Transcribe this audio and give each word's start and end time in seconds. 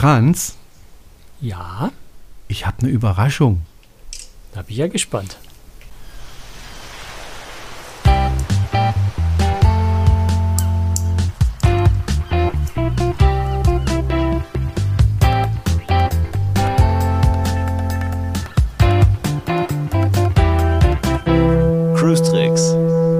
Franz, 0.00 0.56
Ja, 1.42 1.92
ich 2.48 2.64
habe 2.66 2.78
eine 2.80 2.88
Überraschung. 2.88 3.60
da 4.54 4.62
bin 4.62 4.70
ich 4.72 4.78
ja 4.78 4.88
gespannt. 4.88 5.36
Cruise 21.94 22.22
Tricks, 22.22 22.72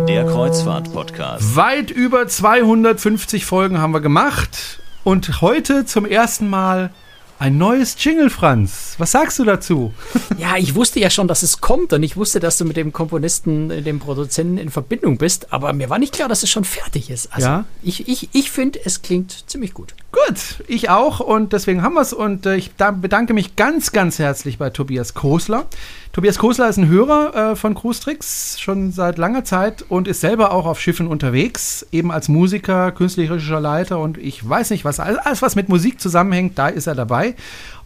der 0.09 0.25
Kreuzfahrt-Podcast. 0.25 1.55
Weit 1.57 1.91
über 1.91 2.27
250 2.27 3.45
Folgen 3.45 3.79
haben 3.83 3.93
wir 3.93 4.01
gemacht 4.01 4.80
und 5.05 5.41
heute 5.41 5.85
zum 5.87 6.05
ersten 6.07 6.48
Mal 6.48 6.93
ein 7.39 7.57
neues 7.57 7.96
Jingle, 7.99 8.29
Franz. 8.29 8.96
Was 8.99 9.13
sagst 9.13 9.39
du 9.39 9.45
dazu? 9.45 9.95
Ja, 10.39 10.57
ich 10.57 10.75
wusste 10.75 11.00
ja 11.00 11.11
schon, 11.11 11.29
dass 11.29 11.43
es 11.43 11.61
kommt 11.61 11.93
und 11.93 12.03
ich 12.03 12.17
wusste, 12.17 12.40
dass 12.40 12.57
du 12.57 12.64
mit 12.64 12.76
dem 12.76 12.93
Komponisten, 12.93 13.71
äh, 13.71 13.82
dem 13.82 13.99
Produzenten 13.99 14.57
in 14.59 14.71
Verbindung 14.71 15.18
bist, 15.18 15.53
aber 15.53 15.73
mir 15.75 15.90
war 15.90 15.99
nicht 15.99 16.14
klar, 16.14 16.29
dass 16.31 16.43
es 16.43 16.49
schon 16.50 16.64
fertig 16.64 17.11
ist. 17.11 17.32
Also 17.32 17.46
Ja. 17.46 17.64
ich, 17.82 18.09
ich, 18.09 18.31
ich 18.32 18.50
finde, 18.50 18.81
es 18.85 19.03
klingt 19.03 19.45
ziemlich 19.50 19.75
gut. 19.75 19.95
Gut, 20.13 20.64
ich 20.67 20.91
auch 20.91 21.21
und 21.21 21.53
deswegen 21.53 21.82
haben 21.82 21.95
wir 21.95 22.00
es 22.00 22.13
und 22.13 22.45
äh, 22.45 22.57
ich 22.57 22.73
da 22.77 22.91
bedanke 22.91 23.32
mich 23.32 23.55
ganz, 23.55 23.93
ganz 23.93 24.18
herzlich 24.18 24.59
bei 24.59 24.71
Tobias 24.71 25.14
Kosler. 25.14 25.67
Tobias 26.13 26.37
Kosler 26.37 26.68
ist 26.68 26.79
ein 26.79 26.89
Hörer 26.89 27.53
äh, 27.53 27.57
von 27.57 27.77
Cruise 27.77 28.01
Tricks 28.01 28.59
schon 28.59 28.91
seit 28.91 29.18
langer 29.18 29.45
Zeit 29.45 29.85
und 29.89 30.09
ist 30.09 30.21
selber 30.21 30.53
auch 30.53 30.67
auf 30.67 30.81
Schiffen 30.81 31.07
unterwegs, 31.07 31.87
eben 31.93 32.11
als 32.11 32.28
Musiker, 32.28 32.91
künstlerischer 32.91 33.61
Leiter 33.61 34.01
und 34.01 34.19
ich 34.19 34.47
weiß 34.48 34.70
nicht 34.70 34.84
was, 34.84 34.98
alles 34.98 35.42
was 35.42 35.55
mit 35.55 35.69
Musik 35.69 36.01
zusammenhängt, 36.01 36.59
da 36.59 36.67
ist 36.67 36.89
er 36.89 36.97
dabei. 36.97 37.37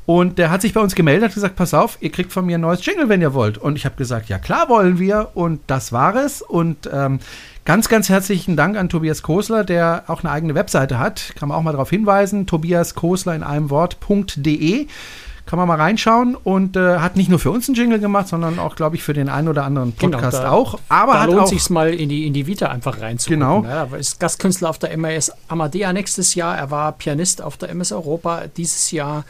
Und 0.06 0.38
der 0.38 0.50
hat 0.50 0.60
sich 0.60 0.74
bei 0.74 0.80
uns 0.80 0.94
gemeldet, 0.94 1.28
hat 1.28 1.34
gesagt, 1.34 1.56
pass 1.56 1.72
auf, 1.72 1.96
ihr 2.00 2.10
kriegt 2.10 2.32
von 2.32 2.44
mir 2.44 2.58
ein 2.58 2.60
neues 2.60 2.84
Jingle, 2.84 3.08
wenn 3.08 3.22
ihr 3.22 3.32
wollt. 3.32 3.56
Und 3.56 3.76
ich 3.76 3.86
habe 3.86 3.96
gesagt, 3.96 4.28
ja 4.28 4.38
klar 4.38 4.68
wollen 4.68 4.98
wir. 4.98 5.30
Und 5.32 5.62
das 5.66 5.92
war 5.92 6.14
es. 6.14 6.42
Und 6.42 6.90
ähm, 6.92 7.20
ganz, 7.64 7.88
ganz 7.88 8.08
herzlichen 8.08 8.56
Dank 8.56 8.76
an 8.76 8.88
Tobias 8.88 9.22
Kosler, 9.22 9.64
der 9.64 10.04
auch 10.08 10.22
eine 10.22 10.30
eigene 10.32 10.54
Webseite 10.54 10.98
hat. 10.98 11.32
Kann 11.36 11.48
man 11.48 11.58
auch 11.58 11.62
mal 11.62 11.72
darauf 11.72 11.90
hinweisen. 11.90 12.46
Tobias 12.46 12.94
Kosler 12.94 13.34
in 13.34 13.42
einem 13.42 13.70
Wort.de. 13.70 14.86
Kann 15.46 15.58
man 15.58 15.68
mal 15.68 15.78
reinschauen 15.78 16.36
und 16.36 16.74
äh, 16.74 16.98
hat 17.00 17.16
nicht 17.16 17.28
nur 17.28 17.38
für 17.38 17.50
uns 17.50 17.68
einen 17.68 17.74
Jingle 17.76 17.98
gemacht, 17.98 18.28
sondern 18.28 18.58
auch, 18.58 18.76
glaube 18.76 18.96
ich, 18.96 19.02
für 19.02 19.12
den 19.12 19.28
einen 19.28 19.48
oder 19.48 19.64
anderen 19.64 19.94
Genau, 19.98 20.16
Podcast 20.16 20.38
da- 20.38 20.50
auch. 20.50 20.78
Aber 20.88 21.12
da 21.12 21.20
hat 21.20 21.26
lohnt 21.30 21.48
sich 21.48 21.68
mal 21.68 21.92
in 21.92 22.08
die, 22.08 22.26
in 22.26 22.32
die 22.32 22.46
Vita 22.46 22.68
einfach 22.70 22.98
reinzugucken. 23.02 23.40
Genau. 23.40 23.62
Ja, 23.62 23.86
er 23.92 23.98
ist 23.98 24.18
Gastkünstler 24.20 24.70
auf 24.70 24.78
der 24.78 24.96
MAS 24.96 25.30
Amadea 25.48 25.92
nächstes 25.92 26.34
Jahr. 26.34 26.56
Er 26.56 26.70
war 26.70 26.92
Pianist 26.92 27.42
auf 27.42 27.58
der 27.58 27.68
MS 27.68 27.92
Europa 27.92 28.44
dieses 28.56 28.90
Jahr. 28.90 29.26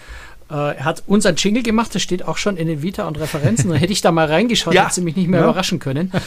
Äh, 0.48 0.76
Er 0.76 0.84
hat 0.84 1.02
unseren 1.08 1.34
Jingle 1.34 1.64
gemacht, 1.64 1.92
das 1.96 2.02
steht 2.02 2.24
auch 2.28 2.36
schon 2.36 2.56
in 2.58 2.68
den 2.68 2.80
Vita 2.80 3.08
und 3.08 3.18
Referenzen. 3.18 3.70
Da 3.70 3.76
hätte 3.76 3.92
ich 3.92 4.00
da 4.00 4.12
mal 4.12 4.26
reingeschaut, 4.26 4.72
Ja. 4.74 4.84
hätte 4.84 4.94
sie 4.94 5.00
mich 5.00 5.16
nicht 5.16 5.28
mehr 5.28 5.40
Ja. 5.40 5.46
überraschen 5.46 5.80
können. 5.80 6.12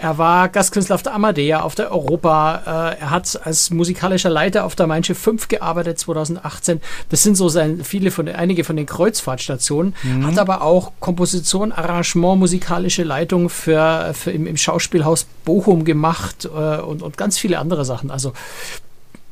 Er 0.00 0.18
war 0.18 0.48
Gastkünstler 0.48 0.94
auf 0.94 1.02
der 1.02 1.14
Amadea, 1.14 1.62
auf 1.62 1.74
der 1.74 1.90
Europa. 1.90 2.92
Äh, 2.96 3.00
er 3.00 3.10
hat 3.10 3.40
als 3.44 3.70
musikalischer 3.70 4.30
Leiter 4.30 4.64
auf 4.64 4.74
der 4.76 4.86
Mein 4.86 5.04
Schiff 5.04 5.18
5 5.18 5.48
gearbeitet 5.48 5.98
2018. 5.98 6.80
Das 7.08 7.22
sind 7.22 7.36
so 7.36 7.48
sein, 7.48 7.82
viele 7.84 8.10
von, 8.10 8.28
einige 8.28 8.64
von 8.64 8.76
den 8.76 8.86
Kreuzfahrtstationen. 8.86 9.94
Hat 10.22 10.38
aber 10.38 10.62
auch 10.62 10.92
Komposition, 11.00 11.72
Arrangement, 11.72 12.38
musikalische 12.38 13.02
Leitung 13.02 13.48
für, 13.48 14.12
für 14.14 14.30
im, 14.30 14.46
im 14.46 14.56
Schauspielhaus 14.56 15.26
Bochum 15.44 15.84
gemacht 15.84 16.44
äh, 16.44 16.80
und, 16.80 17.02
und 17.02 17.16
ganz 17.16 17.38
viele 17.38 17.58
andere 17.58 17.84
Sachen. 17.84 18.10
Also 18.10 18.32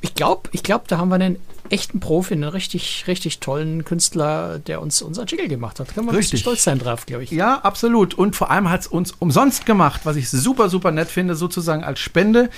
ich 0.05 0.15
glaube, 0.15 0.51
ich 0.53 0.63
glaub, 0.63 0.87
da 0.89 0.99
haben 0.99 1.09
wir 1.09 1.15
einen 1.15 1.39
echten 1.71 1.99
Profi, 1.99 2.35
einen 2.35 2.45
richtig, 2.45 3.05
richtig 3.07 3.41
tollen 3.41 3.87
Künstler, 3.87 4.59
der 4.59 4.83
uns 4.83 5.01
unser 5.01 5.25
Jingle 5.25 5.49
gemacht 5.49 5.81
hat. 5.81 5.95
Können 5.95 6.07
wir 6.07 6.13
Richtig. 6.15 6.41
stolz 6.41 6.63
sein 6.63 6.79
drauf, 6.79 7.07
glaube 7.07 7.25
ich. 7.25 7.31
Ja, 7.31 7.57
absolut. 7.61 8.13
Und 8.13 8.37
vor 8.37 8.51
allem 8.51 8.69
hat 8.69 8.83
es 8.83 8.87
uns 8.87 9.13
umsonst 9.19 9.65
gemacht, 9.65 10.03
was 10.05 10.17
ich 10.17 10.29
super, 10.29 10.69
super 10.69 10.91
nett 10.91 11.09
finde, 11.09 11.35
sozusagen 11.35 11.83
als 11.83 12.01
Spende. 12.01 12.51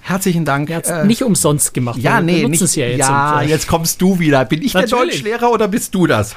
Herzlichen 0.00 0.44
Dank. 0.44 0.70
Er 0.70 0.76
hat 0.76 0.84
es 0.84 0.90
Äh, 0.90 1.04
nicht 1.04 1.22
umsonst 1.24 1.74
gemacht. 1.74 1.98
Ja, 1.98 2.18
wir 2.18 2.22
nee, 2.22 2.46
nicht. 2.46 2.62
es 2.62 2.76
ja 2.76 2.86
jetzt. 2.86 3.00
ja, 3.00 3.42
äh, 3.42 3.48
jetzt 3.48 3.66
kommst 3.66 4.00
du 4.00 4.20
wieder. 4.20 4.44
Bin 4.44 4.62
ich 4.62 4.70
der 4.72 4.82
Natürlich. 4.82 5.14
Deutschlehrer 5.16 5.50
oder 5.50 5.66
bist 5.66 5.94
du 5.96 6.06
das? 6.06 6.36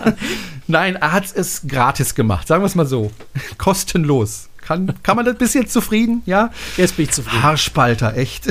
Nein, 0.68 0.94
er 0.96 1.12
hat 1.12 1.24
es 1.34 1.62
gratis 1.66 2.14
gemacht. 2.14 2.46
Sagen 2.46 2.62
wir 2.62 2.66
es 2.66 2.76
mal 2.76 2.86
so. 2.86 3.10
Kostenlos. 3.58 4.48
Kann, 4.66 4.92
kann 5.04 5.14
man 5.14 5.24
das 5.24 5.36
bis 5.36 5.54
jetzt 5.54 5.72
zufrieden? 5.72 6.22
Ja? 6.26 6.50
Jetzt 6.76 6.96
bin 6.96 7.04
ich 7.04 7.12
zufrieden. 7.12 7.40
Haarspalter, 7.40 8.16
echt. 8.16 8.48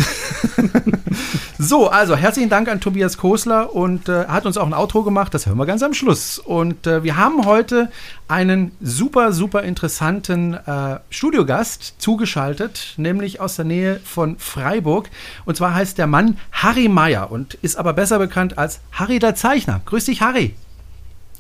so, 1.60 1.90
also 1.90 2.16
herzlichen 2.16 2.50
Dank 2.50 2.70
an 2.70 2.80
Tobias 2.80 3.18
Kosler 3.18 3.76
und 3.76 4.08
äh, 4.08 4.22
er 4.22 4.32
hat 4.32 4.46
uns 4.46 4.56
auch 4.56 4.66
ein 4.66 4.74
Outro 4.74 5.04
gemacht, 5.04 5.34
das 5.34 5.46
hören 5.46 5.58
wir 5.58 5.66
ganz 5.66 5.84
am 5.84 5.94
Schluss. 5.94 6.40
Und 6.40 6.88
äh, 6.88 7.04
wir 7.04 7.18
haben 7.18 7.46
heute 7.46 7.92
einen 8.30 8.72
super, 8.80 9.34
super 9.34 9.64
interessanten 9.64 10.54
äh, 10.54 11.00
Studiogast 11.10 11.96
zugeschaltet, 11.98 12.94
nämlich 12.96 13.42
aus 13.42 13.58
der 13.58 13.66
Nähe 13.66 14.00
von 14.06 14.40
Freiburg. 14.40 15.10
Und 15.44 15.58
zwar 15.58 15.76
heißt 15.76 15.98
der 15.98 16.08
Mann 16.08 16.38
Harry 16.54 16.88
Meyer 16.88 17.30
und 17.30 17.56
ist 17.56 17.76
aber 17.76 17.92
besser 17.92 18.20
bekannt 18.20 18.58
als 18.58 18.80
Harry 18.94 19.20
der 19.20 19.36
Zeichner. 19.36 19.82
Grüß 19.84 20.06
dich, 20.06 20.22
Harry. 20.22 20.56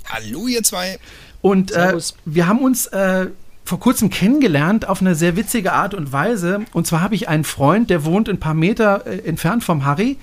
Hallo, 0.09 0.47
ihr 0.47 0.63
zwei. 0.63 1.00
Und 1.42 1.72
äh, 1.72 1.97
wir 2.25 2.47
haben 2.47 2.59
uns 2.59 2.88
äh, 2.88 3.28
vor 3.65 3.79
kurzem 3.79 4.11
kennengelernt 4.11 4.87
auf 4.87 5.01
eine 5.01 5.15
sehr 5.15 5.35
witzige 5.35 5.73
Art 5.73 5.95
und 5.95 6.13
Weise. 6.13 6.61
Und 6.71 6.85
zwar 6.85 7.01
habe 7.01 7.15
ich 7.15 7.27
einen 7.27 7.43
Freund, 7.43 7.89
der 7.89 8.05
wohnt 8.05 8.29
ein 8.29 8.39
paar 8.39 8.53
Meter 8.53 9.07
äh, 9.07 9.27
entfernt 9.27 9.63
vom 9.63 9.85
Harry. 9.85 10.17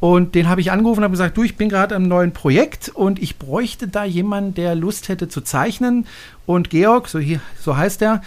Und 0.00 0.36
den 0.36 0.48
habe 0.48 0.60
ich 0.60 0.70
angerufen 0.70 1.00
und 1.00 1.04
habe 1.04 1.12
gesagt, 1.12 1.36
du, 1.36 1.42
ich 1.42 1.56
bin 1.56 1.68
gerade 1.68 1.96
am 1.96 2.06
neuen 2.06 2.32
Projekt 2.32 2.88
und 2.88 3.20
ich 3.20 3.36
bräuchte 3.36 3.88
da 3.88 4.04
jemanden, 4.04 4.54
der 4.54 4.76
Lust 4.76 5.08
hätte 5.08 5.28
zu 5.28 5.40
zeichnen. 5.40 6.06
Und 6.46 6.70
Georg, 6.70 7.08
so, 7.08 7.18
hier, 7.18 7.40
so 7.60 7.76
heißt 7.76 8.00
er, 8.02 8.22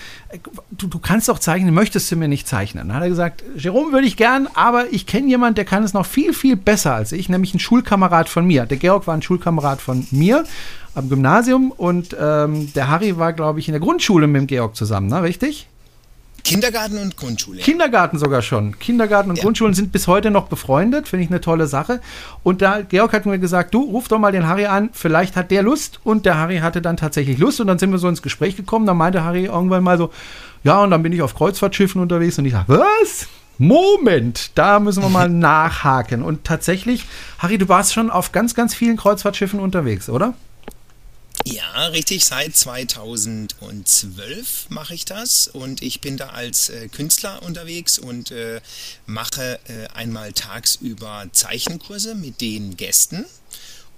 du, 0.70 0.88
du 0.88 1.00
kannst 1.00 1.30
doch 1.30 1.40
zeichnen, 1.40 1.74
möchtest 1.74 2.12
du 2.12 2.18
mir 2.18 2.28
nicht 2.28 2.46
zeichnen? 2.46 2.90
Dann 2.90 2.98
hat 2.98 3.04
er 3.04 3.10
gesagt, 3.10 3.44
Jerome 3.56 3.94
würde 3.94 4.06
ich 4.06 4.18
gern, 4.18 4.50
aber 4.54 4.92
ich 4.92 5.08
kenne 5.08 5.28
jemanden, 5.28 5.56
der 5.56 5.66
kann 5.66 5.84
es 5.84 5.94
noch 5.94 6.06
viel, 6.06 6.34
viel 6.34 6.58
besser 6.58 6.94
als 6.94 7.14
ich, 7.14 7.30
nämlich 7.30 7.54
ein 7.54 7.60
Schulkamerad 7.60 8.28
von 8.28 8.46
mir. 8.46 8.66
Der 8.66 8.78
Georg 8.78 9.08
war 9.08 9.16
ein 9.16 9.22
Schulkamerad 9.22 9.80
von 9.80 10.06
mir 10.12 10.44
am 10.94 11.08
Gymnasium 11.10 11.72
und 11.72 12.16
ähm, 12.20 12.72
der 12.74 12.90
Harry 12.90 13.18
war, 13.18 13.32
glaube 13.32 13.60
ich, 13.60 13.70
in 13.70 13.72
der 13.72 13.82
Grundschule 13.82 14.28
mit 14.28 14.42
dem 14.42 14.48
Georg 14.48 14.76
zusammen, 14.76 15.08
ne? 15.08 15.24
richtig? 15.24 15.68
Kindergarten 16.44 16.98
und 16.98 17.18
Grundschule. 17.18 17.60
Kindergarten 17.62 18.18
sogar 18.18 18.42
schon. 18.42 18.78
Kindergarten 18.80 19.30
und 19.30 19.38
Ja. 19.38 19.44
Grundschulen 19.44 19.74
sind 19.74 19.92
bis 19.92 20.08
heute 20.08 20.32
noch 20.32 20.48
befreundet, 20.48 21.08
finde 21.08 21.26
ich 21.26 21.30
eine 21.32 21.42
tolle 21.42 21.68
Sache. 21.68 22.02
Und 22.44 22.62
da 22.62 22.82
Georg 22.82 23.14
hat 23.14 23.26
mir 23.26 23.40
gesagt, 23.40 23.74
du 23.74 23.82
ruf 23.84 24.08
doch 24.08 24.20
mal 24.20 24.32
den 24.32 24.48
Harry 24.48 24.66
an, 24.66 24.90
vielleicht 24.94 25.36
hat 25.36 25.52
der 25.52 25.64
Lust. 25.64 26.00
Und 26.04 26.26
der 26.26 26.38
Harry 26.38 26.60
hatte 26.60 26.82
dann 26.82 26.98
tatsächlich 26.98 27.38
Lust 27.38 27.60
und 27.62 27.68
dann 27.68 27.80
sind 27.80 27.92
wir 27.92 27.98
so 28.00 28.08
ins 28.08 28.22
Gespräch 28.22 28.56
gekommen. 28.56 28.86
Dann 28.86 28.98
meinte 28.98 29.24
Harry 29.24 29.46
irgendwann 29.46 29.84
mal 29.84 29.98
so, 29.98 30.12
ja, 30.64 30.82
und 30.84 30.92
dann 30.92 31.04
bin 31.04 31.14
ich 31.14 31.22
auf 31.22 31.36
Kreuzfahrtschiffen 31.36 32.02
unterwegs 32.02 32.38
und 32.38 32.46
ich 32.46 32.54
sage, 32.54 32.66
was? 32.68 33.28
Moment, 33.58 34.52
da 34.56 34.80
müssen 34.80 35.04
wir 35.04 35.10
mal 35.10 35.30
nachhaken. 35.30 36.24
Und 36.24 36.44
tatsächlich, 36.44 37.06
Harry, 37.40 37.58
du 37.58 37.70
warst 37.70 37.94
schon 37.94 38.10
auf 38.10 38.32
ganz, 38.32 38.56
ganz 38.56 38.74
vielen 38.74 38.98
Kreuzfahrtschiffen 38.98 39.60
unterwegs, 39.60 40.10
oder? 40.10 40.34
Ja, 41.46 41.88
richtig. 41.88 42.24
Seit 42.24 42.56
2012 42.56 44.70
mache 44.70 44.94
ich 44.94 45.06
das 45.06 45.48
und 45.48 45.82
ich 45.82 46.02
bin 46.02 46.18
da 46.18 46.30
als 46.30 46.70
äh, 46.70 46.88
Künstler 46.88 47.42
unterwegs 47.44 47.98
und 47.98 48.32
äh, 48.32 48.62
mache 49.06 49.60
äh, 49.68 49.88
einmal 49.94 50.34
tagsüber 50.34 51.28
Zeichenkurse 51.32 52.16
mit 52.16 52.42
den 52.42 52.78
Gästen. 52.78 53.26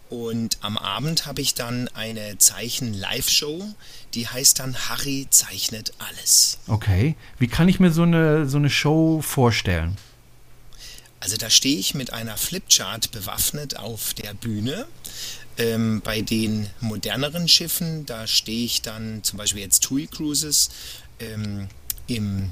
Und 0.10 0.58
am 0.62 0.78
Abend 0.78 1.26
habe 1.26 1.42
ich 1.42 1.56
dann 1.56 1.88
eine 1.90 2.38
Zeichen-Live-Show, 2.38 3.74
die 4.14 4.28
heißt 4.28 4.60
dann 4.60 4.76
Harry 4.88 5.28
zeichnet 5.30 5.94
alles. 5.98 6.60
Okay. 6.68 7.16
Wie 7.40 7.48
kann 7.48 7.68
ich 7.68 7.80
mir 7.80 7.92
so 7.92 8.04
eine, 8.04 8.48
so 8.48 8.58
eine 8.58 8.70
Show 8.70 9.22
vorstellen? 9.24 9.98
Also 11.20 11.38
da 11.38 11.50
stehe 11.50 11.80
ich 11.80 11.96
mit 11.96 12.14
einer 12.14 12.38
Flipchart 12.38 13.12
bewaffnet 13.12 13.78
auf 13.78 14.14
der 14.14 14.34
Bühne. 14.34 14.86
Ähm, 15.58 16.02
bei 16.04 16.22
den 16.22 16.68
moderneren 16.80 17.48
Schiffen, 17.48 18.06
da 18.08 18.26
stehe 18.28 18.66
ich 18.66 18.82
dann 18.82 19.24
zum 19.24 19.38
Beispiel 19.38 19.62
jetzt 19.62 19.84
TUI 19.84 20.08
Cruises 20.08 20.70
ähm, 21.20 21.68
im, 22.08 22.52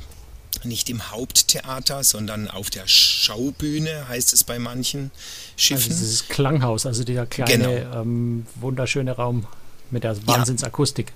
nicht 0.63 0.89
im 0.89 1.09
Haupttheater, 1.11 2.03
sondern 2.03 2.47
auf 2.47 2.69
der 2.69 2.87
Schaubühne, 2.87 4.07
heißt 4.07 4.33
es 4.33 4.43
bei 4.43 4.59
manchen 4.59 5.09
Also 5.11 5.57
Schiffen. 5.57 5.89
dieses 5.89 6.27
Klanghaus, 6.27 6.85
also 6.85 7.03
dieser 7.03 7.25
kleine, 7.25 7.51
Genau. 7.81 8.01
ähm, 8.01 8.45
wunderschöne 8.55 9.13
Raum 9.13 9.47
mit 9.89 10.03
der 10.03 10.15
Wahnsinnsakustik. 10.27 11.11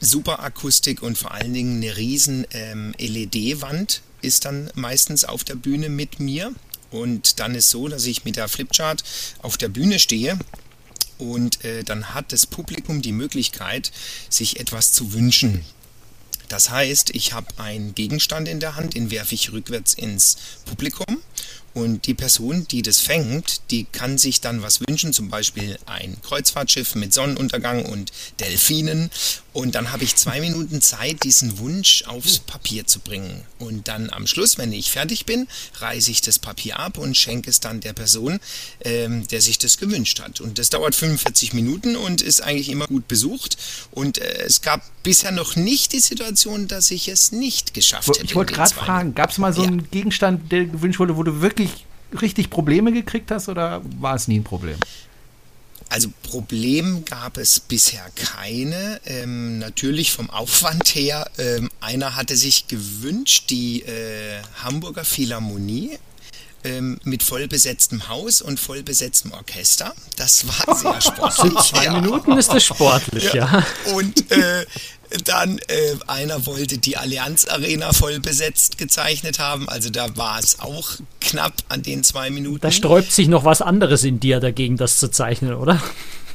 super 0.00 0.40
Akustik 0.44 1.02
und 1.02 1.18
vor 1.18 1.32
allen 1.32 1.54
Dingen 1.54 1.82
eine 1.82 1.96
riesen 1.96 2.46
ähm, 2.52 2.94
LED-Wand 2.98 4.02
ist 4.22 4.44
dann 4.44 4.70
meistens 4.74 5.24
auf 5.24 5.42
der 5.42 5.54
Bühne 5.56 5.88
mit 5.88 6.20
mir. 6.20 6.52
Und 6.90 7.40
dann 7.40 7.54
ist 7.56 7.70
so, 7.70 7.88
dass 7.88 8.06
ich 8.06 8.24
mit 8.24 8.36
der 8.36 8.46
Flipchart 8.48 9.02
auf 9.42 9.56
der 9.56 9.68
Bühne 9.68 9.98
stehe 9.98 10.38
und 11.18 11.64
äh, 11.64 11.84
dann 11.84 12.14
hat 12.14 12.32
das 12.32 12.46
Publikum 12.46 13.02
die 13.02 13.12
Möglichkeit, 13.12 13.92
sich 14.28 14.60
etwas 14.60 14.92
zu 14.92 15.12
wünschen. 15.12 15.64
Das 16.48 16.70
heißt, 16.70 17.10
ich 17.10 17.32
habe 17.32 17.48
einen 17.58 17.94
Gegenstand 17.94 18.48
in 18.48 18.60
der 18.60 18.76
Hand, 18.76 18.94
den 18.94 19.10
werfe 19.10 19.34
ich 19.34 19.52
rückwärts 19.52 19.94
ins 19.94 20.36
Publikum 20.64 21.18
Und 21.76 22.06
die 22.06 22.14
Person, 22.14 22.66
die 22.70 22.80
das 22.80 23.00
fängt, 23.00 23.70
die 23.70 23.84
kann 23.84 24.16
sich 24.16 24.40
dann 24.40 24.62
was 24.62 24.80
wünschen, 24.80 25.12
zum 25.12 25.28
Beispiel 25.28 25.78
ein 25.84 26.16
Kreuzfahrtschiff 26.22 26.94
mit 26.94 27.12
Sonnenuntergang 27.12 27.84
und 27.84 28.12
Delfinen. 28.40 29.10
Und 29.52 29.74
dann 29.74 29.92
habe 29.92 30.04
ich 30.04 30.16
zwei 30.16 30.40
Minuten 30.40 30.80
Zeit, 30.80 31.22
diesen 31.22 31.58
Wunsch 31.58 32.04
aufs 32.06 32.38
Papier 32.38 32.86
zu 32.86 33.00
bringen. 33.00 33.42
Und 33.58 33.88
dann 33.88 34.08
am 34.08 34.26
Schluss, 34.26 34.56
wenn 34.56 34.72
ich 34.72 34.90
fertig 34.90 35.26
bin, 35.26 35.48
reiße 35.74 36.10
ich 36.10 36.22
das 36.22 36.38
Papier 36.38 36.78
ab 36.78 36.96
und 36.96 37.14
schenke 37.14 37.50
es 37.50 37.60
dann 37.60 37.80
der 37.80 37.92
Person, 37.92 38.38
ähm, 38.82 39.26
der 39.28 39.42
sich 39.42 39.58
das 39.58 39.76
gewünscht 39.76 40.20
hat. 40.20 40.40
Und 40.40 40.58
das 40.58 40.70
dauert 40.70 40.94
45 40.94 41.52
Minuten 41.52 41.96
und 41.96 42.22
ist 42.22 42.42
eigentlich 42.42 42.70
immer 42.70 42.86
gut 42.86 43.06
besucht. 43.06 43.58
Und 43.90 44.16
äh, 44.16 44.44
es 44.44 44.62
gab 44.62 44.82
bisher 45.02 45.30
noch 45.30 45.56
nicht 45.56 45.92
die 45.92 46.00
Situation, 46.00 46.68
dass 46.68 46.90
ich 46.90 47.08
es 47.08 47.32
nicht 47.32 47.74
geschafft 47.74 48.08
hätte. 48.08 48.24
Ich 48.24 48.34
wollte 48.34 48.54
gerade 48.54 48.74
fragen, 48.74 49.14
gab 49.14 49.30
es 49.30 49.38
mal 49.38 49.52
so 49.52 49.62
einen 49.62 49.90
Gegenstand, 49.90 50.52
der 50.52 50.64
gewünscht 50.66 50.98
wurde, 50.98 51.16
wo 51.16 51.22
du 51.22 51.40
wirklich 51.40 51.65
richtig 52.20 52.50
Probleme 52.50 52.92
gekriegt 52.92 53.30
hast 53.30 53.48
oder 53.48 53.82
war 53.98 54.14
es 54.14 54.28
nie 54.28 54.38
ein 54.40 54.44
Problem? 54.44 54.78
Also 55.88 56.08
Problem 56.22 57.04
gab 57.04 57.36
es 57.36 57.60
bisher 57.60 58.04
keine. 58.16 59.00
Ähm, 59.06 59.58
natürlich 59.58 60.10
vom 60.10 60.30
Aufwand 60.30 60.94
her. 60.94 61.30
Ähm, 61.38 61.70
einer 61.80 62.16
hatte 62.16 62.36
sich 62.36 62.66
gewünscht, 62.66 63.50
die 63.50 63.82
äh, 63.82 64.42
Hamburger 64.64 65.04
Philharmonie 65.04 65.98
ähm, 66.64 66.98
mit 67.04 67.22
vollbesetztem 67.22 68.08
Haus 68.08 68.42
und 68.42 68.58
vollbesetztem 68.58 69.32
Orchester. 69.32 69.94
Das 70.16 70.44
war 70.48 70.76
sehr 70.76 71.00
sportlich. 71.12 71.54
Zwei 71.64 71.84
ja. 71.84 72.00
Minuten 72.00 72.32
ist 72.36 72.52
das 72.52 72.64
sportlich, 72.64 73.32
ja. 73.32 73.34
ja. 73.34 73.66
Und 73.94 74.30
äh, 74.32 74.66
dann 75.18 75.58
äh, 75.58 75.96
einer 76.06 76.46
wollte 76.46 76.78
die 76.78 76.96
Allianz 76.96 77.46
Arena 77.46 77.92
voll 77.92 78.20
besetzt 78.20 78.78
gezeichnet 78.78 79.38
haben. 79.38 79.68
Also 79.68 79.90
da 79.90 80.16
war 80.16 80.38
es 80.38 80.60
auch 80.60 80.90
knapp 81.20 81.54
an 81.68 81.82
den 81.82 82.04
zwei 82.04 82.30
Minuten. 82.30 82.60
Da 82.60 82.70
sträubt 82.70 83.12
sich 83.12 83.28
noch 83.28 83.44
was 83.44 83.62
anderes 83.62 84.04
in 84.04 84.20
dir 84.20 84.40
dagegen, 84.40 84.76
das 84.76 84.98
zu 84.98 85.10
zeichnen, 85.10 85.54
oder? 85.54 85.82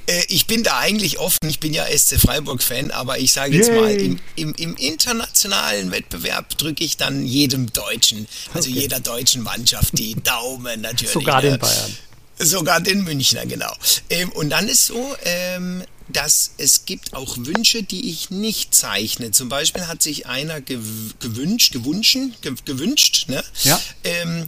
Äh, 0.07 0.23
ich 0.27 0.47
bin 0.47 0.63
da 0.63 0.79
eigentlich 0.79 1.19
offen. 1.19 1.47
Ich 1.47 1.59
bin 1.59 1.73
ja 1.73 1.85
SC 1.85 2.19
Freiburg-Fan, 2.19 2.91
aber 2.91 3.19
ich 3.19 3.31
sage 3.31 3.55
jetzt 3.55 3.69
Yay. 3.69 3.79
mal, 3.79 3.91
im, 3.91 4.19
im, 4.35 4.55
im, 4.55 4.75
internationalen 4.75 5.91
Wettbewerb 5.91 6.57
drücke 6.57 6.83
ich 6.83 6.97
dann 6.97 7.25
jedem 7.25 7.71
Deutschen, 7.71 8.27
also 8.53 8.69
okay. 8.69 8.79
jeder 8.79 8.99
deutschen 8.99 9.43
Mannschaft 9.43 9.97
die 9.97 10.15
Daumen 10.15 10.81
natürlich. 10.81 11.13
Sogar 11.13 11.41
den 11.41 11.59
Bayern. 11.59 11.95
Sogar 12.39 12.79
den 12.79 13.03
Münchner, 13.03 13.45
genau. 13.45 13.71
Ähm, 14.09 14.31
und 14.31 14.49
dann 14.49 14.67
ist 14.67 14.87
so, 14.87 15.15
ähm, 15.25 15.83
dass 16.13 16.51
es 16.57 16.85
gibt 16.85 17.13
auch 17.13 17.37
Wünsche, 17.37 17.83
die 17.83 18.09
ich 18.09 18.29
nicht 18.29 18.73
zeichne. 18.73 19.31
Zum 19.31 19.49
Beispiel 19.49 19.87
hat 19.87 20.01
sich 20.01 20.27
einer 20.27 20.61
gewünscht, 20.61 21.73
gewünscht, 21.73 22.17
gewünscht, 22.65 23.25
ne? 23.27 23.43
Ja. 23.63 23.79
Ähm, 24.03 24.47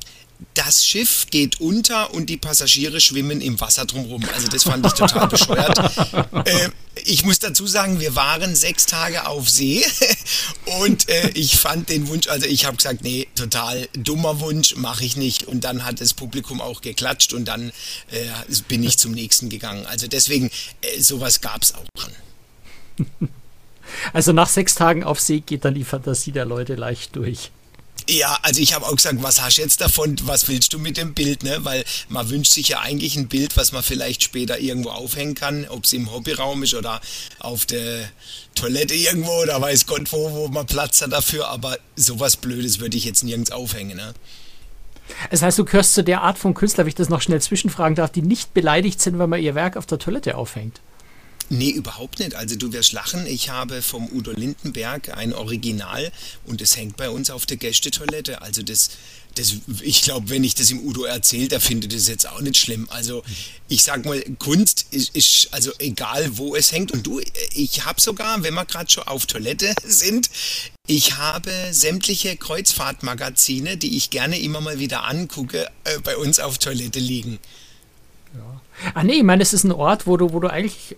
das 0.54 0.86
Schiff 0.86 1.28
geht 1.30 1.60
unter 1.60 2.14
und 2.14 2.30
die 2.30 2.38
Passagiere 2.38 3.00
schwimmen 3.00 3.42
im 3.42 3.60
Wasser 3.60 3.86
drumherum. 3.86 4.24
Also 4.34 4.48
das 4.48 4.64
fand 4.64 4.86
ich 4.86 4.94
total 4.94 5.28
bescheuert. 5.28 5.80
Äh, 6.46 6.70
ich 7.06 7.24
muss 7.24 7.40
dazu 7.40 7.66
sagen, 7.68 8.00
wir 8.00 8.16
waren 8.16 8.56
sechs 8.56 8.86
Tage 8.86 9.28
auf 9.28 9.50
See 9.50 9.84
und 10.82 11.08
äh, 11.08 11.30
ich 11.30 11.58
fand 11.58 11.90
den 11.90 12.08
Wunsch, 12.08 12.28
also 12.28 12.46
ich 12.48 12.66
habe 12.66 12.78
gesagt, 12.78 13.04
nee, 13.04 13.28
total 13.36 13.88
dummer 13.94 14.40
Wunsch, 14.42 14.76
mache 14.76 15.06
ich 15.06 15.16
nicht. 15.16 15.44
Und 15.48 15.64
dann 15.64 15.86
hat 15.86 16.02
das 16.02 16.14
Publikum 16.14 16.60
auch 16.60 16.82
geklatscht 16.82 17.34
und 17.34 17.46
dann 17.46 17.70
äh, 18.12 18.26
bin 18.68 18.84
ich 18.84 18.98
zum 18.98 19.12
nächsten 19.12 19.50
gegangen. 19.50 19.86
Also 19.86 20.08
deswegen, 20.08 20.50
äh, 20.82 21.00
sowas 21.00 21.42
gab 21.42 21.62
es 21.64 21.74
auch 21.76 21.86
schon. 21.98 23.30
Also 24.12 24.34
nach 24.34 24.50
sechs 24.50 24.76
Tagen 24.76 25.04
auf 25.04 25.20
See 25.20 25.42
geht 25.42 25.66
dann 25.66 25.76
die 25.76 25.84
Fantasie 25.84 26.32
der 26.32 26.46
Leute 26.46 26.76
leicht 26.76 27.16
durch. 27.16 27.52
Ja, 28.10 28.38
also 28.42 28.62
ich 28.62 28.74
habe 28.74 28.86
auch 28.86 28.96
gesagt, 28.96 29.22
was 29.22 29.42
hast 29.42 29.58
du 29.58 29.62
jetzt 29.62 29.80
davon, 29.80 30.18
was 30.24 30.48
willst 30.48 30.74
du 30.74 30.80
mit 30.80 30.98
dem 30.98 31.14
Bild, 31.14 31.44
ne? 31.44 31.60
Weil 31.64 31.86
man 32.10 32.30
wünscht 32.30 32.52
sich 32.52 32.70
ja 32.70 32.80
eigentlich 32.80 33.16
ein 33.16 33.28
Bild, 33.28 33.56
was 33.56 33.72
man 33.72 33.84
vielleicht 33.84 34.24
später 34.24 34.60
irgendwo 34.60 34.90
aufhängen 34.90 35.36
kann, 35.36 35.66
ob 35.70 35.86
es 35.86 35.94
im 35.94 36.12
Hobbyraum 36.12 36.64
ist 36.64 36.74
oder 36.74 37.00
auf 37.40 37.66
der 37.66 38.10
Toilette 38.56 38.94
irgendwo 38.94 39.42
oder 39.42 39.60
weiß 39.62 39.86
Gott 39.86 40.12
wo, 40.12 40.32
wo 40.32 40.48
man 40.48 40.66
Platz 40.66 41.02
hat 41.02 41.14
dafür, 41.14 41.48
aber 41.48 41.78
sowas 41.96 42.36
Blödes 42.36 42.80
würde 42.80 42.98
ich 42.98 43.06
jetzt 43.06 43.24
nirgends 43.24 43.52
aufhängen, 43.52 43.98
ne? 43.98 44.14
Das 45.30 45.42
heißt, 45.42 45.60
du 45.60 45.66
gehörst 45.66 45.94
zu 45.94 46.04
der 46.04 46.22
Art 46.22 46.38
von 46.38 46.54
Künstler, 46.54 46.86
wenn 46.86 46.90
ich 46.90 46.96
das 46.96 47.10
noch 47.10 47.22
schnell 47.22 47.42
zwischenfragen 47.42 47.96
darf, 47.96 48.12
die 48.12 48.22
nicht 48.22 48.54
beleidigt 48.54 49.02
sind, 49.02 49.20
wenn 49.20 49.30
man 49.30 49.42
ihr 49.42 49.56
Werk 49.56 49.78
auf 49.78 49.86
der 49.86 50.00
Toilette 50.00 50.36
aufhängt. 50.38 50.82
Nee, 51.54 51.70
überhaupt 51.70 52.18
nicht. 52.18 52.34
Also 52.34 52.56
du 52.56 52.74
wirst 52.74 52.94
lachen. 52.94 53.28
Ich 53.28 53.50
habe 53.50 53.84
vom 53.84 54.10
Udo 54.12 54.32
Lindenberg 54.32 55.16
ein 55.16 55.34
Original 55.34 56.12
und 56.46 56.62
es 56.62 56.78
hängt 56.78 56.98
bei 56.98 57.12
uns 57.12 57.30
auf 57.30 57.46
der 57.46 57.58
Gästetoilette. 57.58 58.42
Also 58.42 58.64
das, 58.64 58.90
das 59.36 59.58
ich 59.82 60.02
glaube, 60.02 60.32
wenn 60.32 60.44
ich 60.44 60.56
das 60.56 60.72
im 60.72 60.84
Udo 60.84 61.04
erzähle, 61.04 61.50
der 61.50 61.62
findet 61.62 61.94
das 61.94 62.08
jetzt 62.08 62.28
auch 62.28 62.42
nicht 62.42 62.58
schlimm. 62.58 62.90
Also 62.90 63.24
ich 63.68 63.84
sag 63.84 64.04
mal, 64.04 64.20
Kunst 64.40 64.88
ist, 64.90 65.16
ist 65.16 65.50
also 65.52 65.72
egal, 65.78 66.40
wo 66.40 66.56
es 66.56 66.72
hängt. 66.72 66.92
Und 66.92 67.06
du, 67.06 67.22
ich 67.54 67.86
habe 67.86 68.02
sogar, 68.02 68.42
wenn 68.42 68.56
wir 68.56 68.66
gerade 68.66 68.90
schon 68.90 69.04
auf 69.04 69.28
Toilette 69.28 69.76
sind, 69.86 70.32
ich 70.88 71.18
habe 71.18 71.52
sämtliche 71.70 72.36
Kreuzfahrtmagazine, 72.36 73.78
die 73.78 73.96
ich 73.96 74.10
gerne 74.10 74.40
immer 74.40 74.60
mal 74.60 74.80
wieder 74.80 75.04
angucke, 75.04 75.70
äh, 75.84 76.00
bei 76.00 76.18
uns 76.18 76.40
auf 76.40 76.58
Toilette 76.58 77.00
liegen. 77.00 77.38
Ja. 78.34 78.62
Ah 78.94 79.04
nee, 79.04 79.14
ich 79.14 79.24
meine, 79.24 79.42
es 79.42 79.54
ist 79.54 79.64
ein 79.64 79.72
Ort, 79.72 80.08
wo 80.08 80.18
du, 80.18 80.34
wo 80.34 80.40
du 80.40 80.48
eigentlich 80.50 80.96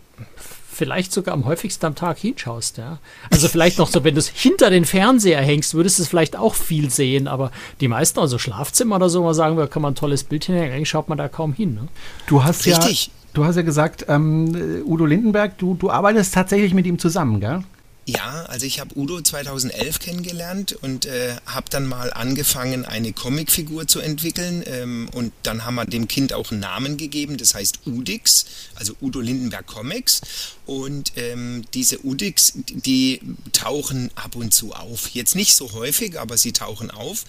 vielleicht 0.75 1.13
sogar 1.13 1.33
am 1.33 1.45
häufigsten 1.45 1.85
am 1.85 1.95
Tag 1.95 2.17
hinschaust, 2.17 2.77
ja. 2.77 2.99
Also 3.31 3.47
vielleicht 3.47 3.77
noch 3.77 3.87
so, 3.87 4.03
wenn 4.03 4.15
du 4.15 4.19
es 4.19 4.27
hinter 4.27 4.69
den 4.69 4.85
Fernseher 4.85 5.41
hängst, 5.41 5.73
würdest 5.73 5.97
du 5.97 6.03
es 6.03 6.09
vielleicht 6.09 6.35
auch 6.35 6.53
viel 6.53 6.89
sehen, 6.89 7.27
aber 7.27 7.51
die 7.79 7.87
meisten, 7.87 8.19
also 8.19 8.37
Schlafzimmer 8.37 8.97
oder 8.97 9.09
so, 9.09 9.23
mal 9.23 9.33
sagen 9.33 9.57
wir, 9.57 9.67
kann 9.67 9.81
man 9.81 9.93
ein 9.93 9.95
tolles 9.95 10.25
Bild 10.25 10.45
hinhängen, 10.45 10.73
eigentlich 10.73 10.89
schaut 10.89 11.07
man 11.07 11.17
da 11.17 11.29
kaum 11.29 11.53
hin. 11.53 11.75
Ne? 11.75 11.87
Du 12.27 12.43
hast 12.43 12.65
Richtig. 12.65 13.07
ja, 13.07 13.11
du 13.33 13.45
hast 13.45 13.55
ja 13.55 13.61
gesagt, 13.61 14.05
ähm, 14.09 14.83
Udo 14.85 15.05
Lindenberg, 15.05 15.57
du, 15.57 15.75
du 15.75 15.89
arbeitest 15.89 16.33
tatsächlich 16.33 16.73
mit 16.73 16.85
ihm 16.85 16.99
zusammen, 16.99 17.39
gell? 17.39 17.63
Ja, 18.07 18.45
also 18.45 18.67
ich 18.67 18.79
habe 18.79 18.95
Udo 18.95 19.19
2011 19.19 19.97
kennengelernt 19.97 20.73
und 20.83 21.07
äh, 21.07 21.37
habe 21.47 21.71
dann 21.71 21.87
mal 21.87 22.13
angefangen, 22.13 22.85
eine 22.85 23.13
Comicfigur 23.13 23.87
zu 23.87 23.99
entwickeln 23.99 24.61
ähm, 24.67 25.09
und 25.11 25.33
dann 25.41 25.65
haben 25.65 25.73
wir 25.73 25.85
dem 25.85 26.07
Kind 26.07 26.31
auch 26.31 26.51
einen 26.51 26.59
Namen 26.59 26.97
gegeben, 26.97 27.37
das 27.37 27.55
heißt 27.55 27.79
Udix, 27.87 28.45
also 28.75 28.95
Udo 29.01 29.21
Lindenberg 29.21 29.65
Comics 29.65 30.21
und 30.67 31.13
ähm, 31.15 31.65
diese 31.73 32.05
Udix, 32.05 32.53
die 32.55 33.21
tauchen 33.53 34.11
ab 34.13 34.35
und 34.35 34.53
zu 34.53 34.73
auf. 34.73 35.09
Jetzt 35.09 35.35
nicht 35.35 35.55
so 35.55 35.71
häufig, 35.73 36.19
aber 36.19 36.37
sie 36.37 36.53
tauchen 36.53 36.91
auf 36.91 37.25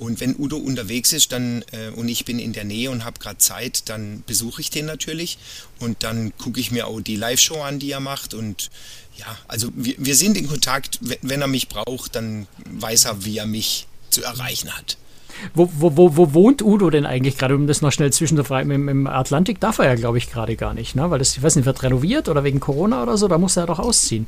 und 0.00 0.18
wenn 0.20 0.34
Udo 0.36 0.56
unterwegs 0.56 1.12
ist 1.12 1.30
dann 1.30 1.62
äh, 1.72 1.90
und 1.94 2.08
ich 2.08 2.24
bin 2.24 2.38
in 2.38 2.52
der 2.52 2.64
Nähe 2.64 2.90
und 2.90 3.04
habe 3.04 3.20
gerade 3.20 3.38
Zeit, 3.38 3.88
dann 3.88 4.24
besuche 4.26 4.60
ich 4.62 4.70
den 4.70 4.86
natürlich 4.86 5.38
und 5.78 6.02
dann 6.02 6.32
gucke 6.38 6.58
ich 6.58 6.70
mir 6.70 6.86
auch 6.86 7.00
die 7.00 7.16
Live-Show 7.16 7.60
an, 7.62 7.78
die 7.78 7.92
er 7.92 8.00
macht 8.00 8.34
und 8.34 8.70
ja, 9.18 9.26
also 9.46 9.68
wir, 9.74 9.94
wir 9.98 10.16
sind 10.16 10.36
in 10.38 10.48
Kontakt. 10.48 10.98
Wenn 11.20 11.42
er 11.42 11.46
mich 11.46 11.68
braucht, 11.68 12.16
dann 12.16 12.46
weiß 12.70 13.04
er, 13.04 13.24
wie 13.24 13.36
er 13.36 13.46
mich 13.46 13.86
zu 14.08 14.22
erreichen 14.22 14.70
hat. 14.70 14.96
Wo, 15.54 15.70
wo, 15.76 15.96
wo, 15.96 16.16
wo 16.16 16.34
wohnt 16.34 16.62
Udo 16.62 16.90
denn 16.90 17.06
eigentlich 17.06 17.36
gerade, 17.36 17.54
um 17.54 17.66
das 17.66 17.82
noch 17.82 17.92
schnell 17.92 18.12
zwischenzufragen? 18.12 18.70
Im, 18.70 18.88
Im 18.88 19.06
Atlantik 19.06 19.60
darf 19.60 19.78
er 19.78 19.86
ja, 19.86 19.94
glaube 19.94 20.18
ich, 20.18 20.30
gerade 20.30 20.56
gar 20.56 20.74
nicht, 20.74 20.96
ne? 20.96 21.10
Weil 21.10 21.18
das, 21.18 21.36
ich 21.36 21.42
weiß 21.42 21.56
nicht, 21.56 21.66
wird 21.66 21.82
renoviert 21.82 22.28
oder 22.28 22.44
wegen 22.44 22.60
Corona 22.60 23.02
oder 23.02 23.16
so, 23.16 23.28
da 23.28 23.38
muss 23.38 23.56
er 23.56 23.66
doch 23.66 23.78
ausziehen. 23.78 24.26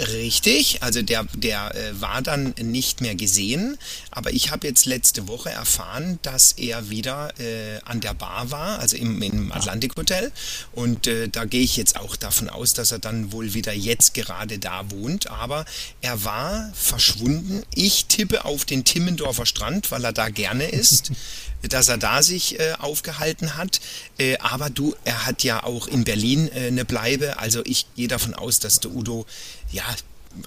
Richtig, 0.00 0.82
also 0.82 1.02
der, 1.02 1.24
der 1.34 1.72
äh, 1.72 2.00
war 2.00 2.20
dann 2.20 2.52
nicht 2.60 3.00
mehr 3.00 3.14
gesehen, 3.14 3.78
aber 4.10 4.32
ich 4.32 4.50
habe 4.50 4.66
jetzt 4.66 4.86
letzte 4.86 5.28
Woche 5.28 5.50
erfahren, 5.50 6.18
dass 6.22 6.50
er 6.52 6.90
wieder 6.90 7.32
äh, 7.38 7.78
an 7.84 8.00
der 8.00 8.12
Bar 8.12 8.50
war, 8.50 8.80
also 8.80 8.96
im, 8.96 9.22
im 9.22 9.52
Atlantik 9.52 9.94
Hotel 9.96 10.32
und 10.72 11.06
äh, 11.06 11.28
da 11.28 11.44
gehe 11.44 11.62
ich 11.62 11.76
jetzt 11.76 11.96
auch 11.96 12.16
davon 12.16 12.48
aus, 12.48 12.72
dass 12.72 12.90
er 12.90 12.98
dann 12.98 13.30
wohl 13.30 13.54
wieder 13.54 13.72
jetzt 13.72 14.14
gerade 14.14 14.58
da 14.58 14.90
wohnt, 14.90 15.30
aber 15.30 15.64
er 16.00 16.24
war 16.24 16.72
verschwunden. 16.74 17.62
Ich 17.72 18.06
tippe 18.06 18.44
auf 18.44 18.64
den 18.64 18.84
Timmendorfer 18.84 19.46
Strand, 19.46 19.92
weil 19.92 20.04
er 20.04 20.12
da 20.12 20.28
gerne 20.28 20.66
ist. 20.66 21.12
dass 21.68 21.88
er 21.88 21.98
da 21.98 22.22
sich 22.22 22.58
äh, 22.58 22.74
aufgehalten 22.78 23.56
hat. 23.56 23.80
Äh, 24.18 24.38
aber 24.38 24.70
du, 24.70 24.94
er 25.04 25.26
hat 25.26 25.42
ja 25.44 25.62
auch 25.64 25.86
in 25.86 26.04
Berlin 26.04 26.48
äh, 26.48 26.66
eine 26.66 26.84
Bleibe. 26.84 27.38
Also 27.38 27.62
ich 27.64 27.86
gehe 27.96 28.08
davon 28.08 28.34
aus, 28.34 28.58
dass 28.58 28.80
der 28.80 28.90
Udo 28.92 29.26
ja 29.74 29.84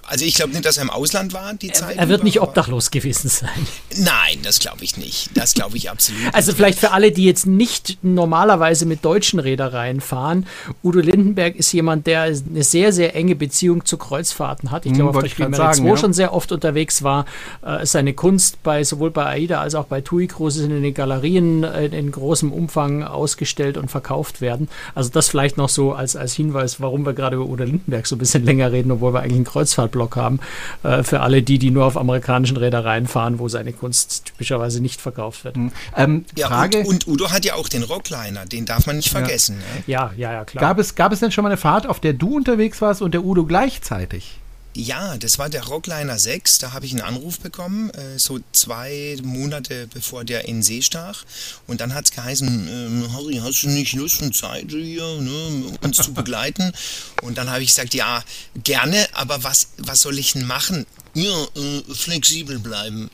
also 0.06 0.24
ich 0.24 0.34
glaube 0.34 0.52
nicht, 0.52 0.64
dass 0.64 0.76
er 0.76 0.84
im 0.84 0.90
Ausland 0.90 1.32
war 1.32 1.54
die 1.54 1.72
Zeit. 1.72 1.96
Er 1.96 2.08
wird 2.08 2.20
über, 2.20 2.24
nicht 2.24 2.40
obdachlos 2.40 2.90
gewesen 2.90 3.28
sein. 3.28 3.66
Nein, 3.96 4.38
das 4.42 4.58
glaube 4.58 4.84
ich 4.84 4.96
nicht. 4.96 5.30
Das 5.34 5.54
glaube 5.54 5.76
ich 5.76 5.90
absolut. 5.90 6.20
Also 6.32 6.52
vielleicht 6.52 6.78
für 6.78 6.92
alle, 6.92 7.10
die 7.10 7.24
jetzt 7.24 7.46
nicht 7.46 7.98
normalerweise 8.02 8.86
mit 8.86 9.04
deutschen 9.04 9.38
Reedereien 9.38 10.00
fahren. 10.00 10.46
Udo 10.82 11.00
Lindenberg 11.00 11.56
ist 11.56 11.72
jemand, 11.72 12.06
der 12.06 12.22
eine 12.22 12.62
sehr, 12.62 12.92
sehr 12.92 13.14
enge 13.14 13.34
Beziehung 13.34 13.84
zu 13.84 13.96
Kreuzfahrten 13.96 14.70
hat. 14.70 14.86
Ich 14.86 14.92
glaube, 14.92 15.10
hm, 15.10 15.16
auf 15.16 15.22
der 15.24 15.30
Primera 15.30 15.72
2 15.72 15.86
ja. 15.86 15.96
schon 15.96 16.12
sehr 16.12 16.34
oft 16.34 16.52
unterwegs 16.52 17.02
war. 17.02 17.24
Äh, 17.62 17.86
seine 17.86 18.14
Kunst 18.14 18.62
bei 18.62 18.84
sowohl 18.84 19.10
bei 19.10 19.26
AIDA 19.26 19.60
als 19.60 19.74
auch 19.74 19.86
bei 19.86 20.00
TUI 20.00 20.26
Cruises 20.26 20.64
in 20.64 20.82
den 20.82 20.94
Galerien 20.94 21.64
äh, 21.64 21.86
in 21.86 22.10
großem 22.10 22.52
Umfang 22.52 23.02
ausgestellt 23.02 23.76
und 23.76 23.90
verkauft 23.90 24.40
werden. 24.40 24.68
Also 24.94 25.10
das 25.10 25.28
vielleicht 25.28 25.56
noch 25.56 25.68
so 25.68 25.92
als, 25.92 26.16
als 26.16 26.34
Hinweis, 26.34 26.80
warum 26.80 27.06
wir 27.06 27.14
gerade 27.14 27.36
über 27.36 27.46
Udo 27.46 27.64
Lindenberg 27.64 28.06
so 28.06 28.16
ein 28.16 28.18
bisschen 28.18 28.44
länger 28.44 28.70
reden, 28.72 28.90
obwohl 28.90 29.14
wir 29.14 29.20
eigentlich 29.20 29.40
ein 29.40 29.44
Kreuzfahrt 29.44 29.77
Kreuzfahrtblock 29.78 30.16
haben. 30.16 30.40
Äh, 30.82 31.02
für 31.02 31.20
alle 31.20 31.42
die, 31.42 31.58
die 31.58 31.70
nur 31.70 31.84
auf 31.84 31.96
amerikanischen 31.96 32.56
Reedereien 32.56 33.06
fahren, 33.06 33.38
wo 33.38 33.48
seine 33.48 33.72
Kunst 33.72 34.26
typischerweise 34.26 34.80
nicht 34.80 35.00
verkauft 35.00 35.44
wird. 35.44 35.56
Mhm. 35.56 35.72
Ähm, 35.96 36.24
ja, 36.36 36.48
Frage, 36.48 36.80
und, 36.80 37.06
und, 37.06 37.08
Udo 37.08 37.30
hat 37.30 37.44
ja 37.44 37.54
auch 37.54 37.68
den 37.68 37.82
Rockliner, 37.82 38.46
den 38.46 38.66
darf 38.66 38.86
man 38.86 38.96
nicht 38.96 39.10
vergessen. 39.10 39.62
Ja, 39.86 40.10
ja, 40.16 40.30
ja, 40.30 40.32
ja 40.32 40.44
klar. 40.44 40.60
Gab 40.60 40.78
es, 40.78 40.94
gab 40.94 41.12
es 41.12 41.20
denn 41.20 41.30
schon 41.30 41.42
mal 41.42 41.50
eine 41.50 41.56
Fahrt, 41.56 41.86
auf 41.86 42.00
der 42.00 42.12
du 42.12 42.36
unterwegs 42.36 42.80
warst 42.80 43.02
und 43.02 43.14
der 43.14 43.24
Udo 43.24 43.44
gleichzeitig? 43.44 44.38
Ja, 44.78 45.16
das 45.16 45.40
war 45.40 45.48
der 45.48 45.64
Rockliner 45.64 46.20
6. 46.20 46.58
Da 46.58 46.72
habe 46.72 46.86
ich 46.86 46.92
einen 46.92 47.00
Anruf 47.00 47.40
bekommen, 47.40 47.90
äh, 47.90 48.16
so 48.16 48.38
zwei 48.52 49.16
Monate 49.24 49.88
bevor 49.92 50.24
der 50.24 50.44
in 50.44 50.62
See 50.62 50.82
stach. 50.82 51.24
Und 51.66 51.80
dann 51.80 51.94
hat 51.94 52.04
es 52.04 52.12
geheißen, 52.12 52.68
äh, 52.68 53.08
Harry, 53.12 53.40
hast 53.42 53.64
du 53.64 53.70
nicht 53.70 53.94
Lust 53.94 54.22
und 54.22 54.36
Zeit 54.36 54.66
hier, 54.70 55.20
ne, 55.20 55.76
uns 55.82 55.96
zu 55.96 56.14
begleiten? 56.14 56.72
Und 57.22 57.36
dann 57.36 57.50
habe 57.50 57.64
ich 57.64 57.70
gesagt, 57.70 57.94
ja, 57.94 58.22
gerne, 58.62 59.08
aber 59.12 59.42
was, 59.42 59.70
was 59.78 60.00
soll 60.00 60.16
ich 60.20 60.34
denn 60.34 60.46
machen? 60.46 60.86
Ja, 61.18 61.48
äh, 61.56 61.94
flexibel 61.94 62.60
bleiben. 62.60 63.10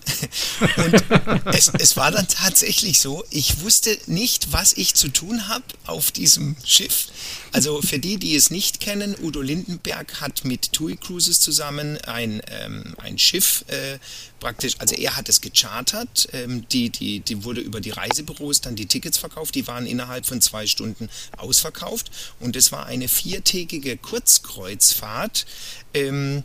Und 0.77 1.05
es, 1.55 1.73
es 1.79 1.97
war 1.97 2.11
dann 2.11 2.29
tatsächlich 2.29 3.01
so, 3.01 3.25
ich 3.31 3.63
wusste 3.63 3.97
nicht, 4.07 4.53
was 4.53 4.75
ich 4.75 4.95
zu 4.95 5.09
tun 5.09 5.49
habe 5.49 5.65
auf 5.87 6.13
diesem 6.13 6.55
Schiff. 6.67 7.07
Also 7.53 7.81
für 7.81 7.99
die, 7.99 8.19
die 8.19 8.37
es 8.37 8.51
nicht 8.51 8.81
kennen, 8.81 9.17
Udo 9.23 9.41
Lindenberg 9.41 10.21
hat 10.21 10.45
mit 10.45 10.73
TUI 10.73 10.97
Cruises 10.97 11.41
zusammen 11.41 11.97
ein, 12.03 12.43
ähm, 12.49 12.95
ein 12.99 13.17
Schiff 13.17 13.65
äh, 13.69 13.99
praktisch, 14.39 14.75
also 14.79 14.95
er 14.95 15.17
hat 15.17 15.31
es 15.31 15.41
gechartert, 15.41 16.29
ähm, 16.35 16.69
die, 16.69 16.91
die, 16.91 17.21
die 17.21 17.45
wurde 17.45 17.63
über 17.63 17.81
die 17.81 17.89
Reisebüros 17.89 18.61
dann 18.61 18.77
die 18.77 18.85
Tickets 18.85 19.17
verkauft, 19.17 19.55
die 19.55 19.67
waren 19.67 19.87
innerhalb 19.87 20.27
von 20.27 20.43
zwei 20.43 20.67
Stunden 20.67 21.09
ausverkauft 21.39 22.11
und 22.41 22.55
es 22.55 22.71
war 22.71 22.85
eine 22.85 23.09
viertägige 23.09 23.97
Kurzkreuzfahrt. 23.97 25.47
Ähm, 25.95 26.43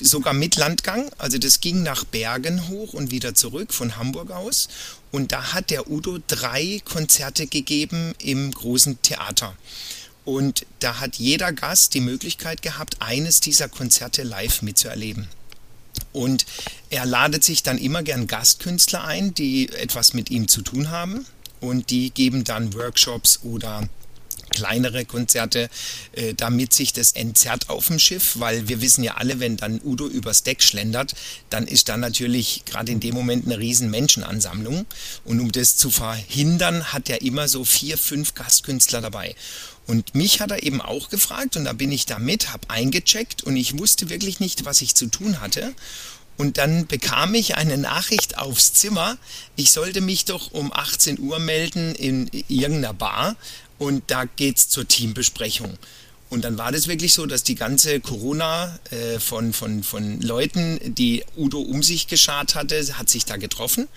sogar 0.00 0.34
mit 0.34 0.56
Landgang. 0.56 1.10
Also 1.18 1.38
das 1.38 1.60
ging 1.60 1.82
nach 1.82 2.04
Bergen 2.04 2.68
hoch 2.68 2.92
und 2.92 3.10
wieder 3.10 3.34
zurück 3.34 3.72
von 3.72 3.96
Hamburg 3.96 4.30
aus. 4.30 4.68
Und 5.12 5.32
da 5.32 5.52
hat 5.52 5.70
der 5.70 5.90
Udo 5.90 6.18
drei 6.26 6.80
Konzerte 6.84 7.46
gegeben 7.46 8.14
im 8.18 8.50
großen 8.50 9.00
Theater. 9.02 9.56
Und 10.24 10.66
da 10.80 10.98
hat 10.98 11.16
jeder 11.16 11.52
Gast 11.52 11.94
die 11.94 12.00
Möglichkeit 12.00 12.60
gehabt, 12.60 12.96
eines 13.00 13.40
dieser 13.40 13.68
Konzerte 13.68 14.24
live 14.24 14.62
mitzuerleben. 14.62 15.28
Und 16.12 16.46
er 16.90 17.06
ladet 17.06 17.44
sich 17.44 17.62
dann 17.62 17.78
immer 17.78 18.02
gern 18.02 18.26
Gastkünstler 18.26 19.04
ein, 19.04 19.34
die 19.34 19.68
etwas 19.68 20.14
mit 20.14 20.30
ihm 20.30 20.48
zu 20.48 20.62
tun 20.62 20.90
haben. 20.90 21.26
Und 21.60 21.90
die 21.90 22.10
geben 22.10 22.44
dann 22.44 22.74
Workshops 22.74 23.40
oder 23.44 23.88
kleinere 24.56 25.04
Konzerte, 25.04 25.68
äh, 26.12 26.32
damit 26.32 26.72
sich 26.72 26.94
das 26.94 27.12
entzerrt 27.12 27.68
auf 27.68 27.88
dem 27.88 27.98
Schiff, 27.98 28.36
weil 28.38 28.68
wir 28.68 28.80
wissen 28.80 29.04
ja 29.04 29.16
alle, 29.16 29.38
wenn 29.38 29.58
dann 29.58 29.80
Udo 29.84 30.06
übers 30.06 30.44
Deck 30.44 30.62
schlendert, 30.62 31.14
dann 31.50 31.66
ist 31.66 31.90
da 31.90 31.98
natürlich 31.98 32.62
gerade 32.64 32.90
in 32.90 33.00
dem 33.00 33.14
Moment 33.14 33.44
eine 33.44 33.58
riesen 33.58 33.90
Menschenansammlung. 33.90 34.86
Und 35.24 35.40
um 35.40 35.52
das 35.52 35.76
zu 35.76 35.90
verhindern, 35.90 36.92
hat 36.92 37.10
er 37.10 37.20
immer 37.20 37.48
so 37.48 37.64
vier, 37.64 37.98
fünf 37.98 38.34
Gastkünstler 38.34 39.02
dabei. 39.02 39.34
Und 39.86 40.14
mich 40.14 40.40
hat 40.40 40.50
er 40.50 40.62
eben 40.62 40.80
auch 40.80 41.10
gefragt 41.10 41.56
und 41.56 41.64
da 41.64 41.74
bin 41.74 41.92
ich 41.92 42.06
da 42.06 42.18
mit, 42.18 42.52
habe 42.52 42.70
eingecheckt 42.70 43.44
und 43.44 43.56
ich 43.56 43.78
wusste 43.78 44.08
wirklich 44.08 44.40
nicht, 44.40 44.64
was 44.64 44.80
ich 44.80 44.94
zu 44.94 45.06
tun 45.06 45.40
hatte. 45.40 45.74
Und 46.36 46.58
dann 46.58 46.86
bekam 46.86 47.34
ich 47.34 47.56
eine 47.56 47.78
Nachricht 47.78 48.36
aufs 48.36 48.74
Zimmer, 48.74 49.16
ich 49.56 49.70
sollte 49.70 50.00
mich 50.00 50.26
doch 50.26 50.52
um 50.52 50.72
18 50.72 51.18
Uhr 51.18 51.38
melden 51.38 51.94
in 51.94 52.30
irgendeiner 52.48 52.92
Bar 52.92 53.36
und 53.78 54.04
da 54.08 54.24
geht's 54.24 54.68
zur 54.68 54.86
Teambesprechung. 54.86 55.78
Und 56.28 56.44
dann 56.44 56.58
war 56.58 56.72
das 56.72 56.88
wirklich 56.88 57.12
so, 57.12 57.26
dass 57.26 57.44
die 57.44 57.54
ganze 57.54 58.00
Corona 58.00 58.78
äh, 58.90 59.20
von, 59.20 59.52
von, 59.52 59.82
von 59.84 60.20
Leuten, 60.20 60.80
die 60.82 61.24
Udo 61.36 61.60
um 61.60 61.82
sich 61.82 62.08
geschart 62.08 62.54
hatte, 62.56 62.82
hat 62.98 63.08
sich 63.08 63.24
da 63.24 63.36
getroffen. 63.36 63.88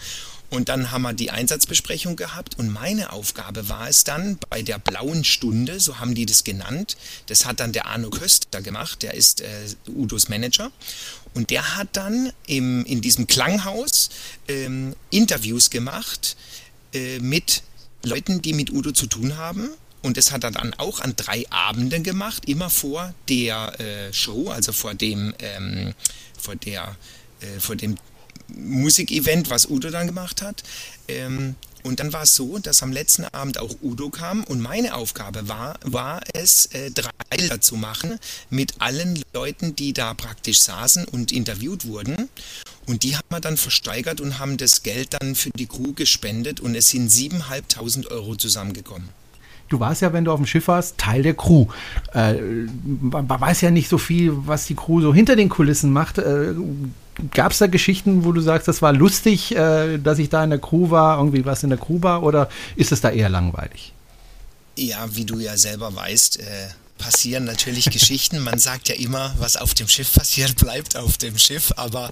Und 0.52 0.68
dann 0.70 0.92
haben 0.92 1.04
wir 1.04 1.14
die 1.14 1.30
Einsatzbesprechung 1.30 2.16
gehabt 2.16 2.58
und 2.58 2.70
meine 2.70 3.14
Aufgabe 3.14 3.70
war 3.70 3.88
es 3.88 4.04
dann 4.04 4.40
bei 4.50 4.64
der 4.64 4.80
blauen 4.80 5.24
Stunde, 5.24 5.80
so 5.80 6.00
haben 6.00 6.16
die 6.16 6.26
das 6.26 6.44
genannt, 6.44 6.98
das 7.28 7.46
hat 7.46 7.60
dann 7.60 7.72
der 7.72 7.86
Arno 7.86 8.10
Köster 8.10 8.64
gemacht, 8.64 9.04
der 9.04 9.14
ist 9.14 9.42
äh, 9.42 9.48
Udos 9.88 10.28
Manager 10.28 10.72
und 11.36 11.52
der 11.52 11.76
hat 11.76 11.90
dann 11.94 12.34
im, 12.48 12.84
in 12.86 13.02
diesem 13.02 13.28
Klanghaus 13.28 14.10
ähm, 14.48 14.96
Interviews 15.12 15.70
gemacht 15.70 16.36
äh, 16.94 17.20
mit 17.20 17.62
Leuten, 18.04 18.42
die 18.42 18.54
mit 18.54 18.72
Udo 18.72 18.92
zu 18.92 19.08
tun 19.08 19.38
haben. 19.38 19.70
Und 20.02 20.16
das 20.16 20.32
hat 20.32 20.44
er 20.44 20.52
dann 20.52 20.74
auch 20.76 21.02
an 21.02 21.16
drei 21.18 21.46
Abenden 21.50 22.04
gemacht, 22.04 22.48
immer 22.48 22.70
vor 22.70 23.14
der 23.28 23.80
äh, 23.80 24.14
Show, 24.14 24.50
also 24.50 24.72
vor 24.72 24.94
dem, 24.94 25.34
ähm, 25.40 25.94
vor 26.40 26.56
der, 26.56 26.96
äh, 27.42 27.60
vor 27.60 27.76
dem 27.76 27.98
Musikevent, 28.48 29.50
was 29.50 29.70
Udo 29.70 29.90
dann 29.90 30.08
gemacht 30.08 30.42
hat. 30.42 30.64
Ähm, 31.08 31.56
und 31.84 32.00
dann 32.00 32.12
war 32.12 32.24
es 32.24 32.36
so, 32.36 32.60
dass 32.60 32.84
am 32.84 32.92
letzten 32.92 33.26
Abend 33.26 33.58
auch 33.58 33.76
Udo 33.82 34.10
kam 34.10 34.44
und 34.44 34.60
meine 34.60 34.96
Aufgabe 34.96 35.48
war, 35.48 35.80
war 35.84 36.22
es, 36.34 36.66
äh, 36.68 36.92
drei 36.92 37.10
Bilder 37.30 37.62
zu 37.62 37.76
machen 37.76 38.20
mit 38.50 38.76
allen 38.80 39.22
Leuten, 39.34 39.76
die 39.76 39.94
da 39.94 40.14
praktisch 40.14 40.60
saßen 40.62 41.06
und 41.06 41.32
interviewt 41.32 41.86
wurden. 41.86 42.30
Und 42.90 43.04
die 43.04 43.16
haben 43.16 43.28
wir 43.30 43.40
dann 43.40 43.56
versteigert 43.56 44.20
und 44.20 44.40
haben 44.40 44.58
das 44.58 44.82
Geld 44.82 45.10
dann 45.14 45.36
für 45.36 45.52
die 45.52 45.68
Crew 45.68 45.94
gespendet 45.94 46.60
und 46.60 46.74
es 46.74 46.88
sind 46.88 47.12
7.500 47.12 48.10
Euro 48.10 48.36
zusammengekommen. 48.36 49.10
Du 49.68 49.80
warst 49.80 50.02
ja, 50.02 50.12
wenn 50.12 50.26
du 50.26 50.32
auf 50.32 50.40
dem 50.40 50.48
Schiff 50.48 50.68
warst, 50.68 50.98
Teil 50.98 51.22
der 51.22 51.36
Crew. 51.36 51.68
Äh, 52.16 52.34
man 52.34 53.30
weiß 53.30 53.62
ja 53.62 53.70
nicht 53.70 53.90
so 53.90 54.00
viel, 54.00 54.32
was 54.34 54.66
die 54.66 54.74
Crew 54.74 55.02
so 55.02 55.14
hinter 55.14 55.36
den 55.36 55.50
Kulissen 55.50 55.94
macht. 55.94 56.18
Äh, 56.18 56.56
Gab 57.32 57.52
es 57.52 57.60
da 57.60 57.68
Geschichten, 57.68 58.24
wo 58.24 58.32
du 58.32 58.42
sagst, 58.42 58.68
das 58.68 58.82
war 58.82 58.92
lustig, 58.92 59.56
äh, 59.56 60.00
dass 60.00 60.18
ich 60.18 60.30
da 60.30 60.44
in 60.44 60.50
der 60.50 60.58
Crew 60.58 60.90
war, 60.90 61.20
irgendwie 61.20 61.46
was 61.46 61.62
in 61.62 61.70
der 61.70 61.78
Crew 61.78 62.02
war, 62.02 62.24
oder 62.24 62.50
ist 62.76 62.92
es 62.92 63.02
da 63.02 63.12
eher 63.12 63.30
langweilig? 63.30 63.94
Ja, 64.78 65.06
wie 65.12 65.26
du 65.26 65.38
ja 65.38 65.58
selber 65.58 65.94
weißt, 65.94 66.40
äh, 66.40 66.70
passieren 67.00 67.46
natürlich 67.46 67.86
Geschichten. 67.92 68.40
Man 68.44 68.60
sagt 68.60 68.90
ja 68.90 68.96
immer, 68.96 69.34
was 69.40 69.58
auf 69.58 69.74
dem 69.74 69.88
Schiff 69.88 70.14
passiert, 70.14 70.56
bleibt 70.58 70.96
auf 70.96 71.18
dem 71.18 71.40
Schiff. 71.40 71.74
Aber 71.78 72.12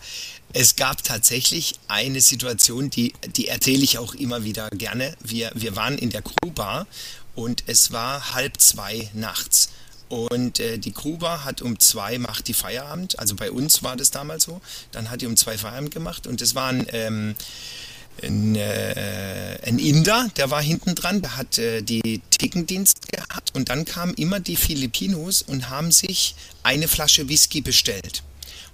es 0.54 0.76
gab 0.76 1.04
tatsächlich 1.04 1.76
eine 1.88 2.22
Situation, 2.22 2.90
die, 2.90 3.14
die 3.36 3.50
erzähle 3.50 3.84
ich 3.84 4.00
auch 4.00 4.16
immer 4.16 4.44
wieder 4.44 4.70
gerne. 4.72 5.16
Wir, 5.24 5.52
wir 5.54 5.76
waren 5.76 6.00
in 6.00 6.10
der 6.10 6.24
Crewbar 6.24 6.88
und 7.36 7.64
es 7.68 7.92
war 7.92 8.34
halb 8.34 8.60
zwei 8.60 9.08
nachts. 9.14 9.70
Und 10.10 10.60
äh, 10.60 10.78
die 10.78 10.94
Crewbar 10.94 11.44
hat 11.44 11.62
um 11.62 11.80
zwei 11.80 12.18
macht 12.18 12.48
die 12.48 12.54
Feierabend. 12.54 13.20
Also 13.20 13.36
bei 13.36 13.52
uns 13.52 13.84
war 13.84 13.96
das 13.96 14.10
damals 14.10 14.46
so. 14.46 14.62
Dann 14.92 15.10
hat 15.10 15.22
die 15.22 15.28
um 15.28 15.36
zwei 15.36 15.58
Feierabend 15.58 15.92
gemacht 15.92 16.28
und 16.28 16.42
es 16.42 16.56
waren 16.56 16.88
ähm, 16.94 17.36
ein, 18.24 18.56
äh, 18.56 19.60
ein 19.66 19.80
Inder, 19.80 20.30
der 20.38 20.50
war 20.50 20.62
hinten 20.62 20.96
dran, 20.96 21.22
der 21.22 21.38
hat 21.38 21.58
äh, 21.58 21.82
die 21.82 22.22
Tickendienst 22.30 23.10
gehabt 23.10 23.54
und 23.54 23.70
dann 23.70 23.86
kamen 23.86 24.14
immer 24.16 24.40
die 24.40 24.56
Filipinos 24.56 25.42
und 25.42 25.70
haben 25.70 25.92
sich 25.92 26.36
eine 26.64 26.88
Flasche 26.88 27.30
Whisky 27.30 27.62
bestellt. 27.62 28.24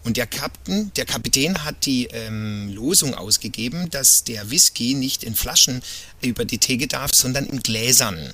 Und 0.03 0.17
der 0.17 0.27
Captain, 0.27 0.91
der 0.95 1.05
Kapitän 1.05 1.63
hat 1.63 1.85
die 1.85 2.07
ähm, 2.11 2.69
Losung 2.73 3.15
ausgegeben, 3.15 3.89
dass 3.89 4.25
der 4.25 4.51
Whisky 4.51 4.95
nicht 4.95 5.23
in 5.23 5.33
Flaschen 5.33 5.81
über 6.21 6.43
die 6.43 6.57
Theke 6.57 6.87
darf, 6.87 7.13
sondern 7.13 7.45
in 7.45 7.59
Gläsern. 7.59 8.33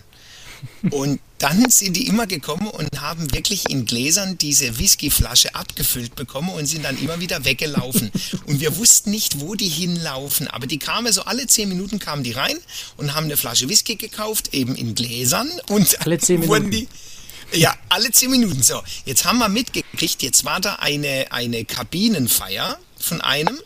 Und 0.89 1.19
dann 1.39 1.69
sind 1.69 1.95
die 1.95 2.07
immer 2.07 2.27
gekommen 2.27 2.67
und 2.67 3.01
haben 3.01 3.33
wirklich 3.33 3.69
in 3.69 3.85
Gläsern 3.85 4.37
diese 4.37 4.77
Whiskyflasche 4.77 5.55
abgefüllt 5.55 6.15
bekommen 6.15 6.49
und 6.49 6.65
sind 6.65 6.83
dann 6.83 6.97
immer 7.01 7.19
wieder 7.21 7.45
weggelaufen. 7.45 8.11
Und 8.45 8.59
wir 8.59 8.77
wussten 8.77 9.11
nicht, 9.11 9.39
wo 9.39 9.55
die 9.55 9.69
hinlaufen. 9.69 10.47
Aber 10.49 10.67
die 10.67 10.79
kamen 10.79 11.11
so 11.13 11.23
alle 11.23 11.47
zehn 11.47 11.69
Minuten 11.69 11.97
kamen 11.99 12.23
die 12.23 12.33
rein 12.33 12.57
und 12.97 13.15
haben 13.15 13.25
eine 13.25 13.37
Flasche 13.37 13.69
Whisky 13.69 13.95
gekauft, 13.95 14.53
eben 14.53 14.75
in 14.75 14.95
Gläsern. 14.95 15.49
Und 15.69 15.99
alle 16.05 16.17
zehn 16.19 16.41
Minuten. 16.41 16.71
Die, 16.71 16.87
ja, 17.53 17.73
alle 17.87 18.11
zehn 18.11 18.29
Minuten. 18.31 18.61
So, 18.61 18.83
jetzt 19.05 19.23
haben 19.23 19.39
wir 19.39 19.49
mitgekriegt, 19.49 20.21
jetzt 20.21 20.43
war 20.43 20.59
da 20.59 20.75
eine, 20.75 21.27
eine 21.31 21.63
Kabinenfeier 21.63 22.77
von 22.99 23.21
einem 23.21 23.57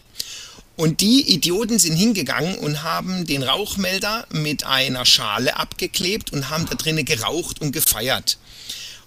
und 0.75 1.01
die 1.01 1.33
Idioten 1.33 1.77
sind 1.77 1.95
hingegangen 1.95 2.57
und 2.57 2.81
haben 2.83 3.25
den 3.25 3.43
Rauchmelder 3.43 4.25
mit 4.31 4.65
einer 4.65 5.05
Schale 5.05 5.55
abgeklebt 5.57 6.33
und 6.33 6.49
haben 6.49 6.65
da 6.65 6.75
drinnen 6.75 7.05
geraucht 7.05 7.61
und 7.61 7.71
gefeiert. 7.71 8.37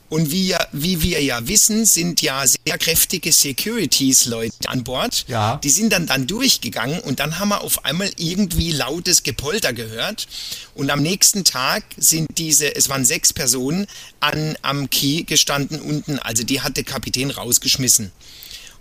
Und 0.09 0.31
wie, 0.31 0.55
wie 0.71 1.03
wir 1.03 1.21
ja 1.21 1.49
wissen, 1.49 1.85
sind 1.85 2.23
ja 2.23 2.45
sehr 2.47 2.79
kräftige 2.79 3.33
Securities-Leute 3.33 4.69
an 4.69 4.85
Bord. 4.85 5.25
Ja. 5.27 5.57
Die 5.57 5.71
sind 5.71 5.93
dann, 5.93 6.07
dann 6.07 6.29
durchgegangen 6.29 7.01
und 7.01 7.19
dann 7.19 7.41
haben 7.41 7.49
wir 7.49 7.63
auf 7.63 7.85
einmal 7.85 8.11
irgendwie 8.17 8.71
lautes 8.71 9.25
Gepolter 9.25 9.73
gehört. 9.73 10.29
Und 10.75 10.91
am 10.91 11.03
nächsten 11.03 11.43
Tag 11.43 11.83
sind 11.97 12.29
diese, 12.39 12.77
es 12.77 12.89
waren 12.89 13.05
sechs 13.05 13.33
Personen, 13.33 13.89
an, 14.21 14.57
am 14.63 14.89
Key 14.91 15.25
gestanden 15.25 15.81
unten. 15.81 16.21
Also 16.21 16.45
die 16.45 16.61
hat 16.61 16.77
der 16.77 16.85
Kapitän 16.85 17.31
rausgeschmissen. 17.31 18.13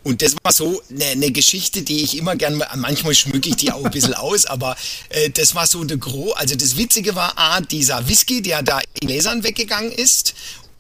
Und 0.06 0.22
das 0.22 0.36
war 0.44 0.52
so 0.52 0.84
eine, 0.92 1.06
eine 1.06 1.32
Geschichte, 1.32 1.82
die 1.82 2.04
ich 2.04 2.16
immer 2.16 2.36
gern, 2.36 2.62
manchmal 2.76 3.16
schmücke 3.16 3.50
ich 3.50 3.56
die 3.56 3.72
auch 3.72 3.84
ein 3.84 3.92
bisschen 3.92 4.14
aus, 4.28 4.46
aber 4.46 4.78
äh, 5.10 5.32
das 5.32 5.56
war 5.56 5.66
so 5.66 5.84
der 5.84 5.98
Gros. 5.98 6.34
Also 6.36 6.56
das 6.56 6.78
Witzige 6.78 7.16
war, 7.16 7.34
A, 7.38 7.60
dieser 7.60 8.08
Whisky, 8.08 8.44
der 8.44 8.62
da 8.62 8.82
in 9.02 9.08
Gläsern 9.08 9.44
weggegangen 9.44 9.92
ist 9.92 10.36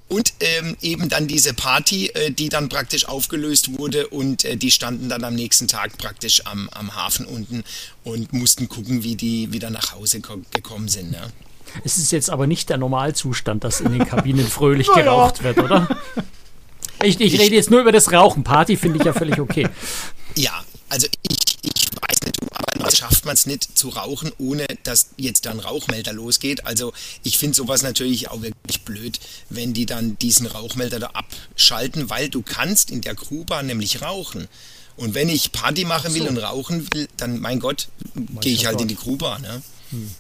Und 0.07 0.33
ähm, 0.41 0.77
eben 0.81 1.09
dann 1.09 1.27
diese 1.27 1.55
Party, 1.55 2.09
äh, 2.09 2.29
die 2.29 2.49
dann 2.49 2.69
praktisch 2.69 3.07
aufgelöst 3.07 3.79
wurde 3.79 4.07
und 4.09 4.45
äh, 4.45 4.57
die 4.57 4.69
standen 4.69 5.09
dann 5.09 5.23
am 5.23 5.33
nächsten 5.33 5.67
Tag 5.67 5.97
praktisch 5.97 6.45
am, 6.45 6.69
am 6.69 6.95
Hafen 6.95 7.25
unten 7.25 7.63
und 8.03 8.31
mussten 8.31 8.69
gucken, 8.69 9.03
wie 9.03 9.15
die 9.15 9.51
wieder 9.51 9.71
nach 9.71 9.95
Hause 9.95 10.21
gekommen 10.51 10.87
sind. 10.87 11.09
Ne? 11.09 11.31
Es 11.83 11.97
ist 11.97 12.11
jetzt 12.11 12.29
aber 12.29 12.45
nicht 12.45 12.69
der 12.69 12.77
Normalzustand, 12.77 13.63
dass 13.63 13.81
in 13.81 13.93
den 13.93 14.05
Kabinen 14.05 14.47
fröhlich 14.57 14.87
geraucht 14.93 15.41
wird, 15.41 15.57
oder? 15.57 15.89
Ich, 17.03 17.19
ich, 17.19 17.33
ich 17.33 17.39
rede 17.39 17.55
jetzt 17.55 17.71
nur 17.71 17.81
über 17.81 17.91
das 17.91 18.11
Rauchen. 18.11 18.43
Party 18.43 18.77
finde 18.77 18.99
ich 18.99 19.05
ja 19.05 19.13
völlig 19.13 19.39
okay. 19.39 19.67
Ja, 20.37 20.65
also 20.89 21.07
ich, 21.29 21.37
ich 21.61 21.87
weiß 22.01 22.21
nicht, 22.25 22.37
aber 22.51 22.91
schafft 22.91 23.25
man 23.25 23.35
es 23.35 23.45
nicht 23.45 23.77
zu 23.77 23.89
rauchen, 23.89 24.33
ohne 24.37 24.65
dass 24.83 25.11
jetzt 25.15 25.45
dann 25.45 25.59
Rauchmelder 25.59 26.11
losgeht. 26.11 26.65
Also 26.65 26.91
ich 27.23 27.37
finde 27.37 27.55
sowas 27.55 27.83
natürlich 27.83 28.29
auch 28.29 28.41
wirklich 28.41 28.81
blöd, 28.81 29.19
wenn 29.49 29.73
die 29.73 29.85
dann 29.85 30.17
diesen 30.19 30.45
Rauchmelder 30.45 30.99
da 30.99 31.07
abschalten, 31.13 32.09
weil 32.09 32.29
du 32.29 32.41
kannst 32.41 32.91
in 32.91 32.99
der 32.99 33.15
Crewbahn 33.15 33.65
nämlich 33.65 34.01
rauchen. 34.01 34.47
Und 34.97 35.13
wenn 35.13 35.29
ich 35.29 35.51
Party 35.51 35.85
machen 35.85 36.13
will 36.13 36.23
so. 36.23 36.29
und 36.29 36.37
rauchen 36.37 36.87
will, 36.93 37.07
dann, 37.17 37.39
mein 37.39 37.59
Gott, 37.59 37.87
gehe 38.41 38.53
ich 38.53 38.65
halt 38.65 38.81
in 38.81 38.87
die 38.87 38.95
Crewbahn. 38.95 39.41
Ne? 39.41 39.61
Hm. 39.91 40.11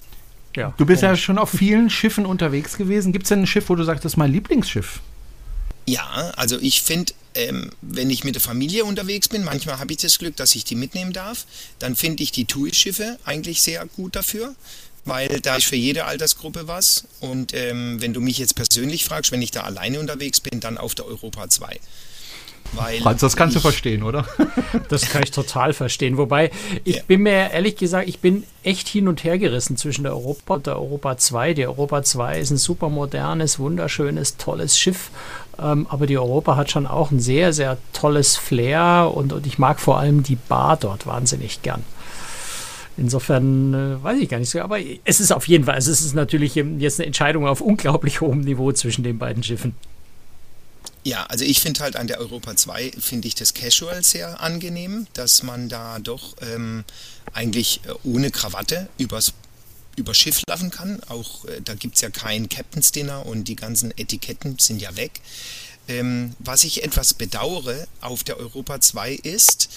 Ja. 0.55 0.73
Du 0.77 0.85
bist 0.85 1.01
ja 1.01 1.15
schon 1.15 1.37
auf 1.37 1.49
vielen 1.49 1.89
Schiffen 1.89 2.25
unterwegs 2.25 2.77
gewesen. 2.77 3.11
Gibt 3.11 3.25
es 3.25 3.29
denn 3.29 3.41
ein 3.41 3.47
Schiff, 3.47 3.69
wo 3.69 3.75
du 3.75 3.83
sagst, 3.83 4.05
das 4.05 4.13
ist 4.13 4.17
mein 4.17 4.31
Lieblingsschiff? 4.31 5.01
Ja, 5.87 6.31
also 6.35 6.57
ich 6.59 6.81
finde, 6.81 7.13
ähm, 7.35 7.69
wenn 7.81 8.09
ich 8.09 8.23
mit 8.23 8.35
der 8.35 8.41
Familie 8.41 8.85
unterwegs 8.85 9.27
bin, 9.27 9.43
manchmal 9.43 9.77
habe 9.77 9.91
ich 9.91 9.99
das 9.99 10.17
Glück, 10.17 10.35
dass 10.35 10.55
ich 10.55 10.63
die 10.63 10.75
mitnehmen 10.75 11.13
darf, 11.13 11.45
dann 11.79 11.95
finde 11.95 12.23
ich 12.23 12.31
die 12.31 12.45
TUI-Schiffe 12.45 13.19
eigentlich 13.23 13.61
sehr 13.61 13.85
gut 13.85 14.15
dafür, 14.15 14.55
weil 15.03 15.41
da 15.41 15.57
ist 15.57 15.65
für 15.65 15.75
jede 15.75 16.05
Altersgruppe 16.05 16.67
was. 16.67 17.03
Und 17.19 17.53
ähm, 17.53 18.01
wenn 18.01 18.13
du 18.13 18.21
mich 18.21 18.39
jetzt 18.39 18.55
persönlich 18.55 19.05
fragst, 19.05 19.31
wenn 19.31 19.41
ich 19.41 19.51
da 19.51 19.61
alleine 19.61 19.99
unterwegs 19.99 20.39
bin, 20.39 20.59
dann 20.59 20.79
auf 20.79 20.95
der 20.95 21.05
Europa 21.05 21.49
2. 21.49 21.79
Weil 22.75 22.99
Franz, 22.99 23.21
das 23.21 23.35
kannst 23.35 23.55
du 23.55 23.59
verstehen, 23.59 24.03
oder? 24.03 24.25
Das 24.89 25.09
kann 25.09 25.23
ich 25.23 25.31
total 25.31 25.73
verstehen. 25.73 26.17
Wobei, 26.17 26.51
ich 26.83 26.97
ja. 26.97 27.01
bin 27.07 27.23
mir 27.23 27.51
ehrlich 27.51 27.75
gesagt, 27.75 28.07
ich 28.07 28.19
bin 28.19 28.43
echt 28.63 28.87
hin 28.87 29.07
und 29.07 29.23
her 29.23 29.37
gerissen 29.37 29.77
zwischen 29.77 30.03
der 30.03 30.13
Europa 30.13 30.55
und 30.55 30.67
der 30.67 30.75
Europa 30.75 31.17
2. 31.17 31.53
Die 31.53 31.65
Europa 31.65 32.03
2 32.03 32.39
ist 32.39 32.51
ein 32.51 32.57
super 32.57 32.89
modernes, 32.89 33.57
wunderschönes, 33.57 34.37
tolles 34.37 34.77
Schiff. 34.77 35.11
Ähm, 35.59 35.87
aber 35.89 36.07
die 36.07 36.17
Europa 36.17 36.55
hat 36.55 36.71
schon 36.71 36.87
auch 36.87 37.11
ein 37.11 37.19
sehr, 37.19 37.53
sehr 37.53 37.77
tolles 37.93 38.35
Flair 38.35 39.11
und, 39.13 39.33
und 39.33 39.47
ich 39.47 39.57
mag 39.57 39.79
vor 39.79 39.97
allem 39.97 40.23
die 40.23 40.35
Bar 40.35 40.77
dort 40.77 41.07
wahnsinnig 41.07 41.61
gern. 41.61 41.83
Insofern 42.97 43.73
äh, 43.73 44.03
weiß 44.03 44.19
ich 44.19 44.29
gar 44.29 44.39
nicht 44.39 44.49
so, 44.49 44.61
aber 44.61 44.77
es 45.03 45.19
ist 45.19 45.31
auf 45.31 45.47
jeden 45.47 45.65
Fall, 45.65 45.75
also 45.75 45.91
es 45.91 46.01
ist 46.01 46.15
natürlich 46.15 46.55
jetzt 46.55 46.99
eine 46.99 47.07
Entscheidung 47.07 47.45
auf 47.45 47.61
unglaublich 47.61 48.21
hohem 48.21 48.41
Niveau 48.41 48.71
zwischen 48.71 49.03
den 49.03 49.17
beiden 49.17 49.43
Schiffen. 49.43 49.75
Ja, 51.05 51.23
also 51.27 51.45
ich 51.45 51.61
finde 51.61 51.81
halt 51.81 51.95
an 51.95 52.07
der 52.07 52.19
Europa 52.19 52.55
2 52.55 52.93
finde 52.97 53.27
ich 53.27 53.35
das 53.35 53.53
Casual 53.53 54.03
sehr 54.03 54.41
angenehm, 54.41 55.05
dass 55.13 55.43
man 55.43 55.69
da 55.69 55.99
doch 55.99 56.35
ähm, 56.41 56.83
eigentlich 57.31 57.81
äh, 57.85 57.93
ohne 58.03 58.31
Krawatte 58.31 58.89
übers 58.97 59.33
über 59.95 60.15
Schiff 60.15 60.41
laufen 60.47 60.71
kann. 60.71 60.99
Auch 61.07 61.45
äh, 61.45 61.61
da 61.63 61.75
gibt 61.75 61.95
es 61.95 62.01
ja 62.01 62.09
kein 62.09 62.49
Captain's 62.49 62.91
Dinner 62.91 63.23
und 63.27 63.47
die 63.47 63.55
ganzen 63.55 63.95
Etiketten 63.95 64.57
sind 64.57 64.81
ja 64.81 64.95
weg. 64.95 65.21
Ähm, 65.87 66.35
was 66.39 66.63
ich 66.63 66.83
etwas 66.83 67.13
bedauere 67.13 67.87
auf 68.01 68.23
der 68.23 68.39
Europa 68.39 68.81
2 68.81 69.11
ist, 69.11 69.69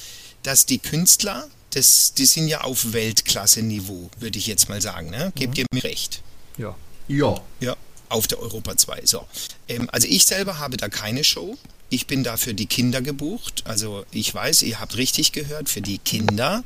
dass 0.44 0.64
die 0.64 0.78
Künstler, 0.78 1.46
das, 1.74 2.14
die 2.14 2.24
sind 2.24 2.48
ja 2.48 2.62
auf 2.62 2.94
Weltklasse-Niveau, 2.94 4.08
würde 4.18 4.38
ich 4.38 4.46
jetzt 4.46 4.70
mal 4.70 4.80
sagen. 4.80 5.10
Ne? 5.10 5.30
Gebt 5.34 5.58
mhm. 5.58 5.60
ihr 5.60 5.66
mir 5.74 5.84
recht? 5.84 6.22
Ja. 6.56 6.74
Ja. 7.06 7.38
Ja 7.60 7.76
auf 8.08 8.26
der 8.26 8.40
Europa 8.40 8.76
2. 8.76 9.02
So. 9.04 9.26
Ähm, 9.68 9.88
also 9.92 10.06
ich 10.08 10.24
selber 10.24 10.58
habe 10.58 10.76
da 10.76 10.88
keine 10.88 11.24
Show. 11.24 11.56
Ich 11.90 12.06
bin 12.06 12.22
da 12.22 12.36
für 12.36 12.52
die 12.52 12.66
Kinder 12.66 13.00
gebucht. 13.00 13.62
Also 13.64 14.04
ich 14.10 14.34
weiß, 14.34 14.62
ihr 14.62 14.78
habt 14.78 14.96
richtig 14.96 15.32
gehört, 15.32 15.70
für 15.70 15.80
die 15.80 15.98
Kinder. 15.98 16.62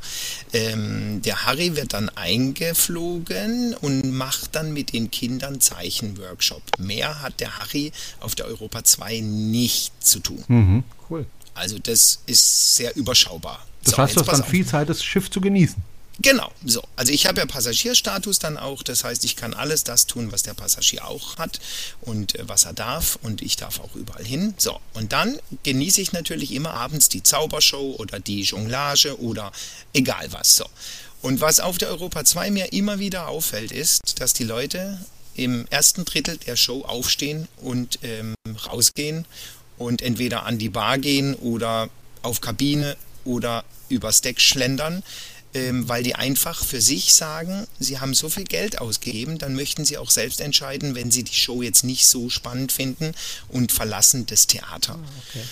Ähm, 0.52 1.22
der 1.22 1.46
Harry 1.46 1.76
wird 1.76 1.92
dann 1.92 2.08
eingeflogen 2.08 3.74
und 3.74 4.10
macht 4.12 4.56
dann 4.56 4.72
mit 4.72 4.92
den 4.92 5.10
Kindern 5.12 5.60
Zeichenworkshop. 5.60 6.62
Mehr 6.78 7.22
hat 7.22 7.38
der 7.38 7.58
Harry 7.58 7.92
auf 8.18 8.34
der 8.34 8.46
Europa 8.46 8.82
2 8.82 9.20
nicht 9.20 9.92
zu 10.04 10.18
tun. 10.18 10.44
Mhm. 10.48 10.84
Cool. 11.08 11.26
Also 11.54 11.78
das 11.78 12.20
ist 12.26 12.76
sehr 12.76 12.96
überschaubar. 12.96 13.64
Das 13.84 13.94
so, 13.94 13.98
heißt, 13.98 14.16
du 14.16 14.20
hast 14.20 14.28
dann 14.28 14.44
viel 14.44 14.66
Zeit, 14.66 14.88
das 14.88 15.04
Schiff 15.04 15.30
zu 15.30 15.40
genießen. 15.40 15.82
Genau, 16.22 16.52
so. 16.64 16.82
Also 16.94 17.12
ich 17.12 17.26
habe 17.26 17.40
ja 17.40 17.46
Passagierstatus 17.46 18.38
dann 18.38 18.56
auch, 18.56 18.84
das 18.84 19.02
heißt, 19.02 19.24
ich 19.24 19.34
kann 19.34 19.54
alles 19.54 19.82
das 19.82 20.06
tun, 20.06 20.30
was 20.30 20.44
der 20.44 20.54
Passagier 20.54 21.08
auch 21.08 21.36
hat 21.36 21.58
und 22.00 22.36
äh, 22.36 22.48
was 22.48 22.64
er 22.64 22.74
darf 22.74 23.18
und 23.22 23.42
ich 23.42 23.56
darf 23.56 23.80
auch 23.80 23.96
überall 23.96 24.24
hin. 24.24 24.54
So, 24.56 24.78
und 24.94 25.12
dann 25.12 25.40
genieße 25.64 26.00
ich 26.00 26.12
natürlich 26.12 26.52
immer 26.52 26.74
abends 26.74 27.08
die 27.08 27.24
Zaubershow 27.24 27.96
oder 27.98 28.20
die 28.20 28.42
Jonglage 28.42 29.20
oder 29.20 29.50
egal 29.92 30.32
was. 30.32 30.56
So. 30.56 30.66
Und 31.22 31.40
was 31.40 31.58
auf 31.58 31.78
der 31.78 31.88
Europa 31.88 32.24
2 32.24 32.52
mir 32.52 32.72
immer 32.72 33.00
wieder 33.00 33.26
auffällt, 33.26 33.72
ist, 33.72 34.20
dass 34.20 34.32
die 34.32 34.44
Leute 34.44 35.04
im 35.34 35.66
ersten 35.70 36.04
Drittel 36.04 36.36
der 36.36 36.56
Show 36.56 36.82
aufstehen 36.82 37.48
und 37.56 37.98
ähm, 38.02 38.34
rausgehen 38.66 39.24
und 39.76 40.02
entweder 40.02 40.44
an 40.44 40.58
die 40.58 40.68
Bar 40.68 40.98
gehen 40.98 41.34
oder 41.34 41.88
auf 42.22 42.40
Kabine 42.40 42.96
oder 43.24 43.64
übers 43.88 44.20
Deck 44.20 44.40
schlendern 44.40 45.02
ähm, 45.54 45.88
weil 45.88 46.02
die 46.02 46.14
einfach 46.14 46.64
für 46.64 46.80
sich 46.80 47.14
sagen, 47.14 47.66
sie 47.78 48.00
haben 48.00 48.14
so 48.14 48.28
viel 48.28 48.44
Geld 48.44 48.80
ausgegeben, 48.80 49.38
dann 49.38 49.54
möchten 49.54 49.84
sie 49.84 49.98
auch 49.98 50.10
selbst 50.10 50.40
entscheiden, 50.40 50.94
wenn 50.94 51.10
sie 51.10 51.24
die 51.24 51.34
Show 51.34 51.62
jetzt 51.62 51.84
nicht 51.84 52.06
so 52.06 52.30
spannend 52.30 52.72
finden 52.72 53.12
und 53.48 53.72
verlassen 53.72 54.26
das 54.26 54.46
Theater. 54.46 54.94
Ah, 54.94 55.22
okay. 55.28 55.44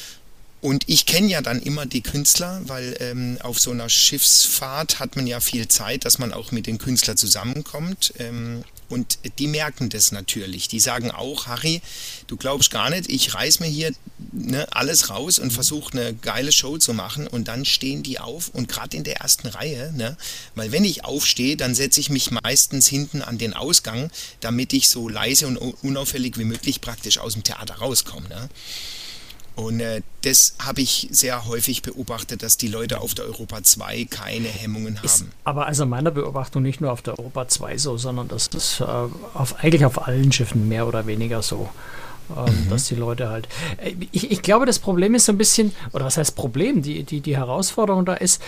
Und 0.60 0.84
ich 0.88 1.06
kenne 1.06 1.28
ja 1.28 1.40
dann 1.40 1.62
immer 1.62 1.86
die 1.86 2.02
Künstler, 2.02 2.60
weil 2.64 2.96
ähm, 3.00 3.38
auf 3.42 3.58
so 3.58 3.70
einer 3.70 3.88
Schiffsfahrt 3.88 4.98
hat 4.98 5.16
man 5.16 5.26
ja 5.26 5.40
viel 5.40 5.68
Zeit, 5.68 6.04
dass 6.04 6.18
man 6.18 6.34
auch 6.34 6.52
mit 6.52 6.66
den 6.66 6.76
Künstlern 6.76 7.16
zusammenkommt. 7.16 8.12
Ähm, 8.18 8.62
und 8.90 9.18
die 9.38 9.46
merken 9.46 9.88
das 9.88 10.10
natürlich. 10.12 10.68
Die 10.68 10.80
sagen 10.80 11.12
auch, 11.12 11.46
Harry, 11.46 11.80
du 12.26 12.36
glaubst 12.36 12.70
gar 12.72 12.90
nicht, 12.90 13.08
ich 13.08 13.34
reiß 13.34 13.60
mir 13.60 13.68
hier 13.68 13.92
ne, 14.32 14.66
alles 14.72 15.08
raus 15.08 15.38
und 15.38 15.52
versuche 15.52 15.96
eine 15.96 16.12
geile 16.14 16.50
Show 16.52 16.76
zu 16.76 16.92
machen. 16.92 17.26
Und 17.26 17.48
dann 17.48 17.64
stehen 17.64 18.02
die 18.02 18.18
auf 18.18 18.48
und 18.48 18.68
gerade 18.68 18.96
in 18.96 19.04
der 19.04 19.18
ersten 19.18 19.46
Reihe, 19.46 19.92
ne, 19.96 20.16
weil 20.56 20.72
wenn 20.72 20.84
ich 20.84 21.04
aufstehe, 21.04 21.56
dann 21.56 21.74
setze 21.74 22.00
ich 22.00 22.10
mich 22.10 22.32
meistens 22.32 22.88
hinten 22.88 23.22
an 23.22 23.38
den 23.38 23.54
Ausgang, 23.54 24.10
damit 24.40 24.72
ich 24.72 24.88
so 24.88 25.08
leise 25.08 25.46
und 25.46 25.56
unauffällig 25.56 26.36
wie 26.36 26.44
möglich 26.44 26.80
praktisch 26.80 27.18
aus 27.18 27.34
dem 27.34 27.44
Theater 27.44 27.76
rauskomme. 27.76 28.28
Ne? 28.28 28.48
Und 29.56 29.80
äh, 29.80 30.02
das 30.22 30.54
habe 30.58 30.80
ich 30.80 31.08
sehr 31.10 31.46
häufig 31.46 31.82
beobachtet, 31.82 32.42
dass 32.42 32.56
die 32.56 32.68
Leute 32.68 33.00
auf 33.00 33.14
der 33.14 33.26
Europa 33.26 33.62
2 33.62 34.06
keine 34.08 34.48
Hemmungen 34.48 34.96
haben. 34.98 35.04
Ist 35.04 35.24
aber 35.44 35.66
also 35.66 35.86
meiner 35.86 36.10
Beobachtung 36.10 36.62
nicht 36.62 36.80
nur 36.80 36.92
auf 36.92 37.02
der 37.02 37.18
Europa 37.18 37.48
2 37.48 37.78
so, 37.78 37.96
sondern 37.96 38.28
das 38.28 38.46
ist 38.48 38.80
äh, 38.80 38.84
auf, 38.84 39.56
eigentlich 39.58 39.84
auf 39.84 40.06
allen 40.06 40.32
Schiffen 40.32 40.68
mehr 40.68 40.86
oder 40.86 41.06
weniger 41.06 41.42
so. 41.42 41.68
Ähm, 42.36 42.64
mhm. 42.64 42.70
Dass 42.70 42.84
die 42.86 42.94
Leute 42.94 43.28
halt. 43.28 43.48
Äh, 43.78 43.94
ich, 44.12 44.30
ich 44.30 44.42
glaube, 44.42 44.66
das 44.66 44.78
Problem 44.78 45.14
ist 45.14 45.26
so 45.26 45.32
ein 45.32 45.38
bisschen, 45.38 45.72
oder 45.92 46.04
was 46.04 46.16
heißt 46.16 46.36
Problem? 46.36 46.82
Die, 46.82 47.02
die, 47.02 47.20
die 47.20 47.36
Herausforderung 47.36 48.04
da 48.04 48.14
ist, 48.14 48.40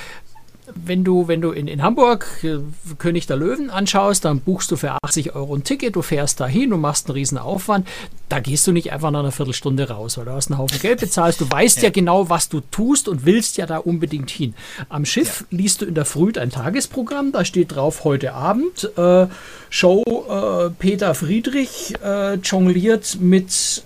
wenn 0.74 1.04
du, 1.04 1.28
wenn 1.28 1.40
du 1.40 1.50
in, 1.50 1.68
in 1.68 1.82
Hamburg 1.82 2.26
äh, 2.42 2.58
König 2.98 3.26
der 3.26 3.36
Löwen 3.36 3.70
anschaust, 3.70 4.24
dann 4.24 4.40
buchst 4.40 4.70
du 4.70 4.76
für 4.76 4.96
80 5.02 5.34
Euro 5.34 5.54
ein 5.54 5.64
Ticket, 5.64 5.96
du 5.96 6.02
fährst 6.02 6.40
dahin 6.40 6.72
und 6.72 6.80
machst 6.80 7.06
einen 7.06 7.14
riesen 7.14 7.38
Aufwand. 7.38 7.86
Da 8.28 8.40
gehst 8.40 8.66
du 8.66 8.72
nicht 8.72 8.92
einfach 8.92 9.10
nach 9.10 9.20
einer 9.20 9.32
Viertelstunde 9.32 9.88
raus, 9.88 10.16
weil 10.16 10.24
du 10.24 10.32
hast 10.32 10.50
einen 10.50 10.58
Haufen 10.58 10.80
Geld 10.80 11.00
bezahlt. 11.00 11.40
Du 11.40 11.50
weißt 11.50 11.78
ja. 11.78 11.84
ja 11.84 11.90
genau, 11.90 12.28
was 12.30 12.48
du 12.48 12.60
tust 12.70 13.08
und 13.08 13.26
willst 13.26 13.56
ja 13.56 13.66
da 13.66 13.78
unbedingt 13.78 14.30
hin. 14.30 14.54
Am 14.88 15.04
Schiff 15.04 15.44
ja. 15.50 15.58
liest 15.58 15.82
du 15.82 15.86
in 15.86 15.94
der 15.94 16.04
Früh 16.04 16.32
ein 16.38 16.50
Tagesprogramm, 16.50 17.32
da 17.32 17.44
steht 17.44 17.74
drauf 17.74 18.04
heute 18.04 18.32
Abend 18.32 18.90
äh, 18.96 19.26
Show 19.70 20.02
äh, 20.06 20.70
Peter 20.78 21.14
Friedrich 21.14 21.94
äh, 22.02 22.34
jongliert 22.34 23.18
mit 23.20 23.82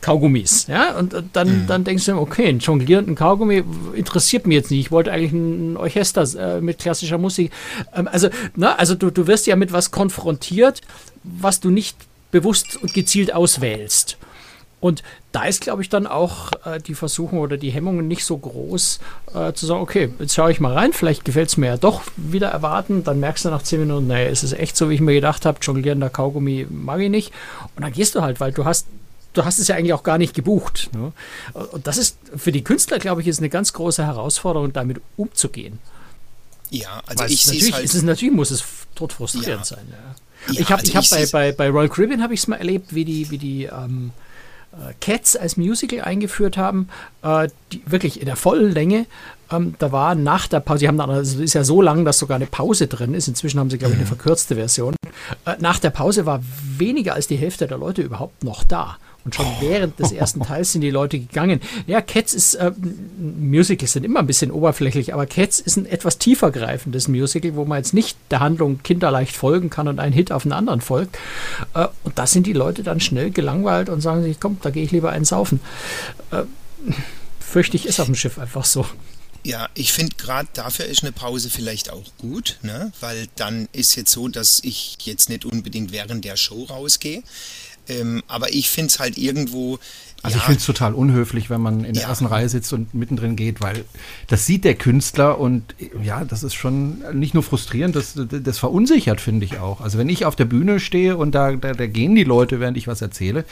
Kaugummis. 0.00 0.66
Ja? 0.66 0.98
Und 0.98 1.14
dann, 1.32 1.62
mhm. 1.62 1.66
dann 1.66 1.84
denkst 1.84 2.06
du, 2.06 2.16
okay, 2.16 2.48
ein 2.48 2.58
jonglierenden 2.58 3.14
Kaugummi 3.14 3.62
interessiert 3.94 4.46
mich 4.46 4.56
jetzt 4.56 4.70
nicht. 4.70 4.80
Ich 4.80 4.90
wollte 4.90 5.12
eigentlich 5.12 5.32
ein 5.32 5.76
Orchester 5.76 6.24
äh, 6.38 6.60
mit 6.60 6.78
klassischer 6.78 7.18
Musik. 7.18 7.52
Ähm, 7.94 8.08
also, 8.10 8.28
na, 8.56 8.74
also 8.76 8.94
du, 8.94 9.10
du 9.10 9.26
wirst 9.26 9.46
ja 9.46 9.56
mit 9.56 9.72
was 9.72 9.90
konfrontiert, 9.90 10.80
was 11.22 11.60
du 11.60 11.70
nicht 11.70 11.96
bewusst 12.30 12.76
und 12.76 12.94
gezielt 12.94 13.34
auswählst. 13.34 14.16
Und 14.80 15.02
da 15.32 15.44
ist, 15.44 15.60
glaube 15.60 15.82
ich, 15.82 15.90
dann 15.90 16.06
auch 16.06 16.52
äh, 16.64 16.80
die 16.80 16.94
Versuchung 16.94 17.40
oder 17.40 17.58
die 17.58 17.70
Hemmungen 17.70 18.08
nicht 18.08 18.24
so 18.24 18.38
groß, 18.38 18.98
äh, 19.34 19.52
zu 19.52 19.66
sagen, 19.66 19.82
okay, 19.82 20.10
jetzt 20.18 20.34
schaue 20.34 20.50
ich 20.50 20.58
mal 20.58 20.72
rein, 20.72 20.94
vielleicht 20.94 21.26
gefällt 21.26 21.50
es 21.50 21.58
mir 21.58 21.66
ja 21.66 21.76
doch 21.76 22.02
wieder 22.16 22.48
erwarten. 22.48 23.04
Dann 23.04 23.20
merkst 23.20 23.44
du 23.44 23.50
nach 23.50 23.62
zehn 23.62 23.80
Minuten, 23.80 24.06
naja, 24.06 24.28
es 24.28 24.42
ist 24.42 24.54
echt 24.54 24.76
so, 24.76 24.88
wie 24.88 24.94
ich 24.94 25.02
mir 25.02 25.12
gedacht 25.12 25.44
habe, 25.44 25.58
jonglierender 25.60 26.08
Kaugummi 26.08 26.66
mag 26.70 27.00
ich 27.00 27.10
nicht. 27.10 27.32
Und 27.76 27.82
dann 27.82 27.92
gehst 27.92 28.14
du 28.14 28.22
halt, 28.22 28.40
weil 28.40 28.52
du 28.52 28.64
hast 28.64 28.86
du 29.32 29.44
hast 29.44 29.58
es 29.58 29.68
ja 29.68 29.76
eigentlich 29.76 29.92
auch 29.92 30.02
gar 30.02 30.18
nicht 30.18 30.34
gebucht. 30.34 30.90
Ne? 30.92 31.12
Und 31.72 31.86
das 31.86 31.96
ist 31.98 32.18
für 32.36 32.52
die 32.52 32.64
Künstler, 32.64 32.98
glaube 32.98 33.20
ich, 33.20 33.28
ist 33.28 33.38
eine 33.38 33.48
ganz 33.48 33.72
große 33.72 34.04
Herausforderung, 34.04 34.72
damit 34.72 35.00
umzugehen. 35.16 35.78
Ja, 36.70 37.02
also 37.06 37.24
Weil 37.24 37.32
ich 37.32 37.44
sehe 37.44 37.60
es 37.60 37.72
halt. 37.72 37.84
Ist 37.84 38.02
natürlich 38.02 38.34
muss 38.34 38.50
es 38.50 38.64
tot 38.94 39.12
frustrierend 39.12 39.60
ja. 39.70 39.76
sein. 39.76 39.86
Ja. 39.90 39.96
Ja, 40.48 40.60
ich 40.60 40.70
habe 40.70 40.80
also 40.80 40.94
hab 40.94 41.10
bei, 41.10 41.26
bei, 41.26 41.52
bei 41.52 41.68
Royal 41.68 41.88
Caribbean 41.88 42.22
habe 42.22 42.32
ich 42.32 42.40
es 42.40 42.48
mal 42.48 42.56
erlebt, 42.56 42.94
wie 42.94 43.04
die, 43.04 43.30
wie 43.30 43.38
die 43.38 43.64
ähm, 43.64 44.12
äh, 44.72 44.94
Cats 45.00 45.36
als 45.36 45.56
Musical 45.56 46.00
eingeführt 46.00 46.56
haben, 46.56 46.88
äh, 47.22 47.48
die 47.72 47.82
wirklich 47.86 48.20
in 48.20 48.26
der 48.26 48.36
vollen 48.36 48.72
Länge. 48.72 49.06
Ähm, 49.50 49.74
da 49.78 49.92
war 49.92 50.14
nach 50.14 50.46
der 50.46 50.60
Pause, 50.60 50.80
die 50.80 50.88
haben 50.88 50.96
dann, 50.96 51.10
also 51.10 51.42
ist 51.42 51.54
ja 51.54 51.64
so 51.64 51.82
lang, 51.82 52.04
dass 52.04 52.18
sogar 52.18 52.36
eine 52.36 52.46
Pause 52.46 52.86
drin 52.86 53.14
ist. 53.14 53.28
Inzwischen 53.28 53.60
haben 53.60 53.68
sie, 53.68 53.78
glaube 53.78 53.92
ich, 53.92 53.98
eine 53.98 54.04
mhm. 54.04 54.14
verkürzte 54.14 54.54
Version. 54.54 54.94
Äh, 55.44 55.56
nach 55.58 55.78
der 55.78 55.90
Pause 55.90 56.24
war 56.24 56.40
weniger 56.78 57.14
als 57.14 57.26
die 57.26 57.36
Hälfte 57.36 57.66
der 57.66 57.78
Leute 57.78 58.02
überhaupt 58.02 58.44
noch 58.44 58.64
da. 58.64 58.96
Und 59.24 59.34
schon 59.34 59.46
während 59.60 59.98
des 59.98 60.12
ersten 60.12 60.42
Teils 60.42 60.72
sind 60.72 60.80
die 60.80 60.90
Leute 60.90 61.18
gegangen. 61.18 61.60
Ja, 61.86 62.00
Cats 62.00 62.32
ist, 62.32 62.54
äh, 62.54 62.72
Musicals 63.18 63.92
sind 63.92 64.04
immer 64.04 64.20
ein 64.20 64.26
bisschen 64.26 64.50
oberflächlich, 64.50 65.12
aber 65.12 65.26
Cats 65.26 65.60
ist 65.60 65.76
ein 65.76 65.86
etwas 65.86 66.18
tiefer 66.18 66.50
greifendes 66.50 67.08
Musical, 67.08 67.54
wo 67.54 67.64
man 67.64 67.78
jetzt 67.78 67.94
nicht 67.94 68.16
der 68.30 68.40
Handlung 68.40 68.82
kinderleicht 68.82 69.36
folgen 69.36 69.68
kann 69.70 69.88
und 69.88 70.00
ein 70.00 70.12
Hit 70.12 70.32
auf 70.32 70.44
den 70.44 70.52
anderen 70.52 70.80
folgt. 70.80 71.18
Äh, 71.74 71.88
und 72.04 72.18
da 72.18 72.26
sind 72.26 72.46
die 72.46 72.52
Leute 72.52 72.82
dann 72.82 73.00
schnell 73.00 73.30
gelangweilt 73.30 73.88
und 73.88 74.00
sagen 74.00 74.22
sich, 74.22 74.40
komm, 74.40 74.58
da 74.62 74.70
gehe 74.70 74.84
ich 74.84 74.90
lieber 74.90 75.10
einen 75.10 75.24
saufen. 75.24 75.60
Äh, 76.30 76.42
fürchte 77.38 77.76
ich, 77.76 77.86
ist 77.86 78.00
auf 78.00 78.06
dem 78.06 78.14
Schiff 78.14 78.38
einfach 78.38 78.64
so. 78.64 78.86
Ja, 79.42 79.68
ich 79.74 79.92
finde 79.92 80.16
gerade 80.16 80.48
dafür 80.52 80.84
ist 80.84 81.02
eine 81.02 81.12
Pause 81.12 81.48
vielleicht 81.48 81.90
auch 81.90 82.04
gut, 82.18 82.58
ne? 82.62 82.92
weil 83.00 83.26
dann 83.36 83.68
ist 83.72 83.94
jetzt 83.94 84.12
so, 84.12 84.28
dass 84.28 84.60
ich 84.62 84.98
jetzt 85.02 85.30
nicht 85.30 85.46
unbedingt 85.46 85.92
während 85.92 86.26
der 86.26 86.36
Show 86.36 86.64
rausgehe. 86.64 87.22
Ähm, 87.90 88.22
aber 88.28 88.52
ich 88.52 88.70
finde 88.70 88.88
es 88.88 88.98
halt 88.98 89.18
irgendwo. 89.18 89.78
Also 90.22 90.36
ja, 90.36 90.40
ich 90.40 90.44
finde 90.44 90.58
es 90.58 90.66
total 90.66 90.92
unhöflich, 90.92 91.48
wenn 91.48 91.62
man 91.62 91.82
in 91.82 91.94
der 91.94 92.02
ja. 92.02 92.08
ersten 92.10 92.26
Reihe 92.26 92.48
sitzt 92.48 92.74
und 92.74 92.92
mittendrin 92.92 93.36
geht, 93.36 93.62
weil 93.62 93.84
das 94.26 94.44
sieht 94.44 94.64
der 94.64 94.74
Künstler 94.74 95.38
und 95.38 95.74
ja, 96.02 96.24
das 96.24 96.42
ist 96.42 96.52
schon 96.52 97.02
nicht 97.18 97.32
nur 97.32 97.42
frustrierend, 97.42 97.96
das, 97.96 98.14
das 98.16 98.58
verunsichert, 98.58 99.20
finde 99.22 99.46
ich 99.46 99.58
auch. 99.58 99.80
Also 99.80 99.96
wenn 99.96 100.10
ich 100.10 100.26
auf 100.26 100.36
der 100.36 100.44
Bühne 100.44 100.78
stehe 100.78 101.16
und 101.16 101.34
da, 101.34 101.52
da, 101.52 101.72
da 101.72 101.86
gehen 101.86 102.14
die 102.14 102.24
Leute, 102.24 102.60
während 102.60 102.76
ich 102.76 102.86
was 102.86 103.00
erzähle, 103.00 103.46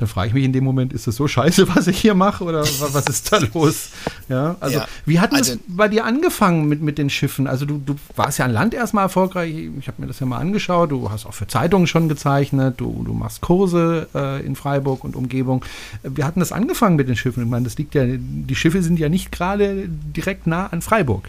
dann 0.00 0.08
frage 0.08 0.28
ich 0.28 0.34
mich 0.34 0.44
in 0.44 0.52
dem 0.52 0.64
Moment, 0.64 0.92
ist 0.92 1.06
das 1.06 1.16
so 1.16 1.28
scheiße, 1.28 1.68
was 1.74 1.86
ich 1.86 1.98
hier 1.98 2.14
mache 2.14 2.44
oder 2.44 2.60
was 2.60 3.06
ist 3.06 3.32
da 3.32 3.38
los? 3.52 3.90
Ja, 4.28 4.56
also 4.60 4.78
ja, 4.78 4.88
wie 5.04 5.20
hat 5.20 5.32
also, 5.32 5.54
es 5.54 5.58
bei 5.66 5.88
dir 5.88 6.04
angefangen 6.04 6.68
mit, 6.68 6.80
mit 6.80 6.98
den 6.98 7.10
Schiffen? 7.10 7.46
Also 7.46 7.66
du, 7.66 7.78
du 7.84 7.96
warst 8.16 8.38
ja 8.38 8.44
an 8.44 8.52
Land 8.52 8.74
erstmal 8.74 9.04
erfolgreich, 9.04 9.52
ich 9.78 9.88
habe 9.88 10.00
mir 10.00 10.08
das 10.08 10.20
ja 10.20 10.26
mal 10.26 10.38
angeschaut, 10.38 10.90
du 10.90 11.10
hast 11.10 11.26
auch 11.26 11.34
für 11.34 11.46
Zeitungen 11.46 11.86
schon 11.86 12.08
gezeichnet, 12.08 12.74
du, 12.78 13.02
du 13.04 13.12
machst 13.12 13.40
Kurse 13.40 14.08
äh, 14.14 14.44
in 14.44 14.56
Freiburg 14.56 15.04
und 15.04 15.16
Umgebung. 15.16 15.64
Wie 16.02 16.24
hat 16.24 16.34
das 16.36 16.52
angefangen 16.52 16.96
mit 16.96 17.08
den 17.08 17.16
Schiffen? 17.16 17.42
Ich 17.42 17.48
meine, 17.48 17.64
das 17.64 17.76
liegt 17.76 17.94
ja, 17.94 18.04
die 18.06 18.54
Schiffe 18.54 18.82
sind 18.82 18.98
ja 18.98 19.08
nicht 19.08 19.30
gerade 19.30 19.86
direkt 19.88 20.46
nah 20.46 20.68
an 20.68 20.80
Freiburg. 20.80 21.28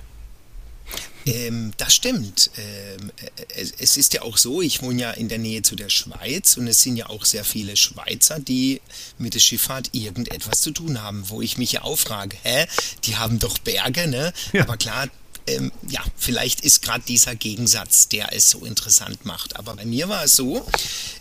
Ähm, 1.26 1.74
das 1.78 1.94
stimmt. 1.94 2.52
Ähm, 2.58 3.12
es, 3.56 3.74
es, 3.78 3.98
ist 3.98 4.14
ja 4.14 4.24
auch 4.24 4.38
so, 4.38 4.62
ich 4.62 4.82
wohne 4.82 5.02
ja 5.02 5.12
in 5.12 5.30
der 5.30 5.38
Nähe 5.38 5.62
zu 5.62 5.76
der 5.76 5.90
Schweiz 5.90 6.58
und 6.58 6.68
es 6.68 6.82
sind 6.82 6.98
ja 6.98 7.10
auch 7.10 7.26
sehr 7.26 7.44
viele 7.44 7.78
Schweizer, 7.78 8.40
die 8.40 8.82
mit 9.18 9.34
der 9.34 9.40
Schifffahrt 9.40 9.90
irgendetwas 9.94 10.62
zu 10.62 10.72
tun 10.72 11.02
haben, 11.02 11.30
wo 11.30 11.42
ich 11.42 11.58
mich 11.58 11.72
ja 11.74 11.84
auch 11.84 11.98
frage, 11.98 12.38
hä, 12.44 12.66
die 13.04 13.18
haben 13.18 13.40
doch 13.40 13.58
Berge, 13.60 14.08
ne? 14.08 14.34
Ja. 14.54 14.64
Aber 14.64 14.78
klar, 14.78 15.08
ähm, 15.48 15.72
ja, 15.88 16.04
vielleicht 16.18 16.62
ist 16.62 16.82
gerade 16.82 17.04
dieser 17.08 17.36
Gegensatz, 17.36 18.08
der 18.08 18.34
es 18.34 18.50
so 18.50 18.66
interessant 18.66 19.26
macht. 19.26 19.56
Aber 19.58 19.76
bei 19.76 19.86
mir 19.86 20.10
war 20.10 20.24
es 20.24 20.36
so, 20.36 20.66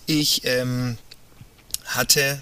ich 0.06 0.42
ähm, 0.44 0.98
hatte 1.84 2.40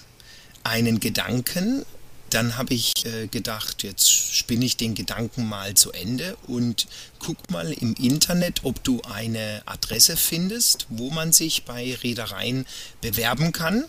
einen 0.64 1.00
Gedanken, 1.00 1.84
dann 2.30 2.56
habe 2.56 2.74
ich 2.74 2.92
äh, 3.06 3.26
gedacht, 3.26 3.82
jetzt 3.82 4.10
spinne 4.10 4.64
ich 4.64 4.76
den 4.76 4.94
Gedanken 4.94 5.48
mal 5.48 5.74
zu 5.74 5.92
Ende 5.92 6.36
und 6.46 6.86
guck 7.18 7.50
mal 7.50 7.72
im 7.72 7.94
Internet, 7.94 8.60
ob 8.64 8.82
du 8.84 9.00
eine 9.02 9.62
Adresse 9.66 10.16
findest, 10.16 10.86
wo 10.88 11.10
man 11.10 11.32
sich 11.32 11.64
bei 11.64 11.94
Reedereien 12.02 12.66
bewerben 13.00 13.52
kann 13.52 13.84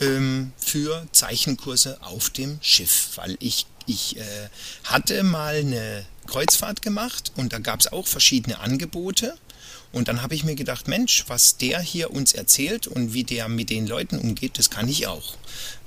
ähm, 0.00 0.52
für 0.58 1.06
Zeichenkurse 1.12 1.98
auf 2.02 2.30
dem 2.30 2.58
Schiff. 2.60 3.10
Weil 3.16 3.36
ich, 3.40 3.66
ich 3.86 4.16
äh, 4.16 4.48
hatte 4.84 5.22
mal 5.22 5.56
eine 5.56 6.04
Kreuzfahrt 6.26 6.82
gemacht 6.82 7.32
und 7.36 7.52
da 7.52 7.58
gab 7.58 7.80
es 7.80 7.92
auch 7.92 8.06
verschiedene 8.06 8.58
Angebote. 8.58 9.36
Und 9.96 10.08
dann 10.08 10.20
habe 10.20 10.34
ich 10.34 10.44
mir 10.44 10.54
gedacht, 10.54 10.88
Mensch, 10.88 11.24
was 11.28 11.56
der 11.56 11.80
hier 11.80 12.10
uns 12.10 12.34
erzählt 12.34 12.86
und 12.86 13.14
wie 13.14 13.24
der 13.24 13.48
mit 13.48 13.70
den 13.70 13.86
Leuten 13.86 14.18
umgeht, 14.18 14.58
das 14.58 14.68
kann 14.68 14.88
ich 14.88 15.06
auch 15.06 15.36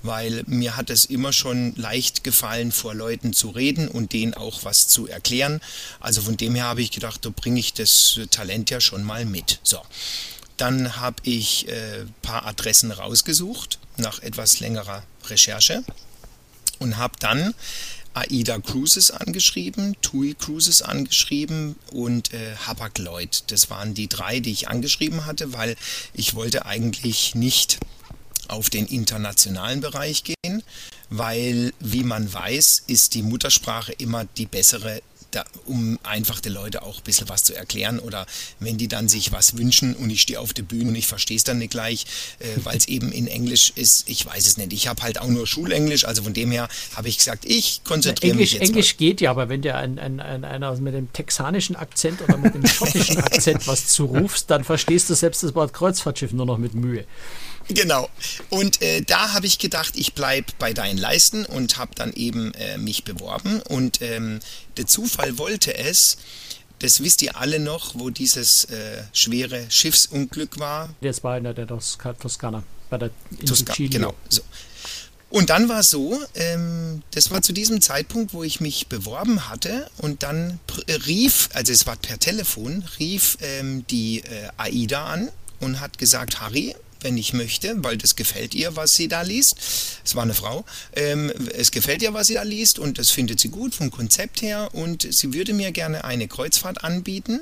weil 0.02 0.44
mir 0.48 0.78
hat 0.78 0.90
es 0.90 1.06
immer 1.06 1.34
schon 1.34 1.76
leicht 1.76 2.24
gefallen, 2.24 2.72
vor 2.72 2.96
Leuten 2.96 3.34
zu 3.34 3.50
reden 3.50 3.88
und 3.88 4.14
denen 4.14 4.34
auch 4.34 4.64
was 4.64 4.88
zu 4.88 5.08
erklären. 5.08 5.60
Also 6.00 6.22
von 6.22 6.38
dem 6.38 6.56
her 6.56 6.66
habe 6.66 6.82
ich 6.82 6.92
gedacht, 6.92 7.26
da 7.26 7.30
bringe 7.30 7.60
ich 7.60 7.74
das 7.74 8.20
Talent 8.32 8.70
ja 8.70 8.80
schon 8.80 9.04
mal 9.04 9.26
mit. 9.26 9.60
So. 9.64 9.82
Dann 10.58 10.98
habe 10.98 11.18
ich 11.24 11.68
ein 11.68 11.74
äh, 11.74 12.06
paar 12.22 12.46
Adressen 12.46 12.92
rausgesucht 12.92 13.80
nach 13.98 14.22
etwas 14.22 14.60
längerer 14.60 15.04
Recherche 15.28 15.84
und 16.80 16.98
habe 16.98 17.16
dann 17.20 17.54
AIDA 18.20 18.60
Cruises 18.60 19.12
angeschrieben, 19.12 19.96
TUI 20.02 20.36
Cruises 20.36 20.82
angeschrieben 20.82 21.76
und 21.92 22.34
äh, 22.34 22.56
Hapag 22.68 22.98
Lloyd. 22.98 23.44
Das 23.48 23.70
waren 23.70 23.94
die 23.94 24.08
drei, 24.08 24.40
die 24.40 24.52
ich 24.52 24.68
angeschrieben 24.68 25.26
hatte, 25.26 25.54
weil 25.54 25.76
ich 26.14 26.36
wollte 26.36 26.66
eigentlich 26.66 27.36
nicht 27.36 27.80
auf 28.48 28.70
den 28.70 28.88
internationalen 28.88 29.80
Bereich 29.80 30.24
gehen, 30.24 30.64
weil, 31.10 31.74
wie 31.80 32.04
man 32.04 32.32
weiß, 32.32 32.84
ist 32.88 33.14
die 33.14 33.24
Muttersprache 33.24 33.94
immer 33.94 34.26
die 34.26 34.46
bessere 34.46 35.02
da, 35.32 35.46
um 35.66 36.00
einfach 36.04 36.40
den 36.40 36.54
Leuten 36.54 36.78
auch 36.78 36.98
ein 36.98 37.04
bisschen 37.04 37.30
was 37.30 37.44
zu 37.44 37.56
erklären 37.56 38.00
oder 38.00 38.26
wenn 38.60 38.78
die 38.78 38.88
dann 38.88 39.08
sich 39.08 39.32
was 39.32 39.58
wünschen 39.58 39.96
und 39.96 40.10
ich 40.10 40.22
stehe 40.22 40.40
auf 40.40 40.54
der 40.54 40.64
Bühne 40.64 40.90
und 40.90 40.96
ich 40.96 41.08
verstehe 41.08 41.38
es 41.38 41.44
dann 41.44 41.60
nicht 41.60 41.72
gleich, 41.72 42.06
äh, 42.40 42.46
weil 42.64 42.78
es 42.78 42.88
eben 42.88 43.12
in 43.12 43.28
Englisch 43.28 43.72
ist, 43.76 44.10
ich 44.10 44.26
weiß 44.26 44.48
es 44.48 44.58
nicht. 44.58 44.74
Ich 44.74 44.88
habe 44.88 45.02
halt 45.02 45.22
auch 45.22 45.28
nur 45.28 45.46
Schulenglisch, 45.48 46.06
also 46.06 46.24
von 46.24 46.34
dem 46.34 46.52
her 46.52 46.68
habe 46.96 47.10
ich 47.10 47.18
gesagt, 47.18 47.46
ich 47.46 47.84
konzentriere 47.84 48.36
mich 48.36 48.54
jetzt 48.54 48.64
Englisch 48.64 48.94
mal. 48.94 48.98
geht 48.98 49.22
ja, 49.22 49.32
aber 49.32 49.50
wenn 49.50 49.62
dir 49.62 49.76
ein, 49.76 50.00
ein, 50.00 50.20
ein, 50.20 50.44
einer 50.44 50.76
mit 50.78 50.94
dem 50.94 51.12
texanischen 51.14 51.76
Akzent 51.76 52.22
oder 52.22 52.38
mit 52.38 52.54
dem 52.54 52.66
schottischen 52.66 53.18
Akzent 53.18 53.68
was 53.68 53.88
zurufst, 53.88 54.50
dann 54.50 54.64
verstehst 54.64 55.10
du 55.10 55.16
selbst 55.16 55.44
das 55.44 55.56
Wort 55.56 55.74
Kreuzfahrtschiff 55.74 56.32
nur 56.32 56.46
noch 56.46 56.58
mit 56.58 56.74
Mühe. 56.74 57.06
Genau. 57.70 58.10
Und 58.50 58.82
äh, 58.82 59.02
da 59.02 59.34
habe 59.34 59.46
ich 59.46 59.60
gedacht, 59.60 59.94
ich 59.96 60.14
bleibe 60.14 60.52
bei 60.58 60.74
deinen 60.74 60.98
Leisten 60.98 61.46
und 61.46 61.78
habe 61.78 61.92
dann 61.96 62.14
eben 62.14 62.54
äh, 62.56 62.78
mich 62.78 63.04
beworben. 63.04 63.62
Und 63.62 64.02
ähm, 64.02 64.40
der 64.78 64.88
Zufall 64.88 65.38
wollte 65.38 65.78
es, 65.78 66.18
das 66.80 67.04
wisst 67.04 67.22
ihr 67.22 67.38
alle 67.38 67.60
noch, 67.60 67.94
wo 67.96 68.10
dieses 68.10 68.66
äh, 68.66 69.04
schwere 69.14 69.66
Schiffsunglück 69.70 70.60
war. 70.60 70.90
Das 71.02 71.24
war 71.24 71.38
in 71.38 71.44
der 71.44 71.68
Toskana, 71.68 72.64
bei 72.90 72.98
der 72.98 73.12
Toska 73.46 73.74
Genau. 73.78 74.16
So. 74.30 74.42
Und 75.30 75.52
dann 75.52 75.70
war 75.70 75.84
so, 75.84 76.20
ähm, 76.34 77.04
das 77.12 77.30
war 77.30 77.44
zu 77.44 77.54
diesem 77.54 77.82
Zeitpunkt, 77.82 78.34
wo 78.34 78.44
ich 78.44 78.62
mich 78.62 78.88
beworben 78.88 79.48
hatte 79.48 79.88
und 79.98 80.24
dann 80.24 80.60
äh, 80.88 80.94
rief, 80.94 81.50
also 81.54 81.72
es 81.72 81.86
war 81.86 81.98
per 81.98 82.18
Telefon, 82.18 82.84
rief 82.98 83.38
ähm, 83.42 83.86
die 83.88 84.22
äh, 84.22 84.50
AIDA 84.58 85.06
an 85.06 85.30
und 85.60 85.82
hat 85.82 86.00
gesagt, 86.00 86.42
Harry, 86.42 86.76
wenn 87.02 87.18
ich 87.18 87.34
möchte, 87.34 87.84
weil 87.84 87.98
das 87.98 88.16
gefällt 88.16 88.56
ihr, 88.56 88.76
was 88.76 88.96
sie 88.96 89.08
da 89.08 89.22
liest. 89.22 89.56
Es 90.04 90.16
war 90.16 90.24
eine 90.24 90.34
Frau. 90.34 90.66
Ähm, 90.94 91.32
es 91.56 91.72
gefällt 91.72 92.02
ihr, 92.02 92.14
was 92.14 92.28
sie 92.28 92.36
da 92.36 92.44
liest 92.44 92.80
und 92.80 92.98
das 92.98 93.12
findet 93.12 93.40
sie 93.40 93.50
gut 93.50 93.74
vom 93.76 93.92
Konzept 93.92 94.42
her 94.42 94.70
und 94.74 95.08
sie 95.12 95.34
würde 95.34 95.54
mir 95.54 95.72
gerne 95.72 96.04
eine 96.04 96.28
Kreuzfahrt 96.28 96.84
anbieten 96.84 97.40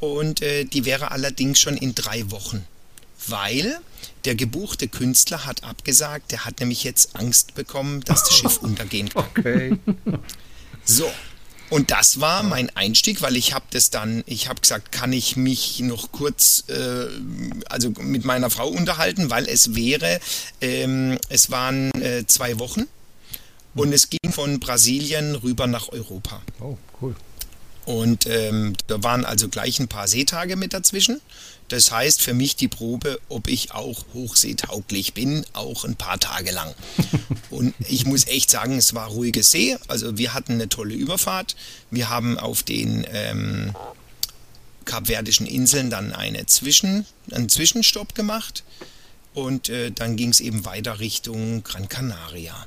und 0.00 0.42
äh, 0.42 0.64
die 0.64 0.84
wäre 0.84 1.10
allerdings 1.10 1.58
schon 1.58 1.76
in 1.76 1.94
drei 1.94 2.30
Wochen, 2.30 2.64
weil 3.28 3.78
der 4.24 4.34
gebuchte 4.34 4.88
Künstler 4.88 5.46
hat 5.46 5.64
abgesagt, 5.64 6.32
der 6.32 6.44
hat 6.44 6.60
nämlich 6.60 6.84
jetzt 6.84 7.16
Angst 7.16 7.54
bekommen, 7.54 8.00
dass 8.02 8.24
das 8.24 8.34
Schiff 8.34 8.56
untergehen 8.62 9.08
kann. 9.08 9.24
Okay. 9.36 9.78
So, 10.84 11.10
und 11.72 11.90
das 11.90 12.20
war 12.20 12.42
mein 12.42 12.68
Einstieg, 12.76 13.22
weil 13.22 13.34
ich 13.34 13.54
habe 13.54 13.64
das 13.70 13.88
dann, 13.88 14.22
ich 14.26 14.50
habe 14.50 14.60
gesagt, 14.60 14.92
kann 14.92 15.10
ich 15.10 15.36
mich 15.36 15.80
noch 15.80 16.12
kurz, 16.12 16.64
äh, 16.68 17.06
also 17.70 17.94
mit 17.98 18.26
meiner 18.26 18.50
Frau 18.50 18.68
unterhalten, 18.68 19.30
weil 19.30 19.48
es 19.48 19.74
wäre, 19.74 20.20
ähm, 20.60 21.16
es 21.30 21.50
waren 21.50 21.90
äh, 21.92 22.26
zwei 22.26 22.58
Wochen 22.58 22.82
und 23.74 23.90
es 23.94 24.10
ging 24.10 24.32
von 24.32 24.60
Brasilien 24.60 25.34
rüber 25.34 25.66
nach 25.66 25.88
Europa. 25.88 26.42
Oh, 26.60 26.76
cool. 27.00 27.16
Und 27.86 28.26
ähm, 28.26 28.74
da 28.86 29.02
waren 29.02 29.24
also 29.24 29.48
gleich 29.48 29.80
ein 29.80 29.88
paar 29.88 30.08
Seetage 30.08 30.56
mit 30.56 30.74
dazwischen. 30.74 31.22
Das 31.72 31.90
heißt 31.90 32.20
für 32.20 32.34
mich 32.34 32.54
die 32.54 32.68
Probe, 32.68 33.18
ob 33.30 33.48
ich 33.48 33.72
auch 33.72 34.04
hochseetauglich 34.12 35.14
bin, 35.14 35.46
auch 35.54 35.86
ein 35.86 35.96
paar 35.96 36.20
Tage 36.20 36.50
lang. 36.50 36.74
Und 37.50 37.72
ich 37.88 38.04
muss 38.04 38.26
echt 38.26 38.50
sagen, 38.50 38.76
es 38.76 38.92
war 38.92 39.08
ruhige 39.08 39.42
See. 39.42 39.78
Also 39.88 40.18
wir 40.18 40.34
hatten 40.34 40.52
eine 40.52 40.68
tolle 40.68 40.92
Überfahrt. 40.92 41.56
Wir 41.90 42.10
haben 42.10 42.38
auf 42.38 42.62
den 42.62 43.06
ähm, 43.10 43.74
Kapverdischen 44.84 45.46
Inseln 45.46 45.88
dann 45.88 46.12
eine 46.12 46.44
Zwischen, 46.44 47.06
einen 47.30 47.48
Zwischenstopp 47.48 48.14
gemacht. 48.14 48.64
Und 49.32 49.70
äh, 49.70 49.92
dann 49.92 50.16
ging 50.16 50.28
es 50.28 50.40
eben 50.40 50.66
weiter 50.66 51.00
Richtung 51.00 51.64
Gran 51.64 51.88
Canaria. 51.88 52.66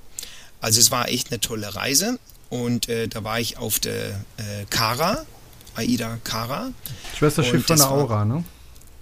Also 0.62 0.80
es 0.80 0.90
war 0.90 1.10
echt 1.10 1.30
eine 1.30 1.40
tolle 1.40 1.76
Reise. 1.76 2.18
Und 2.50 2.90
äh, 2.90 3.08
da 3.08 3.24
war 3.24 3.40
ich 3.40 3.58
auf 3.58 3.80
der 3.80 4.14
äh, 4.38 4.66
Cara, 4.72 5.28
Aida 5.76 6.18
Cara. 6.24 6.72
Schwesterschiff 7.16 7.68
von 7.68 7.78
der 7.78 7.92
Aura, 7.92 8.10
war, 8.10 8.26
ne? 8.26 8.44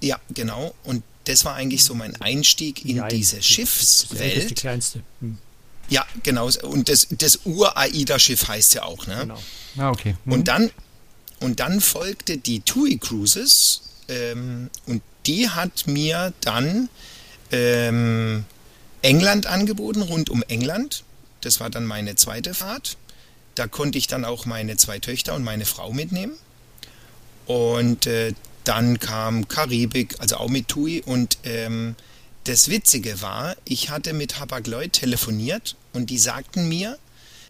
Ja, 0.03 0.19
genau. 0.33 0.75
Und 0.83 1.01
das 1.23 1.45
war 1.45 1.55
eigentlich 1.55 1.83
so 1.83 1.95
mein 1.95 2.19
Einstieg 2.21 2.83
in 2.83 2.97
ja, 2.97 3.07
diese 3.07 3.41
Schiffswelt. 3.41 4.49
Die 4.49 4.53
kleinste. 4.53 5.01
Hm. 5.21 5.37
Ja, 5.87 6.05
genau. 6.23 6.49
Und 6.63 6.89
das, 6.89 7.07
das 7.09 7.39
Ur-AIDA-Schiff 7.45 8.47
heißt 8.47 8.73
ja 8.73 8.83
auch. 8.83 9.07
Ne? 9.07 9.19
Genau. 9.21 9.39
Ah, 9.77 9.91
okay. 9.91 10.15
Mhm. 10.25 10.33
Und, 10.33 10.47
dann, 10.49 10.71
und 11.39 11.59
dann 11.61 11.79
folgte 11.79 12.37
die 12.37 12.59
TUI 12.59 12.97
Cruises 12.97 13.81
ähm, 14.09 14.69
und 14.87 15.01
die 15.25 15.49
hat 15.49 15.87
mir 15.87 16.33
dann 16.41 16.89
ähm, 17.51 18.43
England 19.01 19.45
angeboten, 19.45 20.01
rund 20.01 20.29
um 20.29 20.43
England. 20.49 21.05
Das 21.39 21.61
war 21.61 21.69
dann 21.69 21.85
meine 21.85 22.15
zweite 22.15 22.53
Fahrt. 22.53 22.97
Da 23.55 23.67
konnte 23.67 23.97
ich 23.97 24.07
dann 24.07 24.25
auch 24.25 24.45
meine 24.45 24.75
zwei 24.75 24.99
Töchter 24.99 25.33
und 25.35 25.43
meine 25.43 25.65
Frau 25.65 25.93
mitnehmen. 25.93 26.33
Und 27.45 28.07
äh, 28.07 28.33
dann 28.63 28.99
kam 28.99 29.47
Karibik, 29.47 30.15
also 30.19 30.37
auch 30.37 30.49
mit 30.49 30.67
TUI. 30.67 31.01
Und 31.05 31.37
ähm, 31.43 31.95
das 32.45 32.69
Witzige 32.69 33.21
war, 33.21 33.55
ich 33.65 33.89
hatte 33.89 34.13
mit 34.13 34.39
Hapag-Lloyd 34.39 34.93
telefoniert 34.93 35.75
und 35.93 36.09
die 36.09 36.17
sagten 36.17 36.67
mir, 36.67 36.97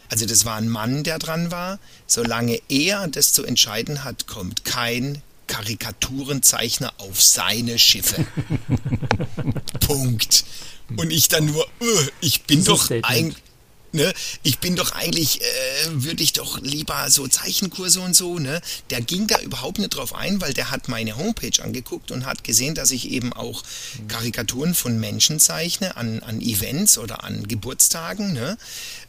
also 0.09 0.25
das 0.25 0.45
war 0.45 0.57
ein 0.57 0.69
Mann, 0.69 1.03
der 1.03 1.17
dran 1.19 1.51
war, 1.51 1.79
solange 2.05 2.59
er 2.69 3.07
das 3.07 3.33
zu 3.33 3.43
entscheiden 3.43 4.03
hat, 4.03 4.27
kommt 4.27 4.65
kein 4.65 5.21
Karikaturenzeichner 5.47 6.93
auf 6.97 7.21
seine 7.21 7.79
Schiffe. 7.79 8.25
Punkt. 9.79 10.45
Und 10.95 11.11
ich 11.11 11.29
dann 11.29 11.45
nur, 11.45 11.65
uh, 11.81 12.01
ich 12.21 12.43
bin 12.43 12.63
doch 12.63 12.89
eigentlich 13.01 13.41
Ne? 13.95 14.11
Ich 14.41 14.57
bin 14.57 14.75
doch 14.75 14.93
eigentlich, 14.93 15.41
äh, 15.41 15.45
würde 15.91 16.23
ich 16.23 16.33
doch 16.33 16.59
lieber 16.59 17.11
so 17.11 17.27
Zeichenkurse 17.27 18.01
und 18.01 18.15
so, 18.15 18.39
ne? 18.39 18.59
Der 18.89 19.01
ging 19.01 19.27
da 19.27 19.39
überhaupt 19.39 19.77
nicht 19.77 19.91
drauf 19.91 20.15
ein, 20.15 20.41
weil 20.41 20.51
der 20.51 20.71
hat 20.71 20.89
meine 20.89 21.15
Homepage 21.15 21.61
angeguckt 21.61 22.09
und 22.09 22.25
hat 22.25 22.43
gesehen, 22.43 22.73
dass 22.73 22.89
ich 22.89 23.11
eben 23.11 23.33
auch 23.33 23.61
Karikaturen 24.07 24.73
von 24.73 24.99
Menschen 24.99 25.39
zeichne 25.39 25.95
an, 25.95 26.23
an 26.23 26.41
Events 26.41 26.97
oder 26.97 27.23
an 27.23 27.47
Geburtstagen, 27.47 28.33
ne? 28.33 28.57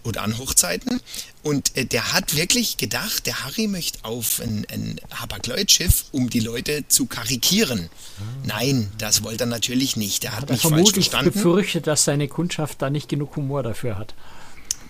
Oder 0.02 0.20
an 0.20 0.36
Hochzeiten. 0.36 1.00
Und 1.42 1.74
äh, 1.78 1.86
der 1.86 2.12
hat 2.12 2.36
wirklich 2.36 2.76
gedacht, 2.76 3.24
der 3.24 3.42
Harry 3.42 3.68
möchte 3.68 4.04
auf 4.04 4.38
ein, 4.40 4.66
ein 4.70 5.00
Hapag-Lloyd-Schiff, 5.14 6.04
um 6.12 6.28
die 6.28 6.40
Leute 6.40 6.86
zu 6.88 7.06
karikieren. 7.06 7.88
Ah. 8.18 8.22
Nein, 8.44 8.92
das 8.98 9.22
wollte 9.22 9.44
er 9.44 9.46
natürlich 9.46 9.96
nicht. 9.96 10.24
Der 10.24 10.32
hat, 10.32 10.42
hat 10.42 10.50
mich 10.50 10.60
falsch 10.60 10.92
verstanden. 10.92 11.32
befürchtet, 11.32 11.86
dass 11.86 12.04
seine 12.04 12.28
Kundschaft 12.28 12.82
da 12.82 12.90
nicht 12.90 13.08
genug 13.08 13.36
Humor 13.36 13.62
dafür 13.62 13.96
hat. 13.96 14.14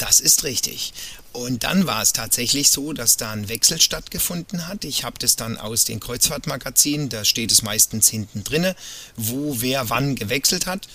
Das 0.04 0.20
ist 0.20 0.44
richtig. 0.44 0.92
Und 1.32 1.64
dann 1.64 1.86
war 1.86 2.02
es 2.02 2.12
tatsächlich 2.12 2.70
so, 2.70 2.92
dass 2.92 3.16
da 3.16 3.30
ein 3.30 3.48
Wechsel 3.48 3.80
stattgefunden 3.80 4.68
hat. 4.68 4.84
Ich 4.84 5.02
habe 5.02 5.18
das 5.18 5.34
dann 5.34 5.56
aus 5.56 5.86
den 5.86 5.98
Kreuzfahrtmagazinen, 5.98 7.08
da 7.08 7.24
steht 7.24 7.50
es 7.50 7.62
meistens 7.62 8.10
hinten 8.10 8.44
drinne, 8.44 8.76
wo 9.16 9.62
wer 9.62 9.88
wann 9.88 10.14
gewechselt 10.14 10.66
hat. 10.66 10.88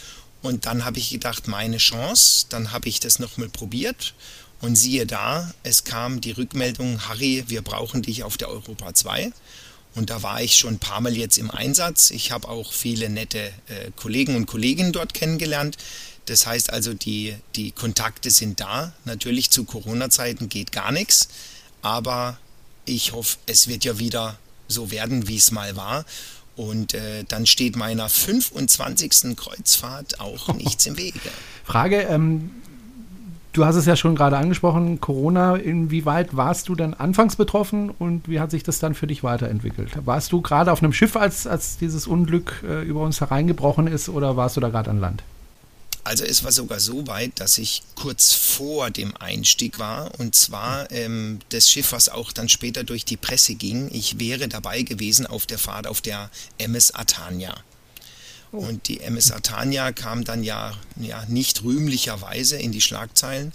Und 0.44 0.68
dann 0.68 0.86
habe 0.86 1.00
ich 1.00 1.10
gedacht, 1.10 1.48
meine 1.48 1.78
Chance. 1.78 2.46
Dann 2.50 2.72
habe 2.72 2.88
ich 2.88 3.00
das 3.00 3.18
nochmal 3.18 3.50
probiert. 3.50 4.14
Und 4.62 4.76
siehe 4.76 5.08
da, 5.08 5.52
es 5.64 5.86
kam 5.86 6.22
die 6.22 6.32
Rückmeldung, 6.32 7.08
Harry, 7.08 7.46
wir 7.48 7.64
brauchen 7.64 8.04
dich 8.04 8.24
auf 8.24 8.38
der 8.38 8.50
Europa 8.50 8.94
2. 8.94 9.32
Und 9.96 10.12
da 10.12 10.22
war 10.22 10.44
ich 10.44 10.56
schon 10.56 10.76
ein 10.76 10.80
paar 10.80 11.02
Mal 11.02 11.18
jetzt 11.18 11.40
im 11.40 11.50
Einsatz. 11.50 12.12
Ich 12.12 12.32
habe 12.32 12.48
auch 12.48 12.74
viele 12.74 13.10
nette 13.10 13.40
äh, 13.40 13.90
Kollegen 13.96 14.36
und 14.36 14.46
Kolleginnen 14.46 14.92
dort 14.92 15.16
kennengelernt. 15.16 15.78
Das 16.30 16.46
heißt 16.46 16.72
also, 16.72 16.94
die, 16.94 17.36
die 17.56 17.72
Kontakte 17.72 18.30
sind 18.30 18.60
da. 18.60 18.94
Natürlich 19.04 19.50
zu 19.50 19.64
Corona-Zeiten 19.64 20.48
geht 20.48 20.72
gar 20.72 20.92
nichts, 20.92 21.28
aber 21.82 22.38
ich 22.86 23.14
hoffe, 23.14 23.38
es 23.48 23.68
wird 23.68 23.84
ja 23.84 23.98
wieder 23.98 24.38
so 24.68 24.92
werden, 24.92 25.28
wie 25.28 25.38
es 25.38 25.52
mal 25.52 25.76
war. 25.76 26.06
Und 26.56 26.94
äh, 26.94 27.24
dann 27.28 27.48
steht 27.48 27.76
meiner 27.76 28.10
25. 28.10 29.36
Kreuzfahrt 29.36 30.20
auch 30.20 30.54
nichts 30.54 30.86
im 30.86 30.98
Wege. 30.98 31.20
Frage, 31.64 32.02
ähm, 32.02 32.52
du 33.54 33.66
hast 33.66 33.76
es 33.76 33.88
ja 33.88 33.96
schon 33.96 34.14
gerade 34.14 34.38
angesprochen, 34.38 35.02
Corona, 35.02 35.56
inwieweit 35.56 36.36
warst 36.36 36.70
du 36.70 36.76
dann 36.76 36.94
anfangs 36.94 37.38
betroffen 37.38 37.90
und 37.90 38.28
wie 38.28 38.40
hat 38.40 38.52
sich 38.52 38.62
das 38.62 38.78
dann 38.78 38.94
für 38.94 39.08
dich 39.08 39.24
weiterentwickelt? 39.24 40.06
Warst 40.06 40.32
du 40.32 40.42
gerade 40.42 40.72
auf 40.72 40.84
einem 40.84 40.94
Schiff, 40.94 41.16
als, 41.16 41.48
als 41.48 41.78
dieses 41.78 42.06
Unglück 42.06 42.64
äh, 42.68 42.84
über 42.84 43.02
uns 43.02 43.20
hereingebrochen 43.20 43.88
ist 43.88 44.10
oder 44.10 44.38
warst 44.38 44.58
du 44.58 44.62
da 44.62 44.70
gerade 44.70 44.92
an 44.92 45.00
Land? 45.00 45.24
Also 46.04 46.24
es 46.24 46.44
war 46.44 46.52
sogar 46.52 46.80
so 46.80 47.08
weit, 47.08 47.40
dass 47.40 47.58
ich 47.58 47.84
kurz 47.96 48.34
vor 48.34 48.90
dem 48.90 49.16
Einstieg 49.18 49.80
war 49.80 50.18
und 50.20 50.34
zwar 50.34 50.90
ähm, 50.92 51.40
das 51.50 51.70
Schiff, 51.70 51.92
was 51.92 52.10
auch 52.10 52.32
dann 52.32 52.50
später 52.50 52.84
durch 52.84 53.06
die 53.06 53.18
Presse 53.18 53.56
ging. 53.56 53.90
Ich 53.94 54.18
wäre 54.18 54.48
dabei 54.48 54.82
gewesen 54.84 55.28
auf 55.28 55.46
der 55.46 55.60
Fahrt 55.60 55.88
auf 55.88 56.02
der 56.02 56.32
MS 56.58 56.92
Atania. 56.92 57.56
Oh. 58.52 58.58
Und 58.58 58.88
die 58.88 59.02
MS 59.02 59.32
Atania 59.32 59.92
kam 59.92 60.24
dann 60.24 60.44
ja, 60.44 60.74
ja 61.00 61.26
nicht 61.28 61.64
rühmlicherweise 61.64 62.58
in 62.58 62.72
die 62.72 62.82
Schlagzeilen, 62.82 63.54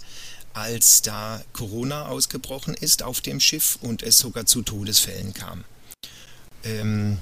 als 0.53 1.01
da 1.01 1.43
Corona 1.51 2.07
ausgebrochen 2.07 2.75
ist 2.75 3.03
auf 3.03 3.21
dem 3.21 3.39
Schiff 3.39 3.77
und 3.81 4.03
es 4.03 4.19
sogar 4.19 4.45
zu 4.45 4.61
Todesfällen 4.61 5.33
kam. 5.33 5.65
Ähm, 6.63 7.17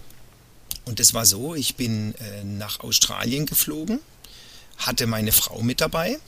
und 0.86 1.00
es 1.00 1.14
war 1.14 1.26
so, 1.26 1.56
ich 1.56 1.76
bin 1.76 2.14
äh, 2.16 2.44
nach 2.44 2.82
Australien 2.82 3.46
geflogen 3.46 4.02
hatte 4.86 5.08
meine 5.08 5.32
Frau 5.32 5.62
mit 5.62 5.82
dabei 5.82 6.20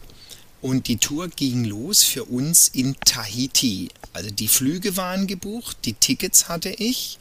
und 0.61 0.87
die 0.87 0.97
Tour 0.97 1.27
ging 1.27 1.63
los 1.65 2.03
für 2.03 2.25
uns 2.25 2.69
in 2.69 2.95
Tahiti. 3.05 3.89
Also 4.13 4.31
die 4.31 4.47
Flüge 4.47 4.97
waren 4.97 5.27
gebucht, 5.27 5.77
die 5.85 5.93
Tickets 5.93 6.47
hatte 6.49 6.69
ich 6.69 7.19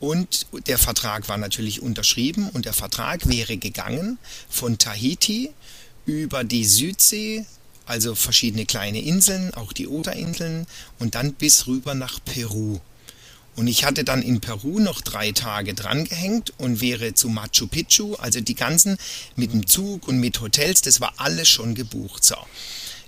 und 0.00 0.46
der 0.66 0.78
Vertrag 0.78 1.28
war 1.28 1.38
natürlich 1.38 1.82
unterschrieben 1.82 2.48
und 2.50 2.66
der 2.66 2.72
Vertrag 2.72 3.28
wäre 3.28 3.56
gegangen 3.56 4.18
von 4.48 4.78
Tahiti 4.78 5.50
über 6.06 6.44
die 6.44 6.64
Südsee, 6.64 7.46
also 7.86 8.14
verschiedene 8.14 8.66
kleine 8.66 9.00
Inseln, 9.00 9.52
auch 9.54 9.72
die 9.72 9.88
Oder-Inseln 9.88 10.66
und 10.98 11.14
dann 11.14 11.32
bis 11.32 11.66
rüber 11.66 11.94
nach 11.94 12.20
Peru. 12.24 12.80
Und 13.56 13.68
ich 13.68 13.84
hatte 13.84 14.04
dann 14.04 14.22
in 14.22 14.40
Peru 14.40 14.80
noch 14.80 15.00
drei 15.00 15.32
Tage 15.32 15.74
drangehängt 15.74 16.52
und 16.58 16.80
wäre 16.80 17.14
zu 17.14 17.28
Machu 17.28 17.66
Picchu, 17.68 18.14
also 18.16 18.40
die 18.40 18.54
ganzen 18.54 18.96
mit 19.36 19.52
dem 19.52 19.66
Zug 19.66 20.08
und 20.08 20.18
mit 20.18 20.40
Hotels, 20.40 20.82
das 20.82 21.00
war 21.00 21.14
alles 21.18 21.48
schon 21.48 21.74
gebucht. 21.74 22.24
So. 22.24 22.36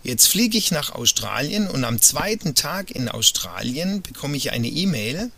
Jetzt 0.05 0.29
fliege 0.29 0.57
ich 0.57 0.71
nach 0.71 0.93
Australien 0.93 1.69
und 1.69 1.85
am 1.85 2.01
zweiten 2.01 2.55
Tag 2.55 2.93
in 2.93 3.09
Australien 3.09 4.03
bekomme 4.03 4.37
ich 4.37 4.53
eine 4.53 4.69
E-Mail. 4.69 5.33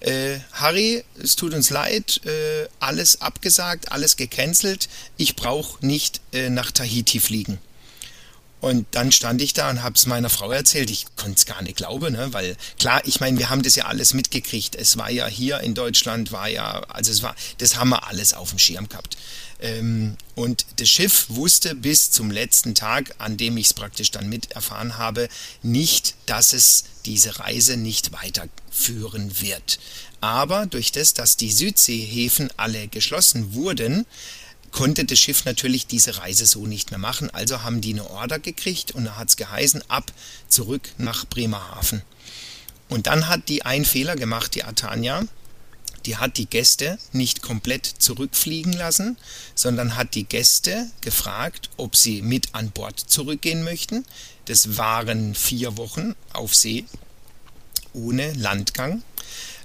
Äh, 0.00 0.38
Harry, 0.52 1.04
es 1.22 1.36
tut 1.36 1.52
uns 1.52 1.68
leid, 1.68 2.22
äh, 2.24 2.66
alles 2.80 3.20
abgesagt, 3.20 3.92
alles 3.92 4.16
gecancelt. 4.16 4.88
Ich 5.18 5.36
brauche 5.36 5.84
nicht 5.84 6.22
äh, 6.32 6.48
nach 6.48 6.70
Tahiti 6.70 7.20
fliegen. 7.20 7.58
Und 8.60 8.86
dann 8.92 9.12
stand 9.12 9.42
ich 9.42 9.52
da 9.52 9.68
und 9.68 9.82
habe 9.82 9.96
es 9.96 10.06
meiner 10.06 10.30
Frau 10.30 10.50
erzählt. 10.50 10.90
Ich 10.90 11.06
konnte 11.16 11.36
es 11.36 11.46
gar 11.46 11.62
nicht 11.62 11.76
glauben, 11.76 12.14
ne? 12.14 12.32
weil 12.32 12.56
klar, 12.78 13.02
ich 13.04 13.20
meine, 13.20 13.38
wir 13.38 13.50
haben 13.50 13.62
das 13.62 13.76
ja 13.76 13.84
alles 13.84 14.14
mitgekriegt. 14.14 14.74
Es 14.74 14.96
war 14.96 15.10
ja 15.10 15.26
hier 15.26 15.60
in 15.60 15.74
Deutschland, 15.74 16.32
war 16.32 16.48
ja, 16.48 16.80
also 16.88 17.12
es 17.12 17.22
war, 17.22 17.36
das 17.58 17.76
haben 17.76 17.90
wir 17.90 18.06
alles 18.06 18.32
auf 18.32 18.50
dem 18.50 18.58
Schirm 18.58 18.88
gehabt. 18.88 19.16
Ähm, 19.60 20.16
und 20.34 20.66
das 20.76 20.88
Schiff 20.88 21.26
wusste 21.28 21.74
bis 21.74 22.10
zum 22.10 22.30
letzten 22.30 22.74
Tag, 22.74 23.14
an 23.18 23.36
dem 23.36 23.56
ich 23.56 23.66
es 23.66 23.74
praktisch 23.74 24.10
dann 24.10 24.28
mit 24.28 24.52
erfahren 24.52 24.98
habe, 24.98 25.28
nicht, 25.62 26.14
dass 26.26 26.52
es 26.52 26.84
diese 27.04 27.38
Reise 27.38 27.76
nicht 27.76 28.12
weiterführen 28.12 29.40
wird. 29.40 29.78
Aber 30.20 30.66
durch 30.66 30.92
das, 30.92 31.14
dass 31.14 31.36
die 31.36 31.52
Südseehäfen 31.52 32.50
alle 32.56 32.88
geschlossen 32.88 33.54
wurden, 33.54 34.06
konnte 34.76 35.06
das 35.06 35.18
Schiff 35.18 35.46
natürlich 35.46 35.86
diese 35.86 36.18
Reise 36.18 36.44
so 36.44 36.66
nicht 36.66 36.90
mehr 36.90 36.98
machen. 36.98 37.30
Also 37.30 37.62
haben 37.62 37.80
die 37.80 37.94
eine 37.94 38.10
Order 38.10 38.38
gekriegt 38.38 38.92
und 38.92 39.06
da 39.06 39.16
hat 39.16 39.30
es 39.30 39.38
geheißen, 39.38 39.82
ab 39.88 40.12
zurück 40.48 40.90
nach 40.98 41.24
Bremerhaven. 41.24 42.02
Und 42.90 43.06
dann 43.06 43.26
hat 43.26 43.48
die 43.48 43.64
einen 43.64 43.86
Fehler 43.86 44.16
gemacht, 44.16 44.54
die 44.54 44.64
Atania. 44.64 45.24
Die 46.04 46.18
hat 46.18 46.36
die 46.36 46.44
Gäste 46.44 46.98
nicht 47.12 47.40
komplett 47.40 47.86
zurückfliegen 47.86 48.74
lassen, 48.74 49.16
sondern 49.54 49.96
hat 49.96 50.14
die 50.14 50.24
Gäste 50.24 50.90
gefragt, 51.00 51.70
ob 51.78 51.96
sie 51.96 52.20
mit 52.20 52.54
an 52.54 52.70
Bord 52.70 53.00
zurückgehen 53.00 53.64
möchten. 53.64 54.04
Das 54.44 54.76
waren 54.76 55.34
vier 55.34 55.78
Wochen 55.78 56.14
auf 56.34 56.54
See 56.54 56.84
ohne 57.94 58.34
Landgang 58.34 59.02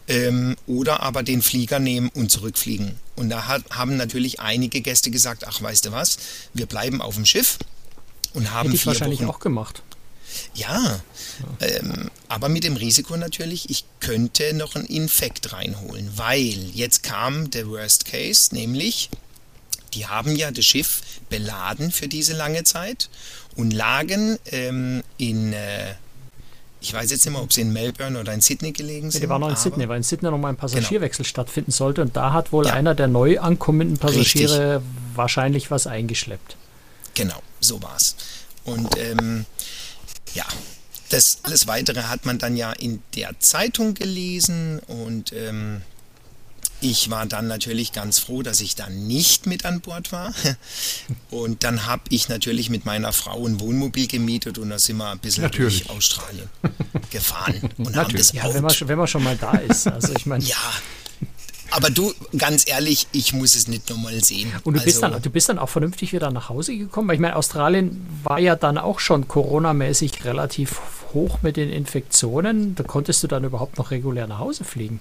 ähm, 0.08 0.56
oder 0.68 1.02
aber 1.02 1.24
den 1.24 1.42
Flieger 1.42 1.80
nehmen 1.80 2.10
und 2.14 2.32
zurückfliegen. 2.32 2.96
Und 3.16 3.30
da 3.30 3.48
hat, 3.48 3.64
haben 3.72 3.98
natürlich 3.98 4.40
einige 4.40 4.82
Gäste 4.82 5.12
gesagt, 5.12 5.46
ach 5.48 5.62
weißt 5.62 5.86
du 5.86 5.92
was, 5.92 6.18
wir 6.54 6.66
bleiben 6.66 7.02
auf 7.02 7.16
dem 7.16 7.26
Schiff 7.26 7.60
und 8.34 8.52
haben 8.52 8.70
Hätte 8.70 8.76
ich 8.76 8.86
wahrscheinlich 8.88 9.20
Wochen. 9.20 9.30
auch 9.30 9.40
gemacht. 9.40 9.84
Ja, 10.56 11.02
ja. 11.60 11.68
Ähm, 11.68 12.10
aber 12.30 12.48
mit 12.50 12.64
dem 12.64 12.78
Risiko 12.78 13.18
natürlich, 13.18 13.70
ich 13.70 13.84
könnte 14.00 14.54
noch 14.54 14.76
einen 14.76 14.86
Infekt 14.86 15.52
reinholen, 15.52 16.10
weil 16.16 16.70
jetzt 16.74 17.04
kam 17.04 17.52
der 17.52 17.68
Worst 17.68 18.06
Case, 18.06 18.56
nämlich 18.56 19.10
die 19.94 20.08
haben 20.08 20.36
ja 20.36 20.52
das 20.52 20.66
Schiff 20.66 21.02
beladen 21.30 21.92
für 21.92 22.08
diese 22.08 22.34
lange 22.34 22.64
Zeit 22.64 23.10
und 23.56 23.72
lagen 23.72 24.40
ähm, 24.46 25.04
in 25.18 25.52
äh, 25.52 25.96
ich 26.82 26.94
weiß 26.94 27.12
jetzt 27.12 27.26
nicht 27.26 27.34
mehr, 27.34 27.44
ob 27.44 27.54
sie 27.54 27.62
in 27.62 27.72
Melbourne 27.72 28.20
oder 28.20 28.34
in 28.34 28.42
Sydney 28.42 28.72
gelegen 28.72 29.12
sind. 29.12 29.24
Die 29.24 29.30
waren 29.30 29.42
noch 29.42 29.50
in 29.50 29.56
Sydney, 29.56 29.88
weil 29.88 29.98
in 29.98 30.04
Sydney 30.04 30.32
nochmal 30.32 30.52
ein 30.52 30.58
Passagierwechsel 30.58 31.24
genau. 31.24 31.30
stattfinden 31.30 31.72
sollte 31.72 32.02
und 32.02 32.16
da 32.18 32.34
hat 32.34 32.52
wohl 32.52 32.66
ja. 32.66 32.74
einer 32.74 32.96
der 32.96 33.08
neu 33.08 33.40
ankommenden 33.40 34.00
Passagiere 34.00 34.78
Richtig. 34.78 34.92
wahrscheinlich 35.16 35.70
was 35.70 35.86
eingeschleppt. 35.86 36.58
Genau, 37.14 37.40
so 37.60 37.82
war 37.84 37.96
es. 37.96 38.16
Und 38.66 38.98
ähm, 38.98 39.46
Ja, 40.34 40.46
das 41.10 41.40
alles 41.44 41.68
Weitere 41.68 42.04
hat 42.04 42.26
man 42.26 42.40
dann 42.40 42.58
ja 42.58 42.72
in 42.72 43.04
der 43.16 43.40
Zeitung 43.40 43.94
gelesen 43.94 44.80
und 44.88 45.34
ähm, 45.34 45.84
ich 46.82 47.10
war 47.10 47.26
dann 47.26 47.48
natürlich 47.48 47.94
ganz 47.94 48.20
froh, 48.20 48.42
dass 48.42 48.60
ich 48.60 48.76
da 48.76 48.90
nicht 48.90 49.46
mit 49.46 49.66
an 49.66 49.82
Bord 49.82 50.12
war. 50.12 50.34
Und 51.30 51.64
dann 51.64 51.86
habe 51.86 52.04
ich 52.10 52.28
natürlich 52.28 52.70
mit 52.70 52.86
meiner 52.86 53.14
Frau 53.14 53.46
ein 53.46 53.60
Wohnmobil 53.60 54.08
gemietet 54.08 54.58
und 54.58 54.70
da 54.70 54.80
sind 54.80 54.98
wir 54.98 55.12
ein 55.12 55.20
bisschen 55.20 55.44
natürlich. 55.44 55.84
durch 55.84 55.96
Australien 55.96 56.50
gefahren. 57.10 57.70
Und 57.78 57.96
haben 57.96 58.16
das 58.16 58.34
ja, 58.34 58.54
wenn 58.54 58.64
man, 58.64 58.76
wenn 58.80 58.98
man 58.98 59.08
schon 59.08 59.24
mal 59.24 59.38
da 59.38 59.54
ist. 59.54 59.88
Also 59.88 60.14
ich 60.14 60.26
meine. 60.26 60.44
ja, 60.44 60.58
aber 61.72 61.90
du, 61.90 62.14
ganz 62.38 62.68
ehrlich, 62.68 63.08
ich 63.14 63.34
muss 63.34 63.56
es 63.56 63.68
nicht 63.68 63.90
nochmal 63.90 64.22
sehen. 64.24 64.52
Und 64.64 64.74
du, 64.74 64.80
also, 64.80 64.86
bist 64.86 65.04
dann, 65.04 65.22
du 65.22 65.30
bist 65.30 65.50
dann 65.50 65.58
auch 65.58 65.70
vernünftig 65.70 66.12
wieder 66.12 66.30
nach 66.30 66.50
Hause 66.50 66.78
gekommen? 66.78 67.08
Weil 67.08 67.16
ich 67.16 67.22
meine, 67.22 67.38
Australien 67.38 68.06
war 68.24 68.40
ja 68.40 68.56
dann 68.56 68.78
auch 68.78 69.00
schon 69.00 69.28
coronamäßig 69.28 70.26
relativ 70.26 70.82
hoch 71.14 71.40
mit 71.42 71.56
den 71.56 71.70
Infektionen. 71.70 72.76
Da 72.76 72.84
konntest 72.84 73.24
du 73.24 73.28
dann 73.28 73.46
überhaupt 73.46 73.78
noch 73.78 73.92
regulär 73.92 74.28
nach 74.28 74.40
Hause 74.40 74.66
fliegen? 74.66 75.00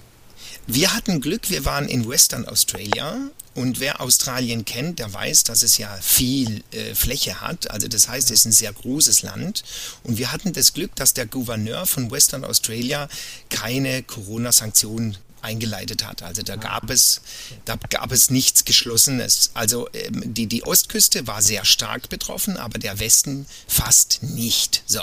Wir 0.67 0.93
hatten 0.93 1.21
Glück, 1.21 1.49
wir 1.49 1.65
waren 1.65 1.87
in 1.87 2.07
Western 2.07 2.47
Australia 2.47 3.17
und 3.53 3.79
wer 3.79 3.99
Australien 3.99 4.63
kennt, 4.63 4.99
der 4.99 5.13
weiß, 5.13 5.43
dass 5.43 5.63
es 5.63 5.77
ja 5.77 5.93
viel 6.01 6.63
äh, 6.71 6.95
Fläche 6.95 7.41
hat. 7.41 7.69
Also 7.69 7.87
das 7.87 8.07
heißt, 8.07 8.31
es 8.31 8.41
ist 8.41 8.45
ein 8.45 8.51
sehr 8.51 8.71
großes 8.71 9.23
Land. 9.23 9.63
Und 10.03 10.17
wir 10.17 10.31
hatten 10.31 10.53
das 10.53 10.73
Glück, 10.73 10.95
dass 10.95 11.13
der 11.13 11.25
Gouverneur 11.25 11.85
von 11.85 12.11
Western 12.11 12.45
Australia 12.45 13.09
keine 13.49 14.03
Corona-Sanktionen 14.03 15.17
eingeleitet 15.41 16.05
hat. 16.05 16.23
Also 16.23 16.43
da 16.43 16.55
gab 16.55 16.89
es, 16.89 17.21
da 17.65 17.75
gab 17.89 18.11
es 18.11 18.29
nichts 18.29 18.63
Geschlossenes. 18.63 19.51
Also 19.53 19.89
ähm, 19.93 20.33
die, 20.33 20.47
die 20.47 20.63
Ostküste 20.63 21.27
war 21.27 21.41
sehr 21.41 21.65
stark 21.65 22.09
betroffen, 22.09 22.57
aber 22.57 22.79
der 22.79 22.99
Westen 22.99 23.45
fast 23.67 24.23
nicht. 24.23 24.83
So. 24.85 25.01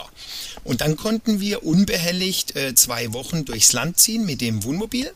Und 0.65 0.81
dann 0.81 0.97
konnten 0.97 1.41
wir 1.41 1.65
unbehelligt 1.65 2.57
äh, 2.57 2.75
zwei 2.75 3.13
Wochen 3.13 3.45
durchs 3.45 3.73
Land 3.73 3.99
ziehen 3.99 4.25
mit 4.25 4.41
dem 4.41 4.65
Wohnmobil. 4.65 5.13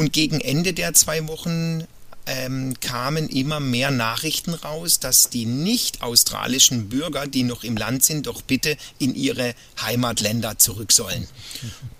Und 0.00 0.14
gegen 0.14 0.40
Ende 0.40 0.72
der 0.72 0.94
zwei 0.94 1.28
Wochen 1.28 1.84
ähm, 2.24 2.72
kamen 2.80 3.28
immer 3.28 3.60
mehr 3.60 3.90
Nachrichten 3.90 4.54
raus, 4.54 4.98
dass 4.98 5.28
die 5.28 5.44
nicht 5.44 6.00
australischen 6.00 6.88
Bürger, 6.88 7.26
die 7.26 7.42
noch 7.42 7.64
im 7.64 7.76
Land 7.76 8.02
sind, 8.02 8.26
doch 8.26 8.40
bitte 8.40 8.78
in 8.98 9.14
ihre 9.14 9.54
Heimatländer 9.78 10.56
zurück 10.56 10.92
sollen. 10.92 11.28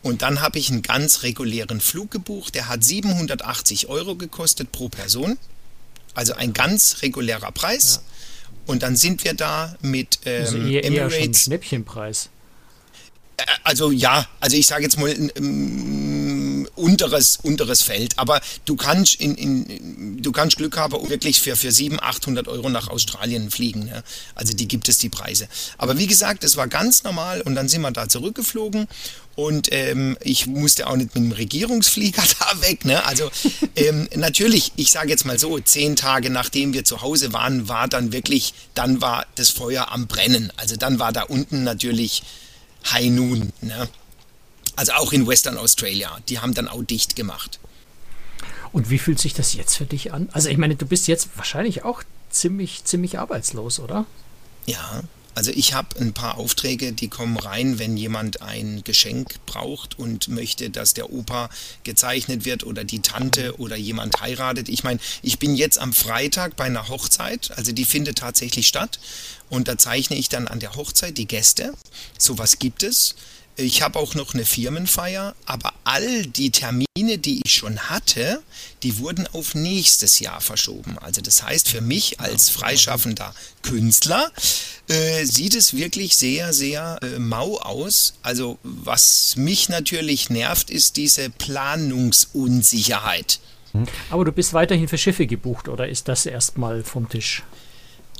Und 0.00 0.22
dann 0.22 0.40
habe 0.40 0.58
ich 0.58 0.70
einen 0.70 0.80
ganz 0.80 1.24
regulären 1.24 1.82
Flug 1.82 2.10
gebucht, 2.10 2.54
der 2.54 2.68
hat 2.68 2.82
780 2.82 3.88
Euro 3.90 4.14
gekostet 4.14 4.72
pro 4.72 4.88
Person, 4.88 5.36
also 6.14 6.32
ein 6.32 6.54
ganz 6.54 7.02
regulärer 7.02 7.52
Preis. 7.52 7.96
Ja. 7.96 8.62
Und 8.64 8.82
dann 8.82 8.96
sind 8.96 9.24
wir 9.24 9.34
da 9.34 9.76
mit 9.82 10.20
ähm, 10.24 10.40
also 10.46 10.56
eher, 10.56 10.86
Emirates. 10.86 11.16
Eher 11.16 11.24
schon 11.24 11.34
Schnäppchenpreis. 11.34 12.30
Also 13.64 13.90
ja, 13.90 14.26
also 14.40 14.56
ich 14.56 14.66
sage 14.66 14.82
jetzt 14.82 14.98
mal 14.98 15.10
ähm, 15.10 16.68
unteres, 16.76 17.38
unteres 17.42 17.82
Feld, 17.82 18.18
aber 18.18 18.40
du 18.64 18.76
kannst 18.76 19.20
in, 19.20 19.34
in, 19.34 20.22
du 20.22 20.32
kannst 20.32 20.56
Glück 20.56 20.76
haben 20.76 20.94
und 20.94 21.10
wirklich 21.10 21.40
für, 21.40 21.56
für 21.56 21.72
700, 21.72 22.02
800 22.02 22.48
Euro 22.48 22.68
nach 22.68 22.88
Australien 22.88 23.50
fliegen. 23.50 23.84
Ne? 23.84 24.02
Also 24.34 24.54
die 24.54 24.68
gibt 24.68 24.88
es, 24.88 24.98
die 24.98 25.08
Preise. 25.08 25.48
Aber 25.78 25.98
wie 25.98 26.06
gesagt, 26.06 26.44
es 26.44 26.56
war 26.56 26.68
ganz 26.68 27.02
normal 27.02 27.42
und 27.42 27.54
dann 27.54 27.68
sind 27.68 27.82
wir 27.82 27.90
da 27.90 28.08
zurückgeflogen 28.08 28.88
und 29.36 29.68
ähm, 29.72 30.16
ich 30.22 30.46
musste 30.46 30.86
auch 30.86 30.96
nicht 30.96 31.14
mit 31.14 31.24
dem 31.24 31.32
Regierungsflieger 31.32 32.22
da 32.38 32.60
weg. 32.62 32.84
Ne? 32.84 33.04
Also 33.06 33.30
ähm, 33.76 34.08
natürlich, 34.14 34.72
ich 34.76 34.90
sage 34.90 35.08
jetzt 35.08 35.24
mal 35.24 35.38
so, 35.38 35.58
zehn 35.58 35.96
Tage 35.96 36.30
nachdem 36.30 36.72
wir 36.72 36.84
zu 36.84 37.02
Hause 37.02 37.32
waren, 37.32 37.68
war 37.68 37.88
dann 37.88 38.12
wirklich, 38.12 38.54
dann 38.74 39.00
war 39.00 39.26
das 39.36 39.50
Feuer 39.50 39.92
am 39.92 40.06
Brennen. 40.06 40.52
Also 40.56 40.76
dann 40.76 40.98
war 40.98 41.12
da 41.12 41.22
unten 41.22 41.64
natürlich 41.64 42.22
High 42.86 43.10
Noon. 43.10 43.52
Ne? 43.60 43.88
Also 44.76 44.92
auch 44.92 45.12
in 45.12 45.26
Western 45.26 45.58
Australia. 45.58 46.18
Die 46.28 46.38
haben 46.38 46.54
dann 46.54 46.68
auch 46.68 46.82
dicht 46.82 47.16
gemacht. 47.16 47.58
Und 48.72 48.90
wie 48.90 48.98
fühlt 48.98 49.18
sich 49.18 49.34
das 49.34 49.54
jetzt 49.54 49.76
für 49.76 49.84
dich 49.84 50.12
an? 50.12 50.28
Also 50.32 50.48
ich 50.48 50.56
meine, 50.56 50.76
du 50.76 50.86
bist 50.86 51.08
jetzt 51.08 51.30
wahrscheinlich 51.36 51.84
auch 51.84 52.02
ziemlich, 52.30 52.84
ziemlich 52.84 53.18
arbeitslos, 53.18 53.80
oder? 53.80 54.06
Ja, 54.66 55.02
also 55.34 55.52
ich 55.52 55.74
habe 55.74 55.98
ein 56.00 56.12
paar 56.12 56.38
Aufträge, 56.38 56.92
die 56.92 57.08
kommen 57.08 57.36
rein, 57.36 57.78
wenn 57.78 57.96
jemand 57.96 58.42
ein 58.42 58.82
Geschenk 58.84 59.34
braucht 59.46 59.98
und 59.98 60.28
möchte, 60.28 60.70
dass 60.70 60.94
der 60.94 61.12
Opa 61.12 61.48
gezeichnet 61.84 62.44
wird 62.44 62.64
oder 62.64 62.84
die 62.84 63.00
Tante 63.00 63.58
oder 63.58 63.76
jemand 63.76 64.20
heiratet. 64.20 64.68
Ich 64.68 64.84
meine, 64.84 65.00
ich 65.22 65.38
bin 65.38 65.54
jetzt 65.54 65.78
am 65.78 65.92
Freitag 65.92 66.56
bei 66.56 66.64
einer 66.64 66.88
Hochzeit, 66.88 67.52
also 67.56 67.72
die 67.72 67.84
findet 67.84 68.18
tatsächlich 68.18 68.66
statt 68.66 68.98
und 69.48 69.68
da 69.68 69.78
zeichne 69.78 70.16
ich 70.16 70.28
dann 70.28 70.48
an 70.48 70.60
der 70.60 70.74
Hochzeit 70.74 71.16
die 71.18 71.26
Gäste. 71.26 71.74
Sowas 72.18 72.58
gibt 72.58 72.82
es. 72.82 73.14
Ich 73.60 73.82
habe 73.82 73.98
auch 73.98 74.14
noch 74.14 74.32
eine 74.32 74.46
Firmenfeier, 74.46 75.34
aber 75.44 75.74
all 75.84 76.24
die 76.24 76.50
Termine, 76.50 77.18
die 77.18 77.42
ich 77.44 77.52
schon 77.52 77.78
hatte, 77.90 78.42
die 78.82 78.96
wurden 78.98 79.26
auf 79.34 79.54
nächstes 79.54 80.18
Jahr 80.18 80.40
verschoben. 80.40 80.96
Also 80.98 81.20
das 81.20 81.42
heißt, 81.42 81.68
für 81.68 81.82
mich 81.82 82.20
als 82.20 82.48
freischaffender 82.48 83.34
Künstler 83.62 84.32
äh, 84.88 85.26
sieht 85.26 85.54
es 85.54 85.76
wirklich 85.76 86.16
sehr, 86.16 86.54
sehr 86.54 86.98
äh, 87.02 87.18
mau 87.18 87.58
aus. 87.58 88.14
Also 88.22 88.58
was 88.62 89.36
mich 89.36 89.68
natürlich 89.68 90.30
nervt, 90.30 90.70
ist 90.70 90.96
diese 90.96 91.28
Planungsunsicherheit. 91.28 93.40
Aber 94.08 94.24
du 94.24 94.32
bist 94.32 94.54
weiterhin 94.54 94.88
für 94.88 94.96
Schiffe 94.96 95.26
gebucht 95.26 95.68
oder 95.68 95.86
ist 95.86 96.08
das 96.08 96.24
erstmal 96.24 96.82
vom 96.82 97.10
Tisch? 97.10 97.42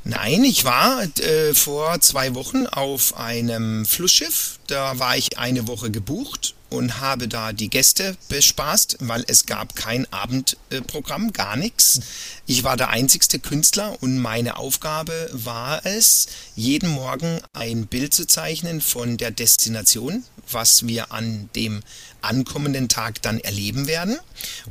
Nein, 0.04 0.44
ich 0.44 0.64
war 0.64 1.02
äh, 1.02 1.52
vor 1.52 2.00
zwei 2.00 2.34
Wochen 2.34 2.66
auf 2.66 3.18
einem 3.18 3.84
Flussschiff. 3.84 4.58
Da 4.66 4.98
war 4.98 5.16
ich 5.16 5.38
eine 5.38 5.68
Woche 5.68 5.90
gebucht 5.90 6.54
und 6.70 7.00
habe 7.00 7.28
da 7.28 7.52
die 7.52 7.68
Gäste 7.68 8.16
bespaßt, 8.28 8.98
weil 9.00 9.24
es 9.26 9.44
gab 9.44 9.76
kein 9.76 10.10
Abendprogramm, 10.10 11.32
gar 11.32 11.56
nichts. 11.56 12.00
Ich 12.46 12.64
war 12.64 12.76
der 12.76 12.88
einzigste 12.88 13.40
Künstler 13.40 13.96
und 14.00 14.18
meine 14.18 14.56
Aufgabe 14.56 15.28
war 15.32 15.84
es, 15.84 16.28
jeden 16.56 16.88
Morgen 16.88 17.40
ein 17.52 17.86
Bild 17.86 18.14
zu 18.14 18.26
zeichnen 18.26 18.80
von 18.80 19.18
der 19.18 19.32
Destination, 19.32 20.24
was 20.50 20.86
wir 20.86 21.12
an 21.12 21.50
dem 21.54 21.82
ankommenden 22.22 22.88
Tag 22.88 23.20
dann 23.22 23.40
erleben 23.40 23.86
werden. 23.86 24.18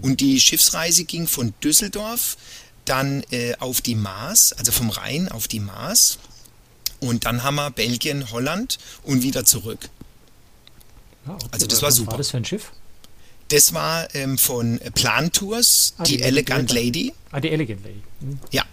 Und 0.01 0.21
die 0.21 0.39
Schiffsreise 0.39 1.03
ging 1.03 1.27
von 1.27 1.53
Düsseldorf 1.61 2.37
dann 2.89 3.23
äh, 3.31 3.55
auf 3.59 3.81
die 3.81 3.95
Maas, 3.95 4.53
also 4.53 4.71
vom 4.71 4.89
Rhein 4.89 5.29
auf 5.29 5.47
die 5.47 5.59
Maas. 5.59 6.17
Und 6.99 7.25
dann 7.25 7.43
haben 7.43 7.55
wir 7.55 7.71
Belgien, 7.71 8.31
Holland 8.31 8.77
und 9.03 9.23
wieder 9.23 9.45
zurück. 9.45 9.89
Ah, 11.25 11.33
okay. 11.33 11.47
Also 11.51 11.67
das 11.67 11.81
war 11.81 11.91
super. 11.91 12.07
Was 12.07 12.13
war 12.13 12.17
das 12.17 12.31
für 12.31 12.37
ein 12.37 12.45
Schiff? 12.45 12.71
Das 13.49 13.73
war 13.73 14.13
ähm, 14.13 14.37
von 14.37 14.79
Plan 14.93 15.31
Tours, 15.31 15.93
ah, 15.97 16.03
die, 16.03 16.17
die, 16.17 16.23
Elegant 16.23 16.71
Lady. 16.71 17.13
Ah, 17.31 17.39
die 17.39 17.49
Elegant 17.49 17.83
Lady. 17.83 18.01
Hm. 18.21 18.39
Ja. 18.51 18.65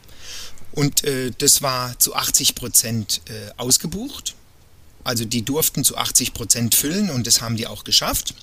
Und 0.72 1.04
äh, 1.04 1.32
das 1.38 1.62
war 1.62 1.98
zu 1.98 2.14
80 2.14 2.54
Prozent 2.54 3.22
äh, 3.28 3.52
ausgebucht. 3.56 4.34
Also 5.04 5.24
die 5.24 5.42
durften 5.42 5.84
zu 5.84 5.96
80 5.96 6.34
Prozent 6.34 6.74
füllen 6.74 7.10
und 7.10 7.26
das 7.26 7.40
haben 7.40 7.56
die 7.56 7.66
auch 7.66 7.84
geschafft. 7.84 8.34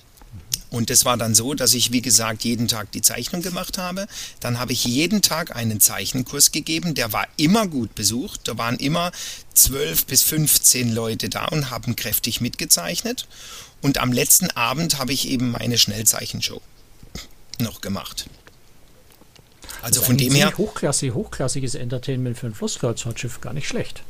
Und 0.70 0.90
das 0.90 1.04
war 1.04 1.16
dann 1.16 1.34
so, 1.34 1.54
dass 1.54 1.74
ich, 1.74 1.92
wie 1.92 2.02
gesagt, 2.02 2.44
jeden 2.44 2.66
Tag 2.66 2.90
die 2.92 3.02
Zeichnung 3.02 3.42
gemacht 3.42 3.78
habe. 3.78 4.06
Dann 4.40 4.58
habe 4.58 4.72
ich 4.72 4.84
jeden 4.84 5.22
Tag 5.22 5.54
einen 5.54 5.80
Zeichenkurs 5.80 6.50
gegeben. 6.50 6.94
Der 6.94 7.12
war 7.12 7.28
immer 7.36 7.66
gut 7.68 7.94
besucht. 7.94 8.40
Da 8.44 8.58
waren 8.58 8.76
immer 8.76 9.12
12 9.54 10.06
bis 10.06 10.22
15 10.22 10.92
Leute 10.92 11.28
da 11.28 11.46
und 11.46 11.70
haben 11.70 11.94
kräftig 11.94 12.40
mitgezeichnet. 12.40 13.28
Und 13.82 13.98
am 13.98 14.12
letzten 14.12 14.50
Abend 14.50 14.98
habe 14.98 15.12
ich 15.12 15.28
eben 15.28 15.50
meine 15.50 15.78
Schnellzeichenshow 15.78 16.60
noch 17.60 17.80
gemacht. 17.80 18.26
Also 19.82 20.00
von 20.00 20.16
dem 20.16 20.34
her. 20.34 20.56
Hochklassig, 20.56 21.12
hochklassiges 21.12 21.74
Entertainment 21.74 22.38
für 22.38 22.46
ein 22.46 22.54
Flusskreuzfahrtschiff, 22.54 23.40
gar 23.40 23.52
nicht 23.52 23.68
schlecht. 23.68 24.02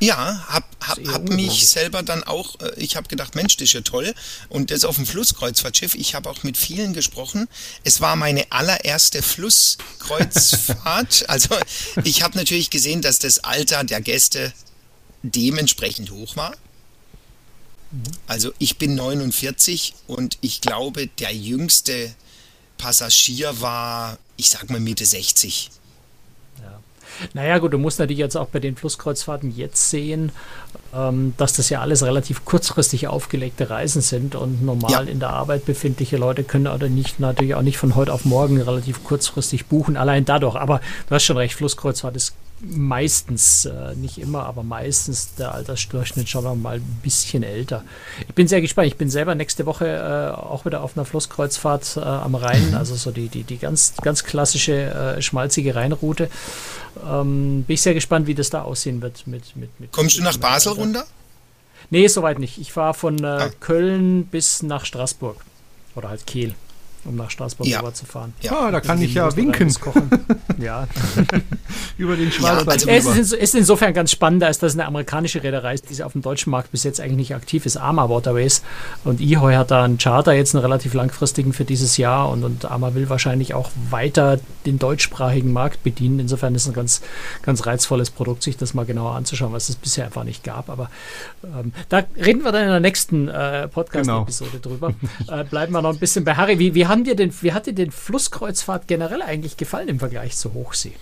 Ja, 0.00 0.44
hab, 0.48 0.64
hab, 0.80 0.98
hab 1.06 1.28
mich 1.28 1.68
selber 1.68 2.02
dann 2.02 2.24
auch, 2.24 2.60
äh, 2.60 2.72
ich 2.76 2.96
habe 2.96 3.08
gedacht, 3.08 3.34
Mensch, 3.34 3.56
das 3.56 3.68
ist 3.68 3.74
ja 3.74 3.80
toll. 3.80 4.14
Und 4.48 4.70
das 4.70 4.84
auf 4.84 4.96
dem 4.96 5.06
Flusskreuzfahrtschiff, 5.06 5.94
ich 5.94 6.14
habe 6.14 6.28
auch 6.28 6.42
mit 6.42 6.56
vielen 6.56 6.92
gesprochen. 6.92 7.48
Es 7.84 8.00
war 8.00 8.16
meine 8.16 8.50
allererste 8.50 9.22
Flusskreuzfahrt. 9.22 11.24
also 11.28 11.56
ich 12.02 12.22
habe 12.22 12.36
natürlich 12.36 12.70
gesehen, 12.70 13.02
dass 13.02 13.18
das 13.18 13.44
Alter 13.44 13.84
der 13.84 14.00
Gäste 14.00 14.52
dementsprechend 15.22 16.10
hoch 16.10 16.36
war. 16.36 16.54
Also 18.26 18.52
ich 18.58 18.78
bin 18.78 18.96
49 18.96 19.94
und 20.08 20.38
ich 20.40 20.60
glaube, 20.60 21.06
der 21.06 21.34
jüngste 21.34 22.12
Passagier 22.76 23.60
war, 23.60 24.18
ich 24.36 24.50
sag 24.50 24.68
mal 24.68 24.80
Mitte 24.80 25.06
60. 25.06 25.70
Naja 27.32 27.58
gut, 27.58 27.72
du 27.72 27.78
musst 27.78 27.98
natürlich 27.98 28.18
jetzt 28.18 28.36
auch 28.36 28.48
bei 28.48 28.60
den 28.60 28.76
Flusskreuzfahrten 28.76 29.54
jetzt 29.56 29.90
sehen, 29.90 30.32
ähm, 30.94 31.34
dass 31.36 31.52
das 31.54 31.70
ja 31.70 31.80
alles 31.80 32.02
relativ 32.02 32.44
kurzfristig 32.44 33.08
aufgelegte 33.08 33.70
Reisen 33.70 34.02
sind 34.02 34.34
und 34.34 34.64
normal 34.64 34.90
ja. 34.90 35.00
in 35.00 35.20
der 35.20 35.30
Arbeit 35.30 35.64
befindliche 35.64 36.16
Leute 36.16 36.44
können 36.44 36.66
oder 36.66 36.88
nicht 36.88 37.20
natürlich 37.20 37.54
auch 37.54 37.62
nicht 37.62 37.78
von 37.78 37.94
heute 37.94 38.12
auf 38.12 38.24
morgen 38.24 38.60
relativ 38.60 39.04
kurzfristig 39.04 39.66
buchen, 39.66 39.96
allein 39.96 40.24
dadurch. 40.24 40.56
Aber 40.56 40.80
du 41.08 41.14
hast 41.14 41.24
schon 41.24 41.36
recht, 41.36 41.54
Flusskreuzfahrt 41.54 42.16
ist 42.16 42.34
meistens, 42.60 43.66
äh, 43.66 43.94
nicht 43.94 44.18
immer, 44.18 44.44
aber 44.44 44.62
meistens 44.62 45.34
der 45.34 45.52
Altersdurchschnitt 45.52 46.28
schon 46.28 46.44
noch 46.44 46.54
mal 46.54 46.76
ein 46.76 47.00
bisschen 47.02 47.42
älter. 47.42 47.84
Ich 48.26 48.34
bin 48.34 48.48
sehr 48.48 48.60
gespannt. 48.60 48.88
Ich 48.88 48.96
bin 48.96 49.10
selber 49.10 49.34
nächste 49.34 49.66
Woche 49.66 49.86
äh, 49.86 50.34
auch 50.34 50.64
wieder 50.64 50.82
auf 50.82 50.96
einer 50.96 51.04
Flusskreuzfahrt 51.04 51.96
äh, 51.96 52.00
am 52.00 52.34
Rhein, 52.34 52.70
mhm. 52.70 52.76
also 52.76 52.94
so 52.94 53.10
die, 53.10 53.28
die, 53.28 53.42
die 53.42 53.58
ganz, 53.58 53.94
ganz 54.02 54.24
klassische 54.24 54.72
äh, 54.72 55.22
schmalzige 55.22 55.74
Rheinroute. 55.74 56.30
Ähm, 57.06 57.64
bin 57.66 57.74
ich 57.74 57.82
sehr 57.82 57.94
gespannt, 57.94 58.26
wie 58.26 58.34
das 58.34 58.50
da 58.50 58.62
aussehen 58.62 59.02
wird. 59.02 59.26
Mit, 59.26 59.56
mit, 59.56 59.80
mit 59.80 59.92
Kommst 59.92 60.18
du 60.18 60.22
nach 60.22 60.36
Basel 60.38 60.72
runter? 60.72 61.04
Nee, 61.90 62.06
soweit 62.08 62.38
nicht. 62.38 62.58
Ich 62.58 62.72
fahre 62.72 62.94
von 62.94 63.22
äh, 63.22 63.26
ah. 63.26 63.50
Köln 63.60 64.26
bis 64.26 64.62
nach 64.62 64.84
Straßburg. 64.84 65.36
Oder 65.94 66.08
halt 66.08 66.26
Kiel 66.26 66.54
um 67.04 67.16
nach 67.16 67.30
Straßburg 67.30 67.66
ja. 67.68 67.92
zu 67.92 68.06
fahren. 68.06 68.32
Ja, 68.40 68.52
ah, 68.52 68.70
da 68.70 68.80
kann 68.80 69.00
ich 69.00 69.14
ja 69.14 69.34
winken. 69.36 69.74
ja. 70.58 70.86
Über 71.98 72.16
den 72.16 72.32
Schwarzwald. 72.32 72.84
Ja, 72.84 72.92
also 72.92 73.10
es 73.10 73.18
ist, 73.18 73.32
ist, 73.32 73.54
insofern 73.54 73.92
ganz 73.92 74.10
spannend, 74.10 74.42
als 74.42 74.58
dass 74.58 74.74
eine 74.74 74.86
amerikanische 74.86 75.42
Reederei 75.42 75.74
ist, 75.74 75.90
die 75.90 76.02
auf 76.02 76.12
dem 76.12 76.22
deutschen 76.22 76.50
Markt 76.50 76.70
bis 76.72 76.82
jetzt 76.84 77.00
eigentlich 77.00 77.16
nicht 77.16 77.34
aktiv 77.34 77.66
ist, 77.66 77.76
Arma 77.76 78.08
Waterways. 78.08 78.62
Und 79.04 79.20
Ehoy 79.20 79.54
hat 79.54 79.70
da 79.70 79.84
einen 79.84 79.98
Charter, 79.98 80.32
jetzt 80.32 80.54
einen 80.54 80.62
relativ 80.62 80.94
langfristigen 80.94 81.52
für 81.52 81.64
dieses 81.64 81.96
Jahr. 81.96 82.30
Und, 82.30 82.44
und 82.44 82.64
Arma 82.64 82.94
will 82.94 83.08
wahrscheinlich 83.08 83.54
auch 83.54 83.70
weiter 83.90 84.38
den 84.66 84.78
deutschsprachigen 84.78 85.52
Markt 85.52 85.82
bedienen. 85.82 86.18
Insofern 86.20 86.54
ist 86.54 86.62
es 86.62 86.68
ein 86.68 86.74
ganz, 86.74 87.02
ganz 87.42 87.66
reizvolles 87.66 88.10
Produkt, 88.10 88.42
sich 88.42 88.56
das 88.56 88.74
mal 88.74 88.86
genauer 88.86 89.14
anzuschauen, 89.14 89.52
was 89.52 89.68
es 89.68 89.76
bisher 89.76 90.06
einfach 90.06 90.24
nicht 90.24 90.42
gab. 90.42 90.70
Aber 90.70 90.90
ähm, 91.44 91.72
da 91.88 92.02
reden 92.16 92.44
wir 92.44 92.52
dann 92.52 92.62
in 92.62 92.70
der 92.70 92.80
nächsten 92.80 93.28
äh, 93.28 93.68
Podcast-Episode 93.68 94.58
genau. 94.62 94.76
drüber. 94.76 94.94
äh, 95.28 95.44
bleiben 95.44 95.72
wir 95.72 95.82
noch 95.82 95.92
ein 95.92 95.98
bisschen 95.98 96.24
bei 96.24 96.34
Harry. 96.34 96.58
Wie, 96.58 96.74
wie 96.74 96.86
haben 96.94 97.02
dir 97.02 97.16
denn, 97.16 97.34
wie 97.42 97.52
hat 97.52 97.66
dir 97.66 97.72
denn 97.72 97.90
Flusskreuzfahrt 97.90 98.86
generell 98.86 99.20
eigentlich 99.20 99.56
gefallen 99.56 99.88
im 99.88 99.98
Vergleich 99.98 100.36
zur 100.36 100.54
Hochsee? 100.54 100.92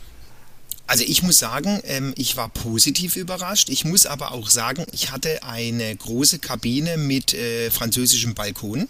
Also 0.86 1.04
ich 1.06 1.22
muss 1.22 1.36
sagen, 1.36 1.82
ähm, 1.84 2.14
ich 2.16 2.38
war 2.38 2.48
positiv 2.48 3.16
überrascht. 3.16 3.68
Ich 3.68 3.84
muss 3.84 4.06
aber 4.06 4.32
auch 4.32 4.48
sagen, 4.48 4.86
ich 4.92 5.10
hatte 5.10 5.42
eine 5.42 5.94
große 5.94 6.38
Kabine 6.38 6.96
mit 6.96 7.34
äh, 7.34 7.70
französischem 7.70 8.32
Balkon. 8.32 8.88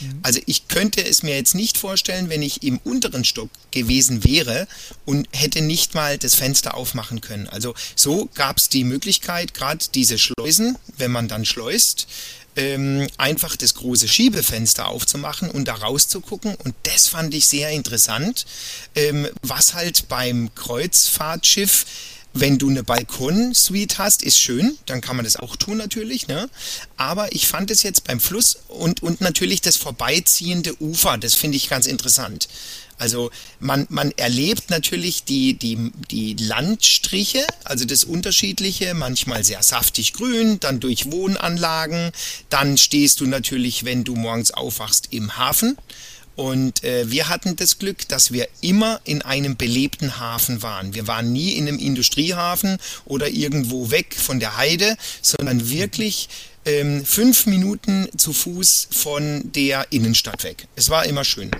Mhm. 0.00 0.18
Also 0.22 0.38
ich 0.44 0.68
könnte 0.68 1.02
es 1.02 1.22
mir 1.22 1.34
jetzt 1.34 1.54
nicht 1.54 1.78
vorstellen, 1.78 2.28
wenn 2.28 2.42
ich 2.42 2.62
im 2.62 2.76
unteren 2.76 3.24
Stock 3.24 3.48
gewesen 3.70 4.22
wäre 4.22 4.68
und 5.06 5.26
hätte 5.32 5.62
nicht 5.62 5.94
mal 5.94 6.18
das 6.18 6.34
Fenster 6.34 6.74
aufmachen 6.74 7.22
können. 7.22 7.48
Also 7.48 7.74
so 7.96 8.28
gab 8.34 8.58
es 8.58 8.68
die 8.68 8.84
Möglichkeit, 8.84 9.54
gerade 9.54 9.82
diese 9.94 10.18
Schleusen, 10.18 10.76
wenn 10.98 11.10
man 11.10 11.26
dann 11.26 11.46
schleust, 11.46 12.06
ähm, 12.56 13.06
einfach 13.18 13.56
das 13.56 13.74
große 13.74 14.08
Schiebefenster 14.08 14.88
aufzumachen 14.88 15.50
und 15.50 15.66
da 15.66 15.74
rauszugucken. 15.74 16.54
Und 16.56 16.74
das 16.84 17.08
fand 17.08 17.34
ich 17.34 17.46
sehr 17.46 17.70
interessant, 17.70 18.46
ähm, 18.94 19.28
was 19.42 19.74
halt 19.74 20.08
beim 20.08 20.54
Kreuzfahrtschiff 20.54 21.86
wenn 22.34 22.58
du 22.58 22.68
eine 22.68 22.82
Balkonsuite 22.82 23.98
hast, 23.98 24.22
ist 24.22 24.40
schön, 24.40 24.76
dann 24.86 25.00
kann 25.00 25.16
man 25.16 25.24
das 25.24 25.36
auch 25.36 25.54
tun 25.54 25.78
natürlich, 25.78 26.26
ne? 26.26 26.50
Aber 26.96 27.32
ich 27.32 27.46
fand 27.46 27.70
es 27.70 27.84
jetzt 27.84 28.04
beim 28.04 28.18
Fluss 28.18 28.58
und, 28.66 29.02
und 29.04 29.20
natürlich 29.20 29.60
das 29.60 29.76
vorbeiziehende 29.76 30.74
Ufer, 30.82 31.16
das 31.16 31.34
finde 31.34 31.56
ich 31.56 31.68
ganz 31.68 31.86
interessant. 31.86 32.48
Also 32.98 33.30
man, 33.60 33.86
man 33.88 34.12
erlebt 34.12 34.70
natürlich 34.70 35.24
die, 35.24 35.54
die, 35.54 35.92
die 36.10 36.34
Landstriche, 36.34 37.46
also 37.64 37.84
das 37.84 38.04
Unterschiedliche, 38.04 38.94
manchmal 38.94 39.44
sehr 39.44 39.62
saftig 39.62 40.12
grün, 40.12 40.60
dann 40.60 40.80
durch 40.80 41.10
Wohnanlagen, 41.10 42.12
dann 42.50 42.78
stehst 42.78 43.20
du 43.20 43.26
natürlich, 43.26 43.84
wenn 43.84 44.04
du 44.04 44.14
morgens 44.14 44.52
aufwachst, 44.52 45.08
im 45.10 45.36
Hafen. 45.36 45.76
Und 46.36 46.82
äh, 46.82 47.10
wir 47.10 47.28
hatten 47.28 47.56
das 47.56 47.78
Glück, 47.78 48.08
dass 48.08 48.32
wir 48.32 48.48
immer 48.60 49.00
in 49.04 49.22
einem 49.22 49.56
belebten 49.56 50.18
Hafen 50.18 50.62
waren. 50.62 50.94
Wir 50.94 51.06
waren 51.06 51.32
nie 51.32 51.52
in 51.52 51.68
einem 51.68 51.78
Industriehafen 51.78 52.78
oder 53.04 53.28
irgendwo 53.28 53.90
weg 53.90 54.16
von 54.18 54.40
der 54.40 54.56
Heide, 54.56 54.96
sondern 55.22 55.70
wirklich 55.70 56.28
ähm, 56.64 57.04
fünf 57.04 57.46
Minuten 57.46 58.08
zu 58.16 58.32
Fuß 58.32 58.88
von 58.90 59.52
der 59.52 59.86
Innenstadt 59.90 60.44
weg. 60.44 60.66
Es 60.76 60.90
war 60.90 61.06
immer 61.06 61.24
schön. 61.24 61.50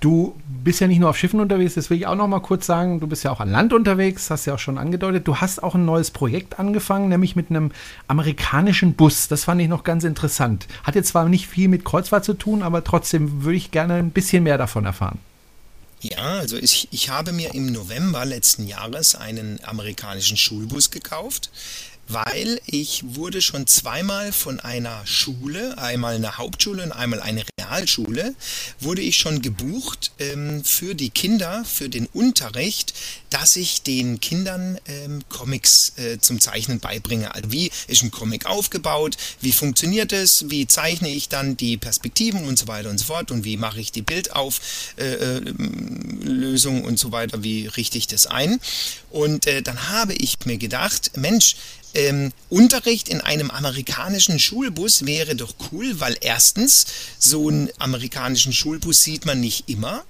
Du 0.00 0.36
bist 0.46 0.80
ja 0.80 0.86
nicht 0.86 1.00
nur 1.00 1.10
auf 1.10 1.18
Schiffen 1.18 1.40
unterwegs, 1.40 1.74
das 1.74 1.90
will 1.90 1.98
ich 1.98 2.06
auch 2.06 2.14
noch 2.14 2.28
mal 2.28 2.40
kurz 2.40 2.66
sagen. 2.66 3.00
Du 3.00 3.08
bist 3.08 3.24
ja 3.24 3.32
auch 3.32 3.40
an 3.40 3.50
Land 3.50 3.72
unterwegs, 3.72 4.30
hast 4.30 4.46
ja 4.46 4.54
auch 4.54 4.58
schon 4.58 4.78
angedeutet. 4.78 5.26
Du 5.26 5.36
hast 5.36 5.62
auch 5.62 5.74
ein 5.74 5.84
neues 5.84 6.12
Projekt 6.12 6.60
angefangen, 6.60 7.08
nämlich 7.08 7.34
mit 7.34 7.50
einem 7.50 7.72
amerikanischen 8.06 8.94
Bus. 8.94 9.26
Das 9.26 9.44
fand 9.44 9.60
ich 9.60 9.68
noch 9.68 9.82
ganz 9.82 10.04
interessant. 10.04 10.68
Hat 10.84 10.94
jetzt 10.94 11.08
zwar 11.08 11.28
nicht 11.28 11.48
viel 11.48 11.68
mit 11.68 11.84
Kreuzfahrt 11.84 12.24
zu 12.24 12.34
tun, 12.34 12.62
aber 12.62 12.84
trotzdem 12.84 13.42
würde 13.42 13.56
ich 13.56 13.72
gerne 13.72 13.94
ein 13.94 14.10
bisschen 14.10 14.44
mehr 14.44 14.58
davon 14.58 14.84
erfahren. 14.84 15.18
Ja, 16.00 16.38
also 16.38 16.56
ich, 16.56 16.86
ich 16.92 17.10
habe 17.10 17.32
mir 17.32 17.54
im 17.54 17.72
November 17.72 18.24
letzten 18.24 18.68
Jahres 18.68 19.16
einen 19.16 19.58
amerikanischen 19.64 20.36
Schulbus 20.36 20.92
gekauft 20.92 21.50
weil 22.08 22.60
ich 22.66 23.04
wurde 23.06 23.40
schon 23.42 23.66
zweimal 23.66 24.32
von 24.32 24.60
einer 24.60 25.06
Schule, 25.06 25.76
einmal 25.78 26.14
eine 26.14 26.38
Hauptschule 26.38 26.82
und 26.82 26.92
einmal 26.92 27.20
eine 27.20 27.44
Realschule, 27.60 28.34
wurde 28.80 29.02
ich 29.02 29.16
schon 29.16 29.42
gebucht 29.42 30.12
ähm, 30.18 30.64
für 30.64 30.94
die 30.94 31.10
Kinder, 31.10 31.64
für 31.64 31.90
den 31.90 32.06
Unterricht, 32.06 32.94
dass 33.30 33.56
ich 33.56 33.82
den 33.82 34.20
Kindern 34.20 34.78
ähm, 34.86 35.22
Comics 35.28 35.92
äh, 35.96 36.18
zum 36.18 36.40
Zeichnen 36.40 36.78
beibringe. 36.80 37.34
Also 37.34 37.52
wie 37.52 37.70
ist 37.86 38.02
ein 38.02 38.10
Comic 38.10 38.46
aufgebaut, 38.46 39.18
wie 39.40 39.52
funktioniert 39.52 40.12
es, 40.12 40.48
wie 40.48 40.66
zeichne 40.66 41.10
ich 41.10 41.28
dann 41.28 41.58
die 41.58 41.76
Perspektiven 41.76 42.46
und 42.46 42.58
so 42.58 42.66
weiter 42.68 42.88
und 42.88 42.96
so 42.98 43.04
fort 43.04 43.30
und 43.30 43.44
wie 43.44 43.58
mache 43.58 43.80
ich 43.80 43.92
die 43.92 44.02
Bildauflösung 44.02 46.76
äh, 46.76 46.80
äh 46.80 46.88
und 46.88 46.98
so 46.98 47.12
weiter, 47.12 47.42
wie 47.42 47.66
richte 47.66 47.98
ich 47.98 48.06
das 48.06 48.26
ein. 48.26 48.58
Und 49.10 49.46
äh, 49.46 49.60
dann 49.62 49.90
habe 49.90 50.14
ich 50.14 50.38
mir 50.46 50.56
gedacht, 50.58 51.12
Mensch, 51.16 51.56
ähm, 51.94 52.32
Unterricht 52.48 53.08
in 53.08 53.20
einem 53.20 53.50
amerikanischen 53.50 54.38
Schulbus 54.38 55.06
wäre 55.06 55.36
doch 55.36 55.54
cool, 55.72 56.00
weil 56.00 56.16
erstens, 56.20 56.86
so 57.18 57.48
einen 57.48 57.70
amerikanischen 57.78 58.52
Schulbus 58.52 59.02
sieht 59.02 59.26
man 59.26 59.40
nicht 59.40 59.68
immer. 59.68 60.04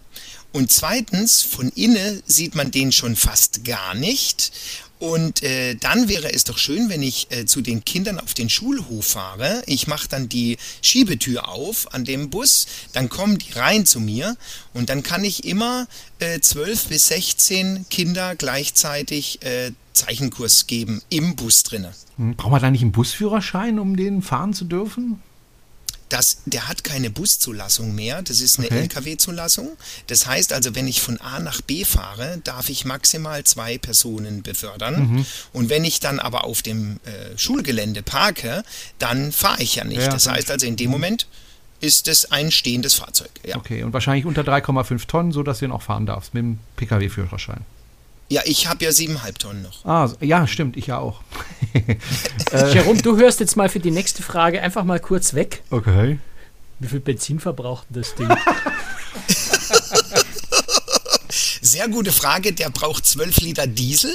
Und 0.52 0.72
zweitens, 0.72 1.42
von 1.42 1.68
innen 1.70 2.22
sieht 2.26 2.54
man 2.54 2.70
den 2.70 2.90
schon 2.90 3.16
fast 3.16 3.64
gar 3.64 3.94
nicht. 3.94 4.50
Und 4.98 5.44
äh, 5.44 5.76
dann 5.76 6.08
wäre 6.08 6.32
es 6.32 6.44
doch 6.44 6.58
schön, 6.58 6.88
wenn 6.88 7.02
ich 7.02 7.30
äh, 7.30 7.46
zu 7.46 7.60
den 7.60 7.84
Kindern 7.84 8.18
auf 8.18 8.34
den 8.34 8.50
Schulhof 8.50 9.06
fahre. 9.06 9.62
Ich 9.66 9.86
mache 9.86 10.08
dann 10.08 10.28
die 10.28 10.56
Schiebetür 10.82 11.48
auf 11.48 11.94
an 11.94 12.04
dem 12.04 12.30
Bus, 12.30 12.66
dann 12.92 13.08
kommen 13.08 13.38
die 13.38 13.52
rein 13.52 13.86
zu 13.86 14.00
mir 14.00 14.36
und 14.74 14.88
dann 14.88 15.04
kann 15.04 15.22
ich 15.22 15.44
immer 15.44 15.86
äh, 16.18 16.40
12 16.40 16.86
bis 16.86 17.06
16 17.08 17.86
Kinder 17.90 18.34
gleichzeitig 18.34 19.40
äh, 19.42 19.70
Zeichenkurs 19.98 20.66
geben 20.66 21.02
im 21.08 21.36
Bus 21.36 21.62
drinne. 21.62 21.92
Hm, 22.16 22.36
braucht 22.36 22.52
man 22.52 22.62
da 22.62 22.70
nicht 22.70 22.82
einen 22.82 22.92
Busführerschein, 22.92 23.78
um 23.78 23.96
den 23.96 24.22
fahren 24.22 24.54
zu 24.54 24.64
dürfen? 24.64 25.20
Das, 26.08 26.38
der 26.46 26.68
hat 26.68 26.84
keine 26.84 27.10
Buszulassung 27.10 27.94
mehr, 27.94 28.22
das 28.22 28.40
ist 28.40 28.58
eine 28.58 28.68
okay. 28.68 28.84
Lkw-Zulassung. 28.84 29.76
Das 30.06 30.26
heißt 30.26 30.54
also, 30.54 30.74
wenn 30.74 30.88
ich 30.88 31.02
von 31.02 31.20
A 31.20 31.38
nach 31.38 31.60
B 31.60 31.84
fahre, 31.84 32.40
darf 32.44 32.70
ich 32.70 32.86
maximal 32.86 33.44
zwei 33.44 33.76
Personen 33.76 34.42
befördern. 34.42 35.12
Mhm. 35.12 35.26
Und 35.52 35.68
wenn 35.68 35.84
ich 35.84 36.00
dann 36.00 36.18
aber 36.18 36.44
auf 36.44 36.62
dem 36.62 36.98
äh, 37.04 37.36
Schulgelände 37.36 38.02
parke, 38.02 38.62
dann 38.98 39.32
fahre 39.32 39.62
ich 39.62 39.74
ja 39.74 39.84
nicht. 39.84 40.00
Ja, 40.00 40.08
das 40.08 40.26
heißt 40.26 40.50
also, 40.50 40.66
in 40.66 40.76
dem 40.76 40.90
Moment 40.90 41.26
ist 41.80 42.08
es 42.08 42.32
ein 42.32 42.50
stehendes 42.50 42.94
Fahrzeug. 42.94 43.30
Ja. 43.46 43.56
Okay, 43.56 43.82
und 43.82 43.92
wahrscheinlich 43.92 44.24
unter 44.24 44.42
3,5 44.42 45.06
Tonnen, 45.06 45.32
sodass 45.32 45.58
du 45.58 45.66
ihn 45.66 45.72
auch 45.72 45.82
fahren 45.82 46.06
darfst 46.06 46.32
mit 46.32 46.42
dem 46.42 46.58
Pkw-Führerschein. 46.76 47.64
Ja, 48.30 48.42
ich 48.44 48.66
habe 48.66 48.84
ja 48.84 48.92
siebeneinhalb 48.92 49.38
Tonnen 49.38 49.62
noch. 49.62 49.84
Ah, 49.86 50.12
ja, 50.20 50.46
stimmt, 50.46 50.76
ich 50.76 50.88
ja 50.88 50.98
auch. 50.98 51.22
äh, 52.52 52.74
Jerome, 52.74 53.00
du 53.00 53.16
hörst 53.16 53.40
jetzt 53.40 53.56
mal 53.56 53.70
für 53.70 53.80
die 53.80 53.90
nächste 53.90 54.22
Frage 54.22 54.60
einfach 54.60 54.84
mal 54.84 55.00
kurz 55.00 55.32
weg. 55.32 55.62
Okay. 55.70 56.18
Wie 56.78 56.88
viel 56.88 57.00
Benzin 57.00 57.40
verbraucht 57.40 57.86
das 57.88 58.14
Ding? 58.14 58.28
Sehr 61.62 61.88
gute 61.88 62.12
Frage. 62.12 62.52
Der 62.52 62.70
braucht 62.70 63.06
12 63.06 63.40
Liter 63.40 63.66
Diesel 63.66 64.14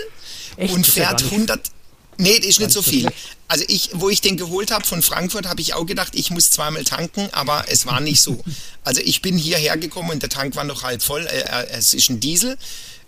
Echt? 0.58 0.74
und 0.74 0.86
fährt 0.86 1.24
100. 1.24 1.72
Nee, 2.20 2.38
das 2.38 2.46
ist 2.46 2.60
nicht 2.60 2.72
so 2.72 2.82
viel. 2.82 3.10
Also 3.48 3.66
ich, 3.68 3.90
wo 3.94 4.10
ich 4.10 4.22
den 4.22 4.38
geholt 4.38 4.72
habe 4.72 4.86
von 4.86 5.02
Frankfurt, 5.02 5.48
habe 5.48 5.62
ich 5.62 5.74
auch 5.74 5.86
gedacht, 5.86 6.14
ich 6.16 6.30
muss 6.30 6.52
zweimal 6.52 6.84
tanken, 6.84 7.30
aber 7.32 7.66
es 7.68 7.86
war 7.86 8.00
nicht 8.00 8.22
so. 8.22 8.44
Also 8.86 9.00
ich 9.00 9.22
bin 9.22 9.38
hierher 9.38 9.78
gekommen 9.78 10.10
und 10.10 10.22
der 10.22 10.30
Tank 10.30 10.58
war 10.58 10.66
noch 10.66 10.84
halb 10.84 11.02
voll. 11.02 11.26
Äh, 11.26 11.40
äh, 11.40 11.68
es 11.70 11.94
ist 11.94 12.10
ein 12.10 12.20
Diesel. 12.20 12.58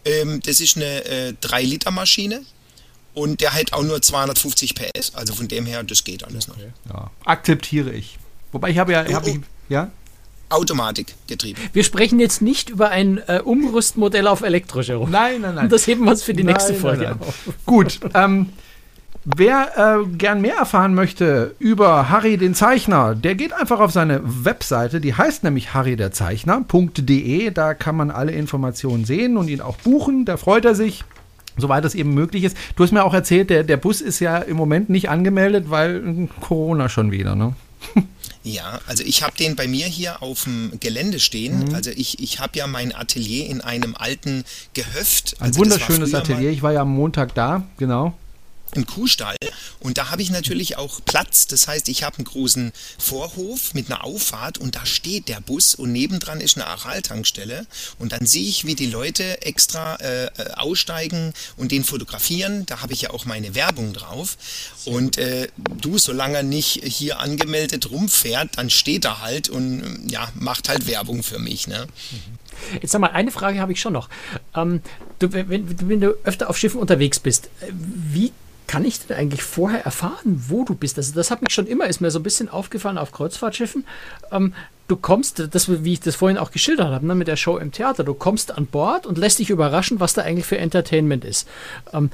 Ähm, 0.06 0.42
das 0.46 0.60
ist 0.60 0.78
eine 0.78 1.06
äh, 1.06 1.34
3-Liter-Maschine 1.42 2.42
und 3.14 3.42
der 3.42 3.54
hat 3.54 3.74
auch 3.74 3.84
nur 3.84 4.02
250 4.02 4.76
PS. 4.76 5.16
Also 5.16 5.34
von 5.34 5.48
dem 5.48 5.66
her, 5.66 5.84
das 5.84 6.04
geht 6.04 6.24
alles 6.24 6.50
okay. 6.50 6.72
noch. 6.88 6.94
Ja. 6.94 7.12
Akzeptiere 7.26 7.92
ich. 7.92 8.20
Wobei 8.52 8.70
ich 8.70 8.78
habe 8.78 8.92
ja, 8.94 9.06
hab 9.12 9.26
ich, 9.26 9.40
ja? 9.70 9.92
Automatik 10.50 11.16
getrieben. 11.28 11.60
Wir 11.74 11.84
sprechen 11.84 12.20
jetzt 12.20 12.42
nicht 12.42 12.70
über 12.70 12.90
ein 12.90 13.18
äh, 13.28 13.42
Umrüstmodell 13.44 14.28
auf 14.28 14.42
elektrisch 14.42 14.90
herum. 14.90 15.10
Nein, 15.10 15.42
nein, 15.42 15.56
nein. 15.56 15.70
Das 15.76 15.88
heben 15.88 16.06
wir 16.06 16.12
uns 16.12 16.24
für 16.24 16.34
die 16.34 16.44
nein, 16.44 16.54
nächste 16.54 16.76
Folge 16.76 17.04
nein, 17.06 17.18
nein. 17.20 17.28
auf. 17.28 17.50
Gut. 17.66 18.00
Ähm, 18.14 18.50
Wer 19.28 20.04
äh, 20.06 20.08
gern 20.18 20.40
mehr 20.42 20.58
erfahren 20.58 20.94
möchte 20.94 21.56
über 21.58 22.10
Harry 22.10 22.38
den 22.38 22.54
Zeichner, 22.54 23.16
der 23.16 23.34
geht 23.34 23.54
einfach 23.54 23.80
auf 23.80 23.92
seine 23.92 24.22
Webseite, 24.24 25.02
die 25.02 25.16
heißt 25.16 25.44
nämlich 25.44 25.74
harryderzeichner.de. 25.74 27.50
Da 27.50 27.74
kann 27.74 27.96
man 27.96 28.12
alle 28.12 28.34
Informationen 28.34 29.04
sehen 29.04 29.38
und 29.38 29.48
ihn 29.48 29.62
auch 29.62 29.78
buchen. 29.78 30.26
Da 30.26 30.38
freut 30.38 30.64
er 30.66 30.76
sich 30.76 31.04
soweit 31.58 31.86
es 31.86 31.96
eben 31.96 32.14
möglich 32.14 32.44
ist. 32.44 32.58
Du 32.76 32.84
hast 32.84 32.92
mir 32.92 33.04
auch 33.04 33.14
erzählt, 33.14 33.50
der, 33.50 33.64
der 33.64 33.78
Bus 33.78 34.02
ist 34.02 34.20
ja 34.20 34.40
im 34.40 34.58
Moment 34.58 34.90
nicht 34.90 35.10
angemeldet, 35.10 35.70
weil 35.70 36.28
Corona 36.42 36.90
schon 36.90 37.12
wieder, 37.12 37.36
ne? 37.36 37.56
Ja, 38.44 38.80
also 38.86 39.04
ich 39.04 39.24
habe 39.24 39.36
den 39.38 39.56
bei 39.56 39.68
mir 39.68 39.88
hier 39.88 40.22
auf 40.22 40.44
dem 40.44 40.74
Gelände 40.80 41.20
stehen. 41.20 41.70
Mhm. 41.70 41.74
Also 41.76 41.90
ich, 41.90 42.22
ich 42.22 42.40
habe 42.42 42.60
ja 42.60 42.68
mein 42.68 42.94
Atelier 42.94 43.48
in 43.48 43.62
einem 43.62 43.96
alten 43.96 44.44
Gehöft. 44.74 45.38
Ein 45.40 45.48
also 45.48 45.62
wunderschönes 45.62 46.14
Atelier. 46.14 46.52
Ich 46.52 46.62
war 46.62 46.72
ja 46.72 46.82
am 46.82 46.94
Montag 46.94 47.34
da, 47.34 47.64
genau 47.78 48.14
einen 48.76 48.86
Kuhstall 48.86 49.36
und 49.80 49.98
da 49.98 50.10
habe 50.12 50.22
ich 50.22 50.30
natürlich 50.30 50.78
auch 50.78 51.00
Platz. 51.06 51.48
Das 51.48 51.68
heißt, 51.68 51.90
ich 51.90 52.04
habe 52.04 52.18
einen 52.18 52.26
großen 52.26 52.72
Vorhof 52.98 53.74
mit 53.74 53.90
einer 53.90 54.04
Auffahrt 54.04 54.58
und 54.58 54.76
da 54.76 54.86
steht 54.86 55.28
der 55.28 55.42
Bus 55.42 55.76
und 55.76 55.92
nebendran 55.92 56.42
ist 56.42 56.58
eine 56.58 56.68
Aral-Tankstelle 56.68 57.66
und 58.00 58.12
dann 58.12 58.26
sehe 58.26 58.48
ich, 58.48 58.66
wie 58.66 58.76
die 58.76 58.88
Leute 58.88 59.42
extra 59.42 59.96
äh, 59.96 60.26
äh, 60.26 60.52
aussteigen 60.56 61.34
und 61.58 61.72
den 61.72 61.84
fotografieren. 61.84 62.66
Da 62.66 62.82
habe 62.82 62.94
ich 62.94 63.02
ja 63.02 63.12
auch 63.12 63.26
meine 63.26 63.56
Werbung 63.56 63.94
drauf 63.94 64.38
und 64.86 65.18
äh, 65.18 65.48
du, 65.82 65.98
solange 65.98 66.38
er 66.38 66.44
nicht 66.44 66.82
hier 66.84 67.20
angemeldet 67.20 67.90
rumfährt, 67.90 68.58
dann 68.58 68.70
steht 68.70 69.06
er 69.06 69.22
halt 69.22 69.50
und 69.50 70.10
ja, 70.10 70.30
macht 70.36 70.70
halt 70.70 70.88
Werbung 70.88 71.24
für 71.24 71.40
mich. 71.40 71.68
Ne? 71.68 71.88
Jetzt 72.82 72.92
sag 72.92 73.00
mal, 73.00 73.12
eine 73.12 73.32
Frage 73.32 73.60
habe 73.60 73.72
ich 73.72 73.82
schon 73.82 73.94
noch. 73.94 74.10
Ähm, 74.56 74.82
du, 75.20 75.32
wenn, 75.34 75.90
wenn, 75.90 76.02
du 76.02 76.16
öfter 76.24 76.50
auf 76.50 76.58
Schiffen 76.58 76.80
unterwegs 76.80 77.20
bist, 77.20 77.50
äh, 77.62 77.72
wie 77.72 78.32
kann 78.68 78.86
ich 78.86 79.06
denn 79.06 79.18
eigentlich 79.18 79.44
vorher 79.44 79.86
erfahren, 79.86 80.46
wo 80.48 80.64
du 80.64 80.76
bist? 80.76 80.98
Also 80.98 81.14
das 81.14 81.32
hat 81.32 81.42
mich 81.42 81.54
schon 81.54 81.68
immer, 81.68 81.88
ist 81.88 82.02
mir 82.02 82.12
so 82.12 82.20
ein 82.20 82.24
bisschen 82.24 82.50
aufgefallen 82.50 82.98
auf 82.98 83.12
Kreuzfahrtschiffen. 83.12 83.86
Ähm, 84.32 84.54
du 84.88 84.96
kommst, 84.96 85.48
das, 85.52 85.84
wie 85.84 85.94
ich 85.94 86.00
das 86.00 86.16
vorhin 86.16 86.38
auch 86.38 86.52
geschildert 86.52 86.92
habe, 86.92 87.06
ne, 87.06 87.16
mit 87.16 87.28
der 87.28 87.36
Show 87.36 87.58
im 87.58 87.72
Theater, 87.72 88.04
du 88.04 88.14
kommst 88.14 88.52
an 88.52 88.66
Bord 88.66 89.06
und 89.06 89.18
lässt 89.18 89.40
dich 89.40 89.50
überraschen, 89.50 90.00
was 90.00 90.14
da 90.14 90.22
eigentlich 90.22 90.46
für 90.46 90.58
Entertainment 90.58 91.26
ist. 91.26 91.48
Ähm, 91.94 92.10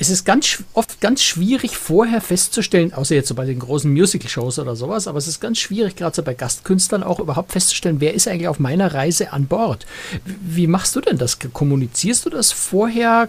es 0.00 0.10
ist 0.10 0.24
ganz 0.24 0.62
oft 0.74 1.00
ganz 1.00 1.24
schwierig 1.24 1.76
vorher 1.76 2.20
festzustellen, 2.20 2.94
außer 2.94 3.16
jetzt 3.16 3.26
so 3.26 3.34
bei 3.34 3.44
den 3.44 3.58
großen 3.58 3.92
Musical-Shows 3.92 4.60
oder 4.60 4.76
sowas, 4.76 5.08
aber 5.08 5.18
es 5.18 5.26
ist 5.26 5.40
ganz 5.40 5.58
schwierig, 5.58 5.96
gerade 5.96 6.14
so 6.14 6.22
bei 6.22 6.34
Gastkünstlern 6.34 7.02
auch 7.02 7.18
überhaupt 7.18 7.50
festzustellen, 7.50 8.00
wer 8.00 8.14
ist 8.14 8.28
eigentlich 8.28 8.46
auf 8.46 8.60
meiner 8.60 8.94
Reise 8.94 9.32
an 9.32 9.46
Bord. 9.46 9.86
Wie 10.24 10.68
machst 10.68 10.94
du 10.94 11.00
denn 11.00 11.18
das? 11.18 11.38
Kommunizierst 11.52 12.24
du 12.24 12.30
das 12.30 12.52
vorher? 12.52 13.28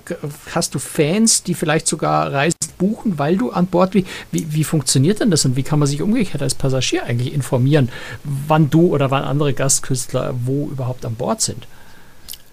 Hast 0.53 0.75
du 0.75 0.79
Fans, 0.79 1.41
die 1.41 1.55
vielleicht 1.55 1.87
sogar 1.87 2.31
Reisen 2.31 2.55
buchen, 2.77 3.17
weil 3.17 3.35
du 3.35 3.49
an 3.49 3.65
Bord, 3.65 3.95
wie, 3.95 4.05
wie, 4.31 4.53
wie 4.53 4.63
funktioniert 4.63 5.21
denn 5.21 5.31
das 5.31 5.45
und 5.45 5.55
wie 5.55 5.63
kann 5.63 5.79
man 5.79 5.87
sich 5.87 6.03
umgekehrt 6.03 6.43
als 6.43 6.53
Passagier 6.53 7.03
eigentlich 7.03 7.33
informieren, 7.33 7.89
wann 8.23 8.69
du 8.69 8.93
oder 8.93 9.09
wann 9.09 9.23
andere 9.23 9.55
Gastkünstler 9.55 10.35
wo 10.45 10.67
überhaupt 10.67 11.03
an 11.03 11.15
Bord 11.15 11.41
sind? 11.41 11.67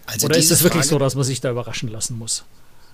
Also 0.07 0.27
oder 0.27 0.39
ist 0.39 0.51
es 0.51 0.63
wirklich 0.63 0.85
so, 0.85 0.99
dass 0.99 1.17
man 1.17 1.25
sich 1.25 1.43
da 1.43 1.51
überraschen 1.51 1.91
lassen 1.91 2.17
muss? 2.17 2.45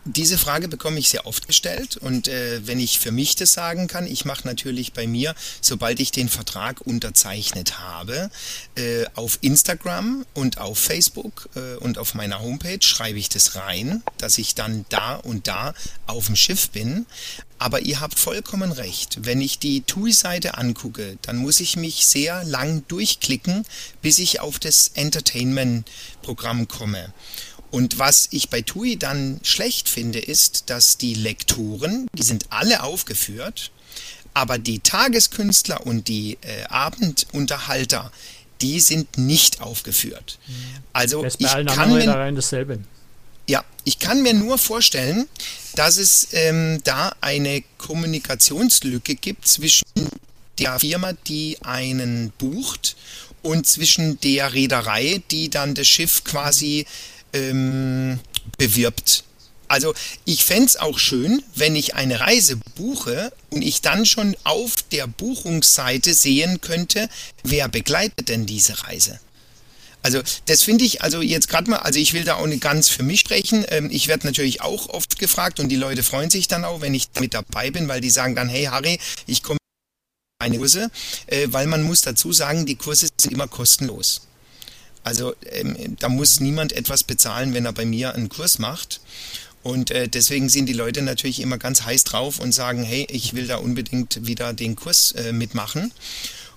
Diese 0.05 0.37
Frage 0.37 0.67
bekomme 0.67 0.99
ich 0.99 1.11
sehr 1.11 1.27
oft 1.27 1.47
gestellt 1.47 1.97
und 1.97 2.27
äh, 2.27 2.67
wenn 2.67 2.81
ich 2.81 2.99
für 2.99 3.13
mich 3.13 3.37
das 3.37 3.53
sagen 3.53 3.87
kann, 3.87 4.09
ich 4.09 4.25
mache 4.25 4.45
natürlich 4.49 4.93
bei 4.93 5.07
mir, 5.07 5.33
sobald 5.61 6.01
ich 6.01 6.11
den 6.11 6.29
Vertrag 6.29 6.81
unterzeichnet 6.81 7.79
habe, 7.79 8.29
äh, 8.75 9.05
auf 9.15 9.39
Instagram 9.43 10.27
und 10.35 10.59
auf 10.59 10.77
Facebook 10.77 11.49
äh, 11.55 11.77
und 11.77 11.99
auf 11.99 12.15
meiner 12.15 12.41
Homepage 12.41 12.83
schreibe 12.83 13.21
ich 13.21 13.29
das 13.29 13.55
rein, 13.55 14.03
dass 14.19 14.39
ich 14.39 14.57
dann 14.57 14.85
da 14.89 15.15
und 15.15 15.47
da 15.47 15.73
auf 16.09 16.27
dem 16.27 16.35
Schiff 16.35 16.71
bin. 16.71 17.07
Aber 17.59 17.83
ihr 17.83 18.01
habt 18.01 18.19
vollkommen 18.19 18.73
recht. 18.73 19.19
Wenn 19.23 19.41
ich 19.41 19.61
die 19.61 19.83
TUI-Seite 19.83 20.59
angucke, 20.59 21.17
dann 21.23 21.37
muss 21.37 21.61
ich 21.61 21.77
mich 21.77 22.07
sehr 22.07 22.43
lang 22.43 22.83
durchklicken, 22.89 23.65
bis 24.01 24.19
ich 24.19 24.41
auf 24.41 24.59
das 24.59 24.91
Entertainment-Programm 24.95 26.67
komme. 26.67 27.13
Und 27.73 27.99
was 27.99 28.29
ich 28.33 28.51
bei 28.51 28.61
TUI 28.61 28.99
dann 28.99 29.41
schlecht 29.43 29.89
finde, 29.89 30.19
ist, 30.19 30.69
dass 30.69 30.99
die 30.99 31.15
Lektoren, 31.15 32.07
die 32.13 32.23
sind 32.23 32.45
alle 32.51 32.83
aufgeführt, 32.83 33.71
aber 34.35 34.59
die 34.59 34.81
Tageskünstler 34.81 35.87
und 35.87 36.07
die 36.07 36.37
äh, 36.43 36.65
Abendunterhalter, 36.69 38.13
die 38.61 38.79
sind 38.79 39.17
nicht 39.17 39.63
aufgeführt. 39.63 40.39
Mhm. 40.47 40.53
Also 40.93 41.25
ich 41.25 41.49
kann 41.49 41.93
mir, 41.95 42.33
dasselbe. 42.33 42.79
Ja, 43.49 43.65
ich 43.85 43.99
kann 43.99 44.23
mir 44.23 44.35
nur 44.35 44.59
vorstellen, 44.59 45.27
dass 45.75 45.97
es 45.97 46.29
ähm, 46.33 46.79
da 46.85 47.15
eine 47.23 47.65
Kommunikationslücke 47.79 49.15
gibt 49.15 49.49
zwischen 49.49 49.85
der 50.59 50.79
Firma, 50.79 51.15
die 51.27 51.57
einen 51.63 52.35
bucht 52.37 52.97
und 53.41 53.67
zwischen 53.67 54.21
der 54.21 54.53
Reederei, 54.53 55.23
die 55.31 55.49
dann 55.49 55.75
das 55.75 55.89
Schiff 55.89 56.23
quasi 56.23 56.87
ähm, 57.33 58.19
bewirbt. 58.59 59.25
Also 59.69 59.95
ich 60.27 60.45
fände 60.45 60.67
es 60.67 60.77
auch 60.77 60.99
schön, 60.99 61.43
wenn 61.55 61.77
ich 61.77 61.95
eine 61.95 62.21
Reise 62.21 62.59
buche 62.77 63.33
und 63.49 63.63
ich 63.63 63.81
dann 63.81 64.05
schon 64.05 64.37
auf 64.45 64.77
der 64.93 65.07
Buchungsseite 65.07 66.13
sehen 66.13 66.61
könnte, 66.61 67.09
wer 67.43 67.69
begleitet 67.69 68.29
denn 68.29 68.45
diese 68.45 68.85
Reise. 68.85 69.19
Also 70.03 70.21
das 70.47 70.63
finde 70.63 70.85
ich, 70.85 71.03
also 71.03 71.23
jetzt 71.23 71.49
gerade 71.49 71.71
mal, 71.71 71.79
also 71.79 71.99
ich 71.99 72.13
will 72.13 72.25
da 72.25 72.35
auch 72.35 72.47
nicht 72.47 72.61
ganz 72.61 72.89
für 72.89 73.03
mich 73.03 73.21
sprechen. 73.21 73.65
Ähm, 73.69 73.89
ich 73.91 74.09
werde 74.09 74.27
natürlich 74.27 74.61
auch 74.61 74.89
oft 74.89 75.19
gefragt 75.19 75.61
und 75.61 75.69
die 75.69 75.77
Leute 75.77 76.03
freuen 76.03 76.29
sich 76.29 76.49
dann 76.49 76.65
auch, 76.65 76.81
wenn 76.81 76.93
ich 76.93 77.09
mit 77.21 77.35
dabei 77.35 77.71
bin, 77.71 77.89
weil 77.89 78.01
die 78.01 78.11
sagen 78.11 78.35
dann, 78.35 78.49
hey 78.49 78.65
Harry, 78.65 78.99
ich 79.27 79.43
komme 79.43 79.59
eine 80.39 80.59
Kurse, 80.59 80.91
äh, 81.29 81.47
weil 81.51 81.67
man 81.67 81.83
muss 81.83 82.03
dazu 82.03 82.33
sagen, 82.33 82.67
die 82.67 82.77
Kurse 82.77 83.09
sind 83.17 83.33
immer 83.33 83.49
kostenlos. 83.49 84.23
Also 85.05 85.35
ähm, 85.51 85.97
da 85.99 86.09
muss 86.09 86.41
niemand 86.41 86.73
etwas 86.73 87.05
bezahlen, 87.05 87.55
wenn 87.55 87.65
er 87.65 87.73
bei 87.73 87.85
mir 87.85 88.15
einen 88.15 88.29
Kurs 88.29 88.59
macht. 88.59 89.01
Und 89.63 89.91
äh, 89.91 90.09
deswegen 90.09 90.49
sind 90.49 90.67
die 90.67 90.73
Leute 90.73 91.03
natürlich 91.03 91.41
immer 91.41 91.59
ganz 91.59 91.83
heiß 91.83 92.05
drauf 92.05 92.41
und 92.41 92.53
sagen, 92.53 92.83
hey, 92.83 93.07
ich 93.11 93.35
will 93.35 93.47
da 93.47 93.57
unbedingt 93.57 94.27
wieder 94.27 94.53
den 94.53 94.77
Kurs 94.77 95.13
äh, 95.13 95.33
mitmachen. 95.33 95.93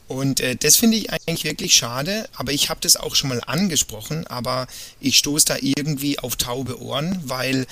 Und 0.07 0.39
äh, 0.39 0.55
das 0.55 0.75
finde 0.75 0.97
ich 0.97 1.11
eigentlich 1.11 1.43
wirklich 1.43 1.75
schade, 1.75 2.27
aber 2.35 2.51
ich 2.51 2.69
habe 2.69 2.79
das 2.81 2.95
auch 2.95 3.15
schon 3.15 3.29
mal 3.29 3.41
angesprochen, 3.45 4.27
aber 4.27 4.67
ich 4.99 5.17
stoße 5.17 5.45
da 5.45 5.57
irgendwie 5.59 6.19
auf 6.19 6.35
taube 6.35 6.79
Ohren, 6.79 7.19
weil 7.23 7.65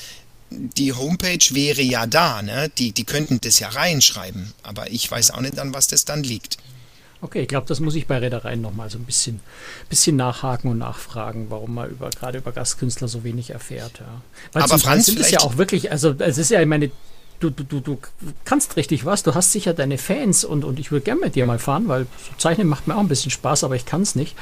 die 0.49 0.93
Homepage 0.93 1.45
wäre 1.51 1.81
ja 1.81 2.05
da, 2.05 2.41
ne? 2.41 2.71
Die, 2.77 2.91
die 2.91 3.05
könnten 3.05 3.39
das 3.41 3.59
ja 3.59 3.69
reinschreiben, 3.69 4.53
aber 4.61 4.91
ich 4.91 5.09
weiß 5.09 5.31
auch 5.31 5.41
nicht, 5.41 5.59
an 5.59 5.73
was 5.73 5.87
das 5.87 6.05
dann 6.05 6.23
liegt. 6.23 6.57
Okay, 7.23 7.43
ich 7.43 7.47
glaube, 7.47 7.65
das 7.67 7.79
muss 7.79 7.95
ich 7.95 8.05
bei 8.05 8.17
Reedereien 8.17 8.59
nochmal 8.59 8.89
so 8.89 8.97
ein 8.97 9.05
bisschen, 9.05 9.39
bisschen 9.87 10.17
nachhaken 10.17 10.69
und 10.69 10.77
nachfragen, 10.77 11.45
warum 11.47 11.75
man 11.75 11.89
über, 11.89 12.09
gerade 12.09 12.39
über 12.39 12.51
Gastkünstler 12.51 13.07
so 13.07 13.23
wenig 13.23 13.51
erfährt. 13.51 13.99
Ja. 13.99 14.21
Weil 14.51 14.63
Aber 14.63 14.77
Franz, 14.77 15.05
sind 15.05 15.21
es 15.21 15.31
ja 15.31 15.39
auch 15.39 15.57
wirklich, 15.57 15.89
also 15.89 16.13
es 16.19 16.37
ist 16.37 16.51
ja, 16.51 16.59
ich 16.59 16.67
meine, 16.67 16.91
du, 17.39 17.49
du, 17.49 17.63
du, 17.63 17.79
du 17.79 17.97
kannst 18.43 18.75
richtig 18.75 19.05
was, 19.05 19.23
du 19.23 19.33
hast 19.35 19.53
sicher 19.53 19.73
deine 19.73 19.97
Fans 19.97 20.43
und, 20.43 20.65
und 20.65 20.79
ich 20.79 20.91
würde 20.91 21.05
gerne 21.05 21.21
mit 21.21 21.35
dir 21.35 21.45
mal 21.45 21.59
fahren, 21.59 21.87
weil 21.87 22.07
so 22.17 22.35
Zeichnen 22.37 22.67
macht 22.67 22.87
mir 22.87 22.95
auch 22.95 22.99
ein 22.99 23.07
bisschen 23.07 23.31
Spaß, 23.31 23.63
aber 23.63 23.77
ich 23.77 23.85
kann 23.85 24.01
es 24.01 24.15
nicht. 24.15 24.35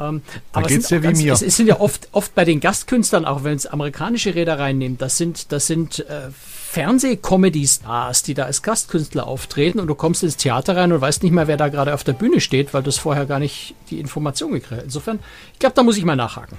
Ähm, 0.00 0.22
da 0.52 0.58
aber 0.58 0.66
geht's 0.66 0.90
ja 0.90 1.00
wie 1.00 1.14
mir. 1.14 1.32
Es, 1.32 1.42
es, 1.42 1.56
sind 1.56 1.68
ja 1.68 1.78
oft, 1.78 2.08
oft 2.10 2.34
bei 2.34 2.44
den 2.44 2.58
Gastkünstlern, 2.58 3.26
auch 3.26 3.44
wenn 3.44 3.54
es 3.54 3.66
amerikanische 3.66 4.34
Reedereien 4.34 4.78
nimmt, 4.78 5.02
das 5.02 5.18
sind, 5.18 5.52
das 5.52 5.68
sind 5.68 6.00
äh, 6.00 6.30
Fernseh-Comedy-Stars, 6.70 8.24
die 8.24 8.34
da 8.34 8.44
als 8.44 8.62
Gastkünstler 8.62 9.26
auftreten 9.26 9.80
und 9.80 9.86
du 9.86 9.94
kommst 9.94 10.22
ins 10.22 10.36
Theater 10.36 10.76
rein 10.76 10.92
und 10.92 11.00
weißt 11.00 11.22
nicht 11.22 11.32
mehr, 11.32 11.46
wer 11.46 11.56
da 11.56 11.68
gerade 11.68 11.94
auf 11.94 12.04
der 12.04 12.12
Bühne 12.12 12.42
steht, 12.42 12.74
weil 12.74 12.82
du 12.82 12.90
es 12.90 12.98
vorher 12.98 13.24
gar 13.24 13.38
nicht 13.38 13.74
die 13.88 13.98
Information 13.98 14.52
gekriegt 14.52 14.72
hast. 14.72 14.84
Insofern, 14.84 15.18
ich 15.54 15.58
glaube, 15.58 15.74
da 15.74 15.82
muss 15.82 15.96
ich 15.96 16.04
mal 16.04 16.14
nachhaken. 16.14 16.58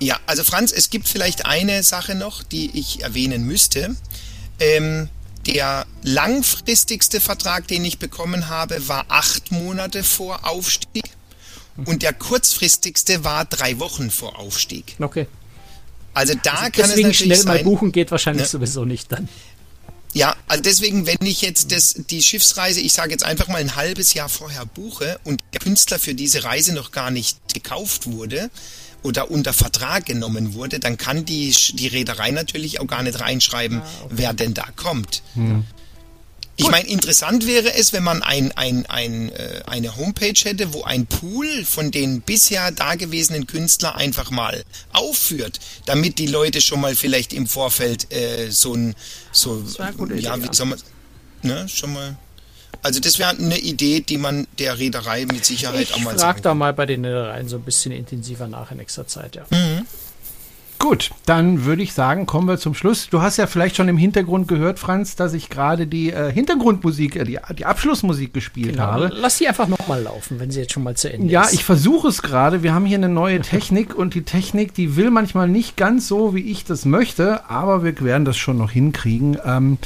Ja, 0.00 0.18
also 0.24 0.42
Franz, 0.42 0.72
es 0.72 0.88
gibt 0.88 1.06
vielleicht 1.06 1.44
eine 1.44 1.82
Sache 1.82 2.14
noch, 2.14 2.42
die 2.42 2.78
ich 2.78 3.02
erwähnen 3.02 3.44
müsste. 3.44 3.94
Ähm, 4.58 5.10
der 5.46 5.84
langfristigste 6.02 7.20
Vertrag, 7.20 7.68
den 7.68 7.84
ich 7.84 7.98
bekommen 7.98 8.48
habe, 8.48 8.88
war 8.88 9.04
acht 9.08 9.52
Monate 9.52 10.02
vor 10.02 10.48
Aufstieg 10.48 11.04
und 11.84 12.02
der 12.02 12.14
kurzfristigste 12.14 13.22
war 13.22 13.44
drei 13.44 13.78
Wochen 13.80 14.10
vor 14.10 14.38
Aufstieg. 14.38 14.96
Okay. 14.98 15.26
Also 16.16 16.32
da 16.42 16.52
also 16.52 16.70
kann 16.70 16.84
es 16.84 16.96
natürlich 16.96 17.18
schnell 17.18 17.36
sein, 17.36 17.46
mal 17.46 17.62
buchen 17.62 17.92
geht 17.92 18.10
wahrscheinlich 18.10 18.44
ne? 18.44 18.48
sowieso 18.48 18.86
nicht 18.86 19.12
dann. 19.12 19.28
Ja, 20.14 20.34
also 20.48 20.62
deswegen, 20.62 21.06
wenn 21.06 21.18
ich 21.20 21.42
jetzt 21.42 21.72
das, 21.72 21.94
die 22.08 22.22
Schiffsreise, 22.22 22.80
ich 22.80 22.94
sage 22.94 23.10
jetzt 23.10 23.22
einfach 23.22 23.48
mal 23.48 23.58
ein 23.58 23.76
halbes 23.76 24.14
Jahr 24.14 24.30
vorher 24.30 24.64
buche 24.64 25.20
und 25.24 25.42
der 25.52 25.60
Künstler 25.60 25.98
für 25.98 26.14
diese 26.14 26.44
Reise 26.44 26.72
noch 26.72 26.90
gar 26.90 27.10
nicht 27.10 27.52
gekauft 27.52 28.10
wurde 28.10 28.50
oder 29.02 29.30
unter 29.30 29.52
Vertrag 29.52 30.06
genommen 30.06 30.54
wurde, 30.54 30.80
dann 30.80 30.96
kann 30.96 31.26
die, 31.26 31.54
die 31.74 31.88
Reederei 31.88 32.30
natürlich 32.30 32.80
auch 32.80 32.86
gar 32.86 33.02
nicht 33.02 33.20
reinschreiben, 33.20 33.82
ah, 33.82 33.86
okay. 34.04 34.14
wer 34.16 34.32
denn 34.32 34.54
da 34.54 34.64
kommt. 34.74 35.22
Hm. 35.34 35.64
Ich 36.58 36.70
meine, 36.70 36.88
interessant 36.88 37.46
wäre 37.46 37.74
es, 37.74 37.92
wenn 37.92 38.02
man 38.02 38.22
ein, 38.22 38.50
ein, 38.52 38.86
ein, 38.86 39.30
äh, 39.30 39.62
eine 39.66 39.96
Homepage 39.96 40.32
hätte, 40.42 40.72
wo 40.72 40.84
ein 40.84 41.06
Pool 41.06 41.64
von 41.64 41.90
den 41.90 42.22
bisher 42.22 42.70
dagewesenen 42.70 43.46
Künstlern 43.46 43.94
einfach 43.94 44.30
mal 44.30 44.64
aufführt, 44.92 45.60
damit 45.84 46.18
die 46.18 46.26
Leute 46.26 46.60
schon 46.60 46.80
mal 46.80 46.94
vielleicht 46.94 47.32
im 47.34 47.46
Vorfeld 47.46 48.12
äh, 48.12 48.50
so 48.50 48.74
ein 48.74 48.94
so 49.32 49.62
ja, 50.16 50.42
wie 50.42 50.48
soll 50.52 50.66
man 50.66 50.78
ne, 51.42 51.68
schon 51.68 51.92
mal. 51.92 52.16
Also 52.82 53.00
das 53.00 53.18
wäre 53.18 53.30
eine 53.30 53.58
Idee, 53.58 54.00
die 54.00 54.16
man 54.16 54.46
der 54.58 54.78
Reederei 54.78 55.26
mit 55.26 55.44
Sicherheit 55.44 55.82
ich 55.82 55.94
auch 55.94 55.98
mal 56.00 56.18
sagen 56.18 56.40
da 56.42 56.54
mal 56.54 56.72
bei 56.72 56.86
den 56.86 57.04
Reedereien 57.04 57.48
so 57.48 57.56
ein 57.56 57.62
bisschen 57.62 57.92
intensiver 57.92 58.48
nach 58.48 58.70
in 58.70 58.78
nächster 58.78 59.06
Zeit, 59.06 59.36
ja. 59.36 59.46
Gut, 60.78 61.10
dann 61.24 61.64
würde 61.64 61.82
ich 61.82 61.92
sagen, 61.94 62.26
kommen 62.26 62.46
wir 62.48 62.58
zum 62.58 62.74
Schluss. 62.74 63.08
Du 63.08 63.22
hast 63.22 63.38
ja 63.38 63.46
vielleicht 63.46 63.76
schon 63.76 63.88
im 63.88 63.96
Hintergrund 63.96 64.46
gehört, 64.46 64.78
Franz, 64.78 65.16
dass 65.16 65.32
ich 65.32 65.48
gerade 65.48 65.86
die 65.86 66.10
äh, 66.12 66.30
Hintergrundmusik, 66.30 67.16
äh, 67.16 67.24
die, 67.24 67.38
die 67.58 67.64
Abschlussmusik 67.64 68.34
gespielt 68.34 68.72
Genau. 68.72 68.84
habe. 68.84 69.10
Lass 69.14 69.38
die 69.38 69.48
einfach 69.48 69.68
nochmal 69.68 70.02
laufen, 70.02 70.38
wenn 70.38 70.50
sie 70.50 70.60
jetzt 70.60 70.72
schon 70.72 70.82
mal 70.82 70.94
zu 70.96 71.12
Ende 71.12 71.32
Ja, 71.32 71.42
ist. 71.44 71.54
ich 71.54 71.64
versuche 71.64 72.08
es 72.08 72.22
gerade. 72.22 72.62
Wir 72.62 72.74
haben 72.74 72.84
hier 72.84 72.98
eine 72.98 73.08
neue 73.08 73.40
Technik 73.40 73.94
und 73.96 74.14
die 74.14 74.22
Technik, 74.22 74.74
die 74.74 74.96
will 74.96 75.10
manchmal 75.10 75.48
nicht 75.48 75.76
ganz 75.76 76.06
so, 76.08 76.34
wie 76.34 76.42
ich 76.50 76.64
das 76.64 76.84
möchte, 76.84 77.48
aber 77.48 77.82
wir 77.82 77.98
werden 78.02 78.24
das 78.24 78.36
schon 78.36 78.58
noch 78.58 78.70
hinkriegen. 78.70 79.38
Ähm, 79.44 79.78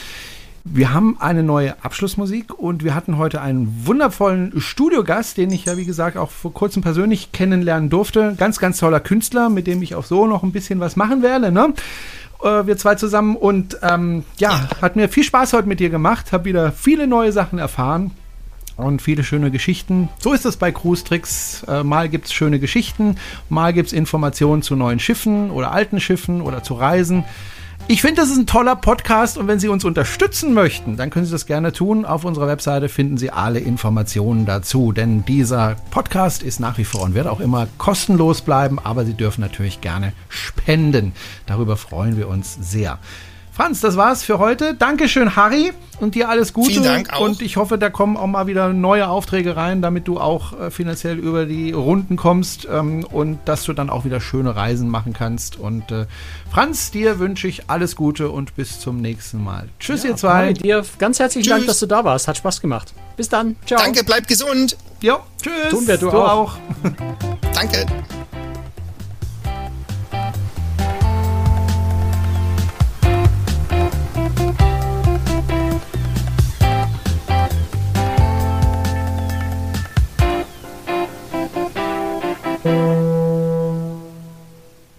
wir 0.65 0.93
haben 0.93 1.17
eine 1.21 1.43
neue 1.43 1.83
Abschlussmusik 1.83 2.59
und 2.59 2.85
wir 2.85 2.95
hatten 2.95 3.17
heute 3.17 3.41
einen 3.41 3.87
wundervollen 3.87 4.61
Studiogast, 4.61 5.37
den 5.37 5.51
ich 5.51 5.65
ja, 5.65 5.77
wie 5.77 5.85
gesagt, 5.85 6.17
auch 6.17 6.31
vor 6.31 6.53
kurzem 6.53 6.83
persönlich 6.83 7.33
kennenlernen 7.33 7.89
durfte. 7.89 8.35
Ganz, 8.37 8.59
ganz 8.59 8.79
toller 8.79 9.01
Künstler, 9.01 9.49
mit 9.49 9.67
dem 9.67 9.83
ich 9.83 9.95
auch 9.95 10.05
so 10.05 10.27
noch 10.27 10.43
ein 10.43 10.53
bisschen 10.53 10.79
was 10.81 10.97
machen 10.97 11.23
werde. 11.23 11.51
Ne? 11.51 11.73
Äh, 12.43 12.67
wir 12.67 12.77
zwei 12.77 12.95
zusammen 12.95 13.37
und 13.37 13.79
ähm, 13.83 14.25
ja, 14.39 14.69
hat 14.83 14.97
mir 14.97 15.09
viel 15.09 15.25
Spaß 15.25 15.53
heute 15.55 15.69
mit 15.69 15.81
dir 15.81 15.91
gemacht, 15.91 16.33
habe 16.33 16.45
wieder 16.45 16.73
viele 16.73 17.07
neue 17.07 17.33
Sachen 17.33 17.59
erfahren 17.59 18.11
und 18.77 19.03
viele 19.03 19.25
schöne 19.25 19.51
Geschichten. 19.51 20.09
So 20.19 20.33
ist 20.33 20.45
es 20.45 20.57
bei 20.57 20.73
Cruise 20.73 21.05
Tricks. 21.05 21.63
Äh, 21.69 21.85
mal 21.85 22.09
gibt 22.09 22.27
es 22.27 22.33
schöne 22.33 22.59
Geschichten, 22.59 23.17
mal 23.49 23.73
gibt 23.73 23.89
es 23.89 23.93
Informationen 23.93 24.63
zu 24.63 24.77
neuen 24.77 24.99
Schiffen 24.99 25.51
oder 25.51 25.73
alten 25.73 26.01
Schiffen 26.01 26.43
oder 26.43 26.63
zu 26.63 26.75
Reisen. 26.75 27.25
Ich 27.91 28.03
finde, 28.03 28.21
das 28.21 28.31
ist 28.31 28.39
ein 28.39 28.47
toller 28.47 28.77
Podcast 28.77 29.37
und 29.37 29.49
wenn 29.49 29.59
Sie 29.59 29.67
uns 29.67 29.85
unterstützen 29.85 30.55
möchten, 30.55 30.97
dann 30.97 31.11
können 31.11 31.27
Sie 31.27 31.33
das 31.33 31.45
gerne 31.45 31.73
tun. 31.73 32.05
Auf 32.05 32.25
unserer 32.25 32.47
Webseite 32.47 32.89
finden 32.89 33.19
Sie 33.19 33.33
alle 33.33 33.59
Informationen 33.59 34.47
dazu, 34.47 34.93
denn 34.93 35.25
dieser 35.25 35.75
Podcast 35.91 36.45
ist 36.45 36.61
nach 36.61 36.79
wie 36.79 36.85
vor 36.85 37.03
und 37.03 37.15
wird 37.15 37.27
auch 37.27 37.41
immer 37.41 37.67
kostenlos 37.79 38.43
bleiben, 38.43 38.79
aber 38.79 39.05
Sie 39.05 39.15
dürfen 39.15 39.41
natürlich 39.41 39.81
gerne 39.81 40.13
spenden. 40.29 41.15
Darüber 41.47 41.77
freuen 41.77 42.17
wir 42.17 42.29
uns 42.29 42.57
sehr. 42.61 43.01
Franz, 43.61 43.83
das 43.83 43.99
war's 43.99 44.25
für 44.25 44.39
heute. 44.39 44.73
Dankeschön, 44.73 45.37
Harry, 45.37 45.75
und 46.01 46.15
dir 46.15 46.31
alles 46.31 46.55
Gute. 46.55 46.71
Vielen 46.71 46.85
Dank 46.85 47.13
auch. 47.13 47.21
Und 47.21 47.43
ich 47.43 47.59
hoffe, 47.59 47.77
da 47.77 47.91
kommen 47.91 48.17
auch 48.17 48.27
mal 48.27 48.47
wieder 48.47 48.73
neue 48.73 49.07
Aufträge 49.07 49.55
rein, 49.55 49.83
damit 49.83 50.09
du 50.09 50.19
auch 50.19 50.59
äh, 50.59 50.71
finanziell 50.71 51.19
über 51.19 51.45
die 51.45 51.73
Runden 51.73 52.17
kommst 52.17 52.67
ähm, 52.73 53.05
und 53.05 53.39
dass 53.45 53.65
du 53.65 53.75
dann 53.75 53.91
auch 53.91 54.07
wieder 54.07 54.19
schöne 54.19 54.57
Reisen 54.57 54.89
machen 54.89 55.13
kannst. 55.13 55.59
Und 55.59 55.93
äh, 55.93 56.07
Franz, 56.51 56.91
dir 56.91 57.19
wünsche 57.19 57.49
ich 57.49 57.69
alles 57.69 57.97
Gute 57.97 58.31
und 58.31 58.57
bis 58.57 58.81
zum 58.81 59.03
nächsten 59.03 59.45
Mal. 59.45 59.69
Tschüss, 59.79 60.07
ihr 60.07 60.17
zwei. 60.17 60.31
Harry, 60.31 60.55
dir 60.55 60.83
ganz 60.97 61.19
herzlichen 61.19 61.51
Dank, 61.51 61.61
Tschüss. 61.61 61.67
dass 61.73 61.81
du 61.81 61.87
da 61.87 62.03
warst. 62.03 62.29
Hat 62.29 62.39
Spaß 62.39 62.63
gemacht. 62.63 62.95
Bis 63.19 63.29
dann. 63.29 63.57
Ciao. 63.67 63.79
Danke, 63.79 64.05
bleibt 64.05 64.27
gesund. 64.27 64.79
Jo, 65.03 65.19
tschüss. 65.43 65.69
Tun 65.69 65.87
wir, 65.87 65.99
du 65.99 66.09
du 66.09 66.17
auch. 66.17 66.55
auch. 66.55 66.57
Danke. 67.53 67.85